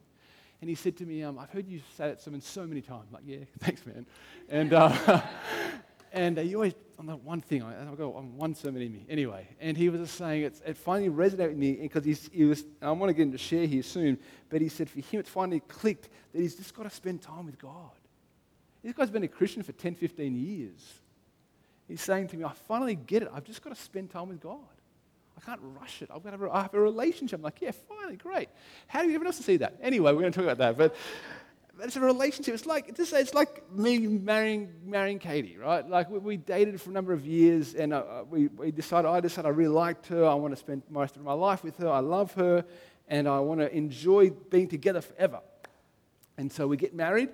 and 0.62 0.70
he 0.70 0.76
said 0.76 0.98
to 0.98 1.06
me, 1.06 1.24
um, 1.24 1.40
I've 1.40 1.50
heard 1.50 1.68
you 1.68 1.80
say 1.96 2.10
that 2.10 2.22
so 2.22 2.32
many 2.32 2.82
times. 2.82 3.06
I'm 3.08 3.14
like, 3.14 3.24
yeah, 3.26 3.46
thanks, 3.60 3.86
man. 3.86 4.06
And, 4.50 4.74
uh, 4.74 5.22
and 6.12 6.38
uh, 6.38 6.42
you 6.42 6.56
always 6.56 6.74
on 6.98 7.06
that 7.06 7.24
one 7.24 7.40
thing. 7.40 7.64
I, 7.64 7.74
have 7.74 7.98
got 7.98 8.14
on 8.16 8.36
one 8.36 8.54
sermon 8.54 8.82
in 8.82 8.92
me. 8.92 9.06
Anyway, 9.10 9.48
and 9.62 9.78
he 9.78 9.90
was 9.90 10.02
just 10.02 10.18
saying 10.18 10.44
it, 10.44 10.62
it 10.66 10.78
finally 10.78 11.10
resonated 11.10 11.50
with 11.50 11.58
me 11.58 11.74
because 11.76 12.04
he 12.04 12.46
was. 12.46 12.66
I 12.82 12.92
want 12.92 13.10
to 13.10 13.14
get 13.14 13.24
him 13.24 13.32
to 13.32 13.38
share 13.38 13.66
here 13.66 13.84
soon, 13.84 14.18
but 14.50 14.62
he 14.62 14.70
said 14.70 14.90
for 14.90 15.00
him 15.00 15.22
it 15.22 15.28
finally 15.28 15.62
clicked 15.62 16.10
that 16.34 16.42
he's 16.42 16.56
just 16.56 16.74
got 16.74 16.84
to 16.84 16.90
spend 16.90 17.22
time 17.22 17.46
with 17.46 17.58
God. 17.58 17.92
This 18.84 18.94
guy's 18.94 19.10
been 19.10 19.24
a 19.24 19.28
Christian 19.28 19.64
for 19.64 19.72
10, 19.74 19.96
15 19.96 20.36
years. 20.36 20.94
He's 21.88 22.02
saying 22.02 22.28
to 22.30 22.38
me, 22.38 22.46
I 22.46 22.54
finally 22.68 22.96
get 22.96 23.24
it. 23.24 23.32
I've 23.34 23.44
just 23.44 23.62
got 23.62 23.76
to 23.76 23.82
spend 23.82 24.12
time 24.12 24.30
with 24.30 24.40
God. 24.40 24.60
I 25.38 25.42
can't 25.46 25.60
rush 25.80 26.02
it. 26.02 26.10
I've 26.14 26.24
got 26.24 26.32
to 26.32 26.38
have 26.38 26.42
a, 26.44 26.52
I 26.52 26.62
have 26.64 26.74
a 26.74 26.80
relationship. 26.80 27.40
I'm 27.40 27.44
like, 27.44 27.62
yeah, 27.62 27.72
finally, 27.72 28.18
great. 28.18 28.50
How 28.88 29.02
do 29.02 29.08
you 29.08 29.14
even 29.14 29.26
else 29.26 29.38
to 29.38 29.44
see 29.44 29.58
that? 29.58 29.78
Anyway, 29.82 30.12
we're 30.12 30.22
going 30.22 30.32
to 30.32 30.38
talk 30.38 30.46
about 30.46 30.58
that. 30.58 30.78
But 30.78 30.96
it's 31.82 31.96
a 31.96 32.00
relationship. 32.00 32.54
It's 32.54 32.66
like 32.66 32.90
it's, 32.90 33.34
like 33.34 33.72
me 33.72 34.00
marrying 34.00 34.74
marrying 34.86 35.20
Katie, 35.20 35.58
right? 35.58 35.88
Like 35.88 36.10
we, 36.10 36.20
we 36.20 36.38
dated 36.38 36.80
for 36.82 36.90
a 36.90 36.94
number 36.94 37.14
of 37.14 37.26
years, 37.26 37.76
and 37.76 37.94
uh, 37.94 38.24
we, 38.30 38.48
we 38.48 38.72
decided 38.72 39.08
I 39.08 39.20
decided 39.20 39.48
I 39.48 39.52
really 39.52 39.74
liked 39.74 40.08
her. 40.08 40.26
I 40.26 40.34
want 40.34 40.54
to 40.54 40.60
spend 40.60 40.84
most 40.90 41.16
of 41.16 41.24
my 41.24 41.34
life 41.34 41.64
with 41.64 41.78
her. 41.78 41.90
I 41.90 42.00
love 42.00 42.34
her, 42.34 42.66
and 43.08 43.28
I 43.28 43.40
want 43.40 43.62
to 43.62 43.74
enjoy 43.76 44.30
being 44.30 44.68
together 44.68 45.02
forever. 45.02 45.40
And 46.38 46.52
so 46.52 46.68
we 46.68 46.78
get 46.78 46.94
married, 46.94 47.30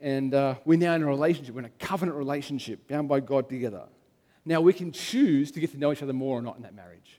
and 0.00 0.34
uh, 0.34 0.54
we're 0.64 0.78
now 0.78 0.94
in 0.94 1.02
a 1.02 1.06
relationship. 1.06 1.54
We're 1.54 1.60
in 1.60 1.66
a 1.66 1.84
covenant 1.84 2.16
relationship, 2.16 2.88
bound 2.88 3.08
by 3.08 3.20
God 3.20 3.48
together. 3.48 3.84
Now 4.44 4.60
we 4.60 4.72
can 4.72 4.92
choose 4.92 5.50
to 5.52 5.60
get 5.60 5.72
to 5.72 5.78
know 5.78 5.92
each 5.92 6.02
other 6.02 6.12
more 6.12 6.38
or 6.38 6.42
not 6.42 6.56
in 6.56 6.62
that 6.62 6.74
marriage. 6.74 7.17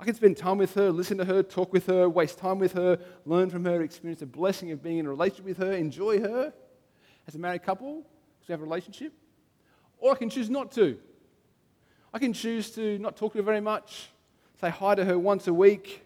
I 0.00 0.04
can 0.04 0.14
spend 0.14 0.38
time 0.38 0.56
with 0.56 0.72
her, 0.76 0.90
listen 0.90 1.18
to 1.18 1.26
her, 1.26 1.42
talk 1.42 1.74
with 1.74 1.84
her, 1.84 2.08
waste 2.08 2.38
time 2.38 2.58
with 2.58 2.72
her, 2.72 2.98
learn 3.26 3.50
from 3.50 3.66
her, 3.66 3.82
experience 3.82 4.20
the 4.20 4.26
blessing 4.26 4.70
of 4.70 4.82
being 4.82 4.96
in 4.96 5.04
a 5.04 5.10
relationship 5.10 5.44
with 5.44 5.58
her, 5.58 5.72
enjoy 5.72 6.20
her 6.20 6.54
as 7.28 7.34
a 7.34 7.38
married 7.38 7.62
couple, 7.62 7.96
because 7.98 8.48
we 8.48 8.52
have 8.52 8.62
a 8.62 8.64
relationship. 8.64 9.12
Or 9.98 10.12
I 10.12 10.14
can 10.14 10.30
choose 10.30 10.48
not 10.48 10.72
to. 10.72 10.98
I 12.14 12.18
can 12.18 12.32
choose 12.32 12.70
to 12.70 12.98
not 12.98 13.14
talk 13.14 13.32
to 13.32 13.38
her 13.40 13.44
very 13.44 13.60
much, 13.60 14.08
say 14.58 14.70
hi 14.70 14.94
to 14.94 15.04
her 15.04 15.18
once 15.18 15.48
a 15.48 15.52
week, 15.52 16.02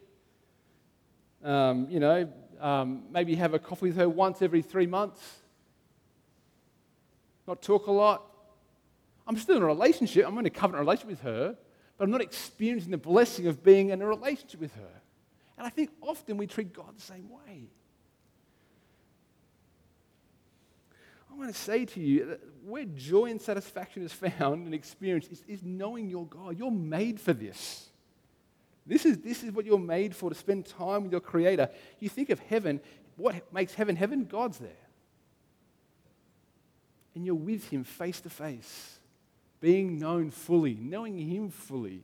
um, 1.45 1.87
you 1.89 2.01
know, 2.01 2.29
um, 2.61 3.05
maybe 3.13 3.37
have 3.37 3.55
a 3.55 3.61
coffee 3.61 3.87
with 3.87 3.97
her 3.97 4.09
once 4.09 4.43
every 4.43 4.63
three 4.63 4.89
months, 4.89 5.23
not 7.47 7.63
talk 7.63 7.87
a 7.87 7.93
lot. 7.93 8.25
I'm 9.25 9.37
still 9.39 9.59
in 9.59 9.63
a 9.63 9.67
relationship. 9.67 10.27
I'm 10.27 10.37
in 10.39 10.47
a 10.47 10.51
covenant 10.51 10.81
relationship 10.81 11.11
with 11.11 11.21
her, 11.21 11.57
but 11.97 12.05
I'm 12.05 12.11
not 12.11 12.21
experiencing 12.21 12.91
the 12.91 12.99
blessing 12.99 13.47
of 13.47 13.63
being 13.63 13.91
in 13.91 14.03
a 14.03 14.07
relationship 14.07 14.61
with 14.61 14.75
her. 14.75 15.01
And 15.57 15.67
I 15.67 15.71
think 15.71 15.91
often 16.01 16.37
we 16.37 16.47
treat 16.47 16.73
God 16.73 16.97
the 16.97 17.03
same 17.03 17.29
way. 17.31 17.69
I 21.35 21.37
want 21.37 21.53
to 21.53 21.61
say 21.61 21.85
to 21.85 22.01
you 22.01 22.27
that 22.27 22.41
where 22.65 22.85
joy 22.85 23.27
and 23.27 23.41
satisfaction 23.41 24.05
is 24.05 24.13
found 24.13 24.67
and 24.67 24.75
experienced 24.75 25.33
is, 25.33 25.43
is 25.49 25.63
knowing 25.65 26.09
your 26.09 26.27
God. 26.27 26.57
You're 26.59 26.71
made 26.71 27.21
for 27.21 27.33
this. 27.33 27.89
This 28.87 29.05
is, 29.05 29.19
this 29.19 29.43
is 29.43 29.53
what 29.53 29.65
you're 29.65 29.79
made 29.79 30.15
for 30.15 30.31
to 30.31 30.37
spend 30.37 30.67
time 30.67 31.05
with 31.05 31.13
your 31.13 31.21
Creator. 31.21 31.71
You 31.99 32.09
think 32.09 32.31
of 32.31 32.39
heaven, 32.39 32.81
what 33.17 33.53
makes 33.53 33.75
heaven 33.75 33.97
heaven? 33.97 34.25
God's 34.25 34.59
there. 34.59 34.71
And 37.15 37.25
you're 37.25 37.35
with 37.35 37.69
Him 37.69 37.85
face 37.85 38.21
to 38.23 38.31
face, 38.31 38.94
being 39.65 39.99
known 39.99 40.31
fully, 40.31 40.77
knowing 40.79 41.17
Him 41.17 41.49
fully. 41.49 42.03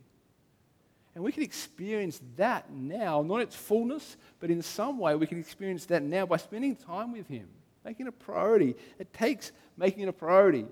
And 1.13 1.23
we 1.23 1.31
can 1.31 1.43
experience 1.43 2.19
that 2.35 2.71
now, 2.71 3.21
not 3.21 3.41
its 3.41 3.55
fullness, 3.55 4.17
but 4.39 4.49
in 4.49 4.63
some 4.63 4.97
way 4.97 5.13
we 5.13 5.27
can 5.27 5.37
experience 5.37 5.85
that 5.85 6.01
now 6.01 6.25
by 6.25 6.37
spending 6.37 6.75
time 6.75 7.11
with 7.11 7.27
Him, 7.27 7.47
making 7.85 8.07
it 8.07 8.09
a 8.09 8.13
priority. 8.13 8.73
It 8.97 9.13
takes 9.13 9.51
making 9.77 10.01
it 10.01 10.09
a 10.09 10.13
priority. 10.13 10.65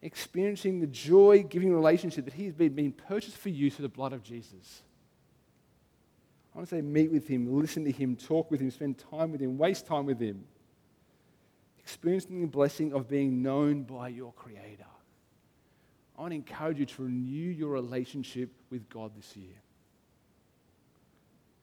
Experiencing 0.00 0.78
the 0.78 0.86
joy 0.86 1.42
giving 1.42 1.74
relationship 1.74 2.26
that 2.26 2.34
He 2.34 2.44
has 2.44 2.54
been, 2.54 2.74
been 2.74 2.92
purchased 2.92 3.36
for 3.36 3.48
you 3.48 3.68
through 3.68 3.82
the 3.82 3.88
blood 3.88 4.12
of 4.12 4.22
Jesus. 4.22 4.82
I 6.54 6.58
want 6.58 6.68
to 6.68 6.76
say, 6.76 6.82
meet 6.82 7.10
with 7.10 7.26
Him, 7.26 7.52
listen 7.58 7.84
to 7.84 7.90
Him, 7.90 8.14
talk 8.14 8.48
with 8.48 8.60
Him, 8.60 8.70
spend 8.70 9.02
time 9.10 9.32
with 9.32 9.42
Him, 9.42 9.58
waste 9.58 9.88
time 9.88 10.06
with 10.06 10.20
Him. 10.20 10.44
Experiencing 11.80 12.42
the 12.42 12.46
blessing 12.46 12.92
of 12.92 13.08
being 13.08 13.42
known 13.42 13.82
by 13.82 14.06
your 14.06 14.30
Creator. 14.34 14.84
I 16.18 16.22
want 16.22 16.32
to 16.32 16.36
encourage 16.36 16.80
you 16.80 16.86
to 16.86 17.02
renew 17.04 17.50
your 17.50 17.70
relationship 17.70 18.50
with 18.70 18.88
God 18.90 19.12
this 19.16 19.36
year. 19.36 19.54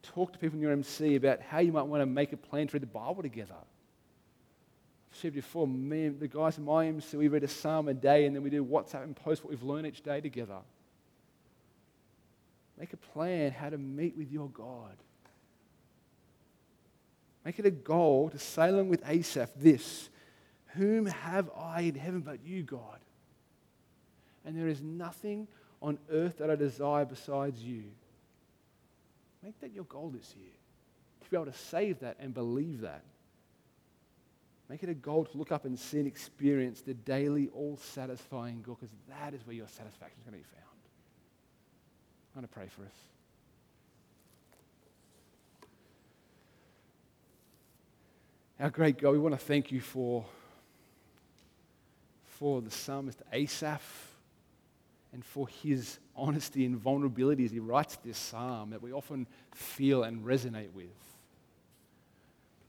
Talk 0.01 0.31
to 0.31 0.39
people 0.39 0.55
in 0.55 0.61
your 0.61 0.71
MC 0.71 1.15
about 1.15 1.41
how 1.41 1.59
you 1.59 1.73
might 1.73 1.83
want 1.83 2.01
to 2.01 2.05
make 2.05 2.31
a 2.31 2.37
plan 2.37 2.67
to 2.67 2.73
read 2.73 2.81
the 2.81 2.87
Bible 2.87 3.21
together. 3.21 3.55
I've 3.55 5.19
shared 5.19 5.33
before, 5.33 5.67
me 5.67 6.05
and 6.05 6.19
the 6.21 6.29
guys 6.29 6.57
in 6.57 6.63
my 6.63 6.87
MC, 6.87 7.17
we 7.17 7.27
read 7.27 7.43
a 7.43 7.49
psalm 7.49 7.89
a 7.89 7.93
day 7.93 8.25
and 8.25 8.33
then 8.33 8.43
we 8.43 8.49
do 8.49 8.63
WhatsApp 8.63 9.03
and 9.03 9.13
post 9.13 9.43
what 9.43 9.49
we've 9.49 9.63
learned 9.63 9.87
each 9.87 10.03
day 10.03 10.21
together. 10.21 10.59
Make 12.79 12.93
a 12.93 12.97
plan 12.97 13.51
how 13.51 13.69
to 13.69 13.77
meet 13.77 14.15
with 14.15 14.31
your 14.31 14.47
God. 14.49 14.95
Make 17.43 17.59
it 17.59 17.65
a 17.65 17.71
goal 17.71 18.29
to 18.29 18.39
say 18.39 18.69
along 18.69 18.87
with 18.87 19.03
Asaph 19.05 19.49
this 19.57 20.09
Whom 20.75 21.07
have 21.07 21.49
I 21.57 21.81
in 21.81 21.95
heaven 21.95 22.21
but 22.21 22.39
you, 22.45 22.63
God? 22.63 22.99
And 24.45 24.57
there 24.57 24.67
is 24.67 24.81
nothing 24.81 25.47
on 25.81 25.97
earth 26.11 26.37
that 26.37 26.49
I 26.49 26.55
desire 26.55 27.05
besides 27.05 27.61
you. 27.61 27.83
Make 29.43 29.59
that 29.61 29.73
your 29.73 29.83
goal 29.85 30.09
this 30.09 30.33
year. 30.37 30.51
To 31.23 31.29
be 31.29 31.37
able 31.37 31.45
to 31.45 31.53
save 31.53 31.99
that 31.99 32.17
and 32.19 32.33
believe 32.33 32.81
that. 32.81 33.03
Make 34.69 34.83
it 34.83 34.89
a 34.89 34.95
goal 34.95 35.25
to 35.25 35.37
look 35.37 35.51
up 35.51 35.65
and 35.65 35.77
see 35.77 35.99
and 35.99 36.07
experience 36.07 36.81
the 36.81 36.93
daily, 36.93 37.49
all 37.53 37.77
satisfying 37.77 38.63
God, 38.65 38.77
because 38.79 38.95
that 39.09 39.33
is 39.33 39.45
where 39.45 39.55
your 39.55 39.67
satisfaction 39.67 40.17
is 40.19 40.29
going 40.29 40.41
to 40.41 40.47
be 40.47 40.55
found. 40.55 40.63
I'm 42.35 42.41
going 42.41 42.47
to 42.47 42.53
pray 42.53 42.67
for 42.67 42.83
us. 42.83 42.91
Our 48.59 48.69
great 48.69 48.97
God, 48.97 49.11
we 49.11 49.19
want 49.19 49.37
to 49.37 49.45
thank 49.45 49.71
you 49.71 49.81
for, 49.81 50.25
for 52.25 52.61
the 52.61 52.71
psalmist 52.71 53.21
Asaph 53.33 54.14
and 55.15 55.23
for 55.23 55.47
his 55.47 55.97
honesty 56.13 56.65
and 56.65 56.75
vulnerability 56.75 57.45
as 57.45 57.51
he 57.51 57.59
writes 57.59 57.97
this 58.03 58.17
psalm 58.17 58.71
that 58.71 58.81
we 58.81 58.91
often 58.91 59.25
feel 59.53 60.03
and 60.03 60.25
resonate 60.25 60.73
with. 60.73 60.89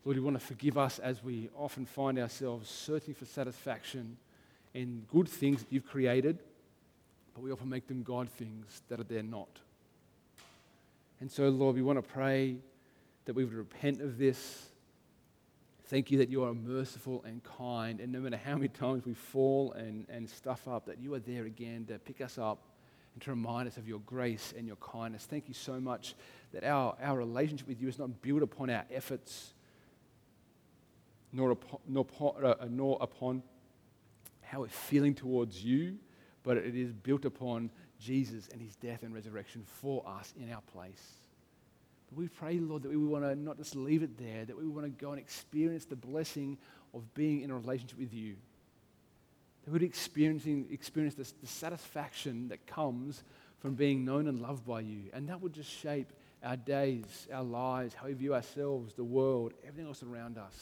Lord, 0.04 0.16
you 0.16 0.22
want 0.22 0.38
to 0.38 0.46
forgive 0.46 0.78
us 0.78 1.00
as 1.00 1.24
we 1.24 1.50
often 1.56 1.84
find 1.84 2.20
ourselves 2.20 2.70
searching 2.70 3.14
for 3.14 3.24
satisfaction 3.24 4.16
in 4.74 5.04
good 5.10 5.28
things 5.28 5.58
that 5.64 5.72
you've 5.72 5.88
created, 5.88 6.38
but 7.34 7.42
we 7.42 7.50
often 7.50 7.68
make 7.68 7.88
them 7.88 8.04
God 8.04 8.28
things 8.28 8.80
that 8.88 9.00
are 9.00 9.04
there 9.04 9.24
not. 9.24 9.48
And 11.20 11.28
so, 11.28 11.48
Lord, 11.48 11.74
we 11.74 11.82
want 11.82 11.98
to 11.98 12.12
pray 12.12 12.58
that 13.24 13.34
we 13.34 13.44
would 13.44 13.54
repent 13.54 14.00
of 14.00 14.18
this 14.18 14.68
Thank 15.88 16.10
you 16.10 16.18
that 16.18 16.28
you 16.28 16.42
are 16.42 16.52
merciful 16.52 17.22
and 17.24 17.42
kind. 17.44 18.00
And 18.00 18.10
no 18.12 18.18
matter 18.18 18.36
how 18.36 18.56
many 18.56 18.68
times 18.68 19.06
we 19.06 19.14
fall 19.14 19.72
and, 19.72 20.04
and 20.08 20.28
stuff 20.28 20.66
up, 20.66 20.86
that 20.86 20.98
you 20.98 21.14
are 21.14 21.20
there 21.20 21.44
again 21.44 21.84
to 21.86 21.98
pick 22.00 22.20
us 22.20 22.38
up 22.38 22.58
and 23.14 23.22
to 23.22 23.30
remind 23.30 23.68
us 23.68 23.76
of 23.76 23.86
your 23.86 24.00
grace 24.00 24.52
and 24.56 24.66
your 24.66 24.76
kindness. 24.76 25.26
Thank 25.26 25.46
you 25.46 25.54
so 25.54 25.78
much 25.78 26.16
that 26.52 26.64
our, 26.64 26.96
our 27.00 27.16
relationship 27.16 27.68
with 27.68 27.80
you 27.80 27.86
is 27.86 28.00
not 28.00 28.20
built 28.20 28.42
upon 28.42 28.68
our 28.68 28.84
efforts, 28.90 29.54
nor 31.32 31.52
upon, 31.52 31.78
nor, 31.86 32.06
uh, 32.44 32.66
nor 32.68 32.98
upon 33.00 33.44
how 34.42 34.60
we're 34.60 34.68
feeling 34.68 35.14
towards 35.14 35.62
you, 35.62 35.98
but 36.42 36.56
it 36.56 36.74
is 36.74 36.92
built 36.92 37.24
upon 37.24 37.70
Jesus 38.00 38.48
and 38.52 38.60
his 38.60 38.74
death 38.74 39.04
and 39.04 39.14
resurrection 39.14 39.64
for 39.64 40.02
us 40.06 40.34
in 40.36 40.52
our 40.52 40.62
place. 40.72 41.25
We 42.16 42.28
pray, 42.28 42.58
Lord, 42.58 42.82
that 42.82 42.88
we 42.88 42.96
want 42.96 43.24
to 43.24 43.36
not 43.36 43.58
just 43.58 43.76
leave 43.76 44.02
it 44.02 44.16
there, 44.16 44.46
that 44.46 44.56
we 44.56 44.66
want 44.66 44.86
to 44.86 45.04
go 45.04 45.10
and 45.10 45.20
experience 45.20 45.84
the 45.84 45.96
blessing 45.96 46.56
of 46.94 47.12
being 47.12 47.42
in 47.42 47.50
a 47.50 47.54
relationship 47.54 47.98
with 47.98 48.14
you. 48.14 48.36
That 49.64 49.72
we'd 49.72 49.82
experiencing, 49.82 50.66
experience 50.70 51.14
this, 51.14 51.32
the 51.32 51.46
satisfaction 51.46 52.48
that 52.48 52.66
comes 52.66 53.22
from 53.58 53.74
being 53.74 54.04
known 54.04 54.28
and 54.28 54.40
loved 54.40 54.64
by 54.66 54.80
you. 54.80 55.02
And 55.12 55.28
that 55.28 55.42
would 55.42 55.52
just 55.52 55.70
shape 55.70 56.10
our 56.42 56.56
days, 56.56 57.28
our 57.30 57.42
lives, 57.42 57.94
how 57.94 58.06
we 58.06 58.14
view 58.14 58.34
ourselves, 58.34 58.94
the 58.94 59.04
world, 59.04 59.52
everything 59.66 59.86
else 59.86 60.02
around 60.02 60.38
us. 60.38 60.54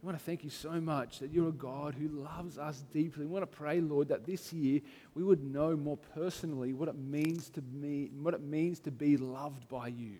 We 0.00 0.06
want 0.06 0.18
to 0.18 0.24
thank 0.24 0.44
you 0.44 0.50
so 0.50 0.80
much 0.80 1.18
that 1.18 1.32
you're 1.32 1.48
a 1.48 1.52
God 1.52 1.96
who 1.96 2.06
loves 2.08 2.56
us 2.56 2.84
deeply. 2.92 3.26
We 3.26 3.32
want 3.32 3.50
to 3.50 3.56
pray, 3.58 3.80
Lord, 3.80 4.08
that 4.08 4.24
this 4.24 4.52
year 4.52 4.80
we 5.14 5.24
would 5.24 5.42
know 5.42 5.76
more 5.76 5.96
personally 6.14 6.72
what 6.72 6.88
it 6.88 6.96
means 6.96 7.50
to 7.50 7.62
me, 7.72 8.10
what 8.20 8.32
it 8.32 8.40
means 8.40 8.78
to 8.80 8.92
be 8.92 9.16
loved 9.16 9.68
by 9.68 9.88
you. 9.88 10.18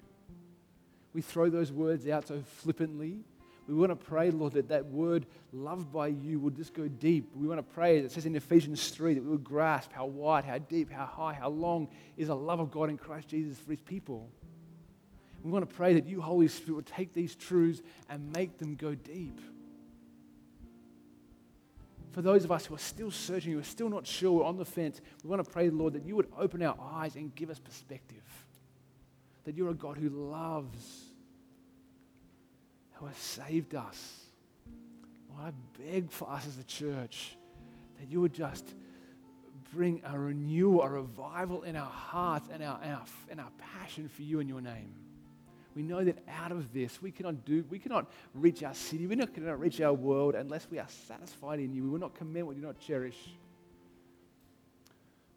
We 1.13 1.23
throw 1.23 1.49
those 1.49 1.71
words 1.71 2.09
out 2.09 2.27
so 2.27 2.43
flippantly. 2.57 3.21
We 3.69 3.75
want 3.75 3.91
to 3.91 3.97
pray, 3.97 4.33
Lord, 4.33 4.55
that 4.55 4.69
that 4.69 4.87
word 4.87 5.27
loved 5.53 5.93
by 5.93 6.09
you 6.09 6.41
would 6.41 6.57
just 6.57 6.75
go 6.75 6.89
deep. 6.89 7.31
We 7.37 7.47
want 7.47 7.59
to 7.59 7.75
pray, 7.75 8.01
that 8.01 8.07
it 8.07 8.13
says 8.13 8.27
in 8.27 8.35
Ephesians 8.35 8.89
3, 8.89 9.15
that 9.15 9.23
we 9.23 9.31
would 9.31 9.45
grasp 9.45 9.93
how 9.93 10.07
wide, 10.07 10.45
how 10.45 10.59
deep, 10.59 10.91
how 10.91 11.07
high, 11.07 11.35
how 11.35 11.51
long 11.51 11.89
is 12.17 12.29
the 12.29 12.35
love 12.37 12.59
of 12.59 12.73
God 12.73 12.91
in 12.91 12.97
Christ 12.97 13.29
Jesus 13.29 13.59
for 13.59 13.71
his 13.71 13.81
people. 13.83 14.29
We 15.45 15.53
want 15.53 15.69
to 15.69 15.73
pray 15.73 15.95
that 15.95 16.07
you, 16.07 16.21
Holy 16.21 16.49
Spirit, 16.49 16.77
would 16.77 16.87
take 16.87 17.13
these 17.13 17.37
truths 17.37 17.81
and 18.09 18.33
make 18.33 18.59
them 18.59 18.75
go 18.75 18.97
deep 18.97 19.39
for 22.11 22.23
those 22.23 22.45
of 22.45 22.53
us 22.53 22.67
who 22.67 22.75
are 22.75 22.79
still 22.79 23.11
searching, 23.11 23.53
who 23.53 23.59
are 23.59 23.65
still 23.65 23.89
not 23.89 24.07
sure, 24.07 24.33
we're 24.33 24.45
on 24.45 24.57
the 24.57 24.65
fence, 24.65 25.01
we 25.23 25.31
want 25.31 25.45
to 25.45 25.51
pray, 25.51 25.71
Lord, 25.71 25.93
that 25.95 26.05
you 26.05 26.17
would 26.17 26.29
open 26.39 26.63
our 26.63 26.77
eyes 26.81 27.17
and 27.17 27.35
give 27.35 27.51
us 27.51 27.59
perspective. 27.59 28.23
That 29.45 29.55
you're 29.55 29.71
a 29.71 29.75
God 29.75 29.97
who 29.97 30.09
loves, 30.09 31.05
who 32.95 33.07
has 33.07 33.17
saved 33.17 33.75
us. 33.75 34.21
Lord, 35.31 35.53
I 35.53 35.83
beg 35.83 36.11
for 36.11 36.31
us 36.31 36.47
as 36.47 36.59
a 36.59 36.65
church 36.65 37.37
that 37.99 38.11
you 38.11 38.21
would 38.21 38.33
just 38.33 38.75
bring 39.73 40.01
a 40.05 40.19
renewal, 40.19 40.83
a 40.83 40.89
revival 40.89 41.63
in 41.63 41.77
our 41.77 41.91
hearts 41.91 42.49
and 42.53 42.63
our, 42.63 42.81
and 42.83 42.93
our, 42.93 43.05
and 43.31 43.41
our 43.41 43.51
passion 43.59 44.09
for 44.09 44.23
you 44.23 44.41
and 44.41 44.49
your 44.49 44.61
name. 44.61 44.95
We 45.79 45.85
know 45.85 46.03
that 46.03 46.19
out 46.29 46.51
of 46.51 46.73
this, 46.73 47.01
we 47.01 47.13
cannot 47.13 47.45
do, 47.45 47.65
we 47.71 47.79
cannot 47.79 48.11
reach 48.35 48.65
our 48.65 48.75
city, 48.75 49.07
we 49.07 49.15
cannot 49.15 49.61
reach 49.61 49.81
our 49.81 49.93
world 49.93 50.35
unless 50.35 50.67
we 50.69 50.81
are 50.81 50.89
satisfied 50.89 51.61
in 51.61 51.73
you. 51.73 51.85
We 51.85 51.91
will 51.91 52.01
not 52.01 52.17
commend 52.17 52.49
what 52.49 52.57
you 52.57 52.63
do 52.63 52.67
not 52.67 52.81
cherish. 52.81 53.17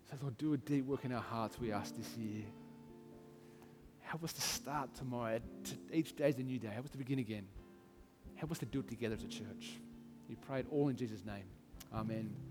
So, 0.09 0.17
Lord, 0.19 0.39
do 0.39 0.53
a 0.53 0.57
deep 0.57 0.87
work 0.87 1.05
in 1.05 1.11
our 1.11 1.21
hearts, 1.21 1.59
we 1.59 1.71
ask 1.71 1.95
this 1.95 2.17
year. 2.17 2.41
Help 3.99 4.23
us 4.23 4.33
to 4.33 4.41
start 4.41 4.95
tomorrow. 4.95 5.39
Each 5.93 6.15
day 6.15 6.29
is 6.29 6.39
a 6.39 6.41
new 6.41 6.57
day. 6.57 6.69
Help 6.69 6.85
us 6.85 6.91
to 6.93 6.97
begin 6.97 7.19
again. 7.19 7.45
Help 8.33 8.51
us 8.51 8.57
to 8.57 8.65
do 8.65 8.79
it 8.79 8.87
together 8.87 9.13
as 9.13 9.23
a 9.23 9.27
church. 9.27 9.77
We 10.27 10.37
pray 10.37 10.61
it 10.61 10.65
all 10.71 10.87
in 10.87 10.95
Jesus' 10.95 11.23
name. 11.23 11.45
Amen. 11.93 12.50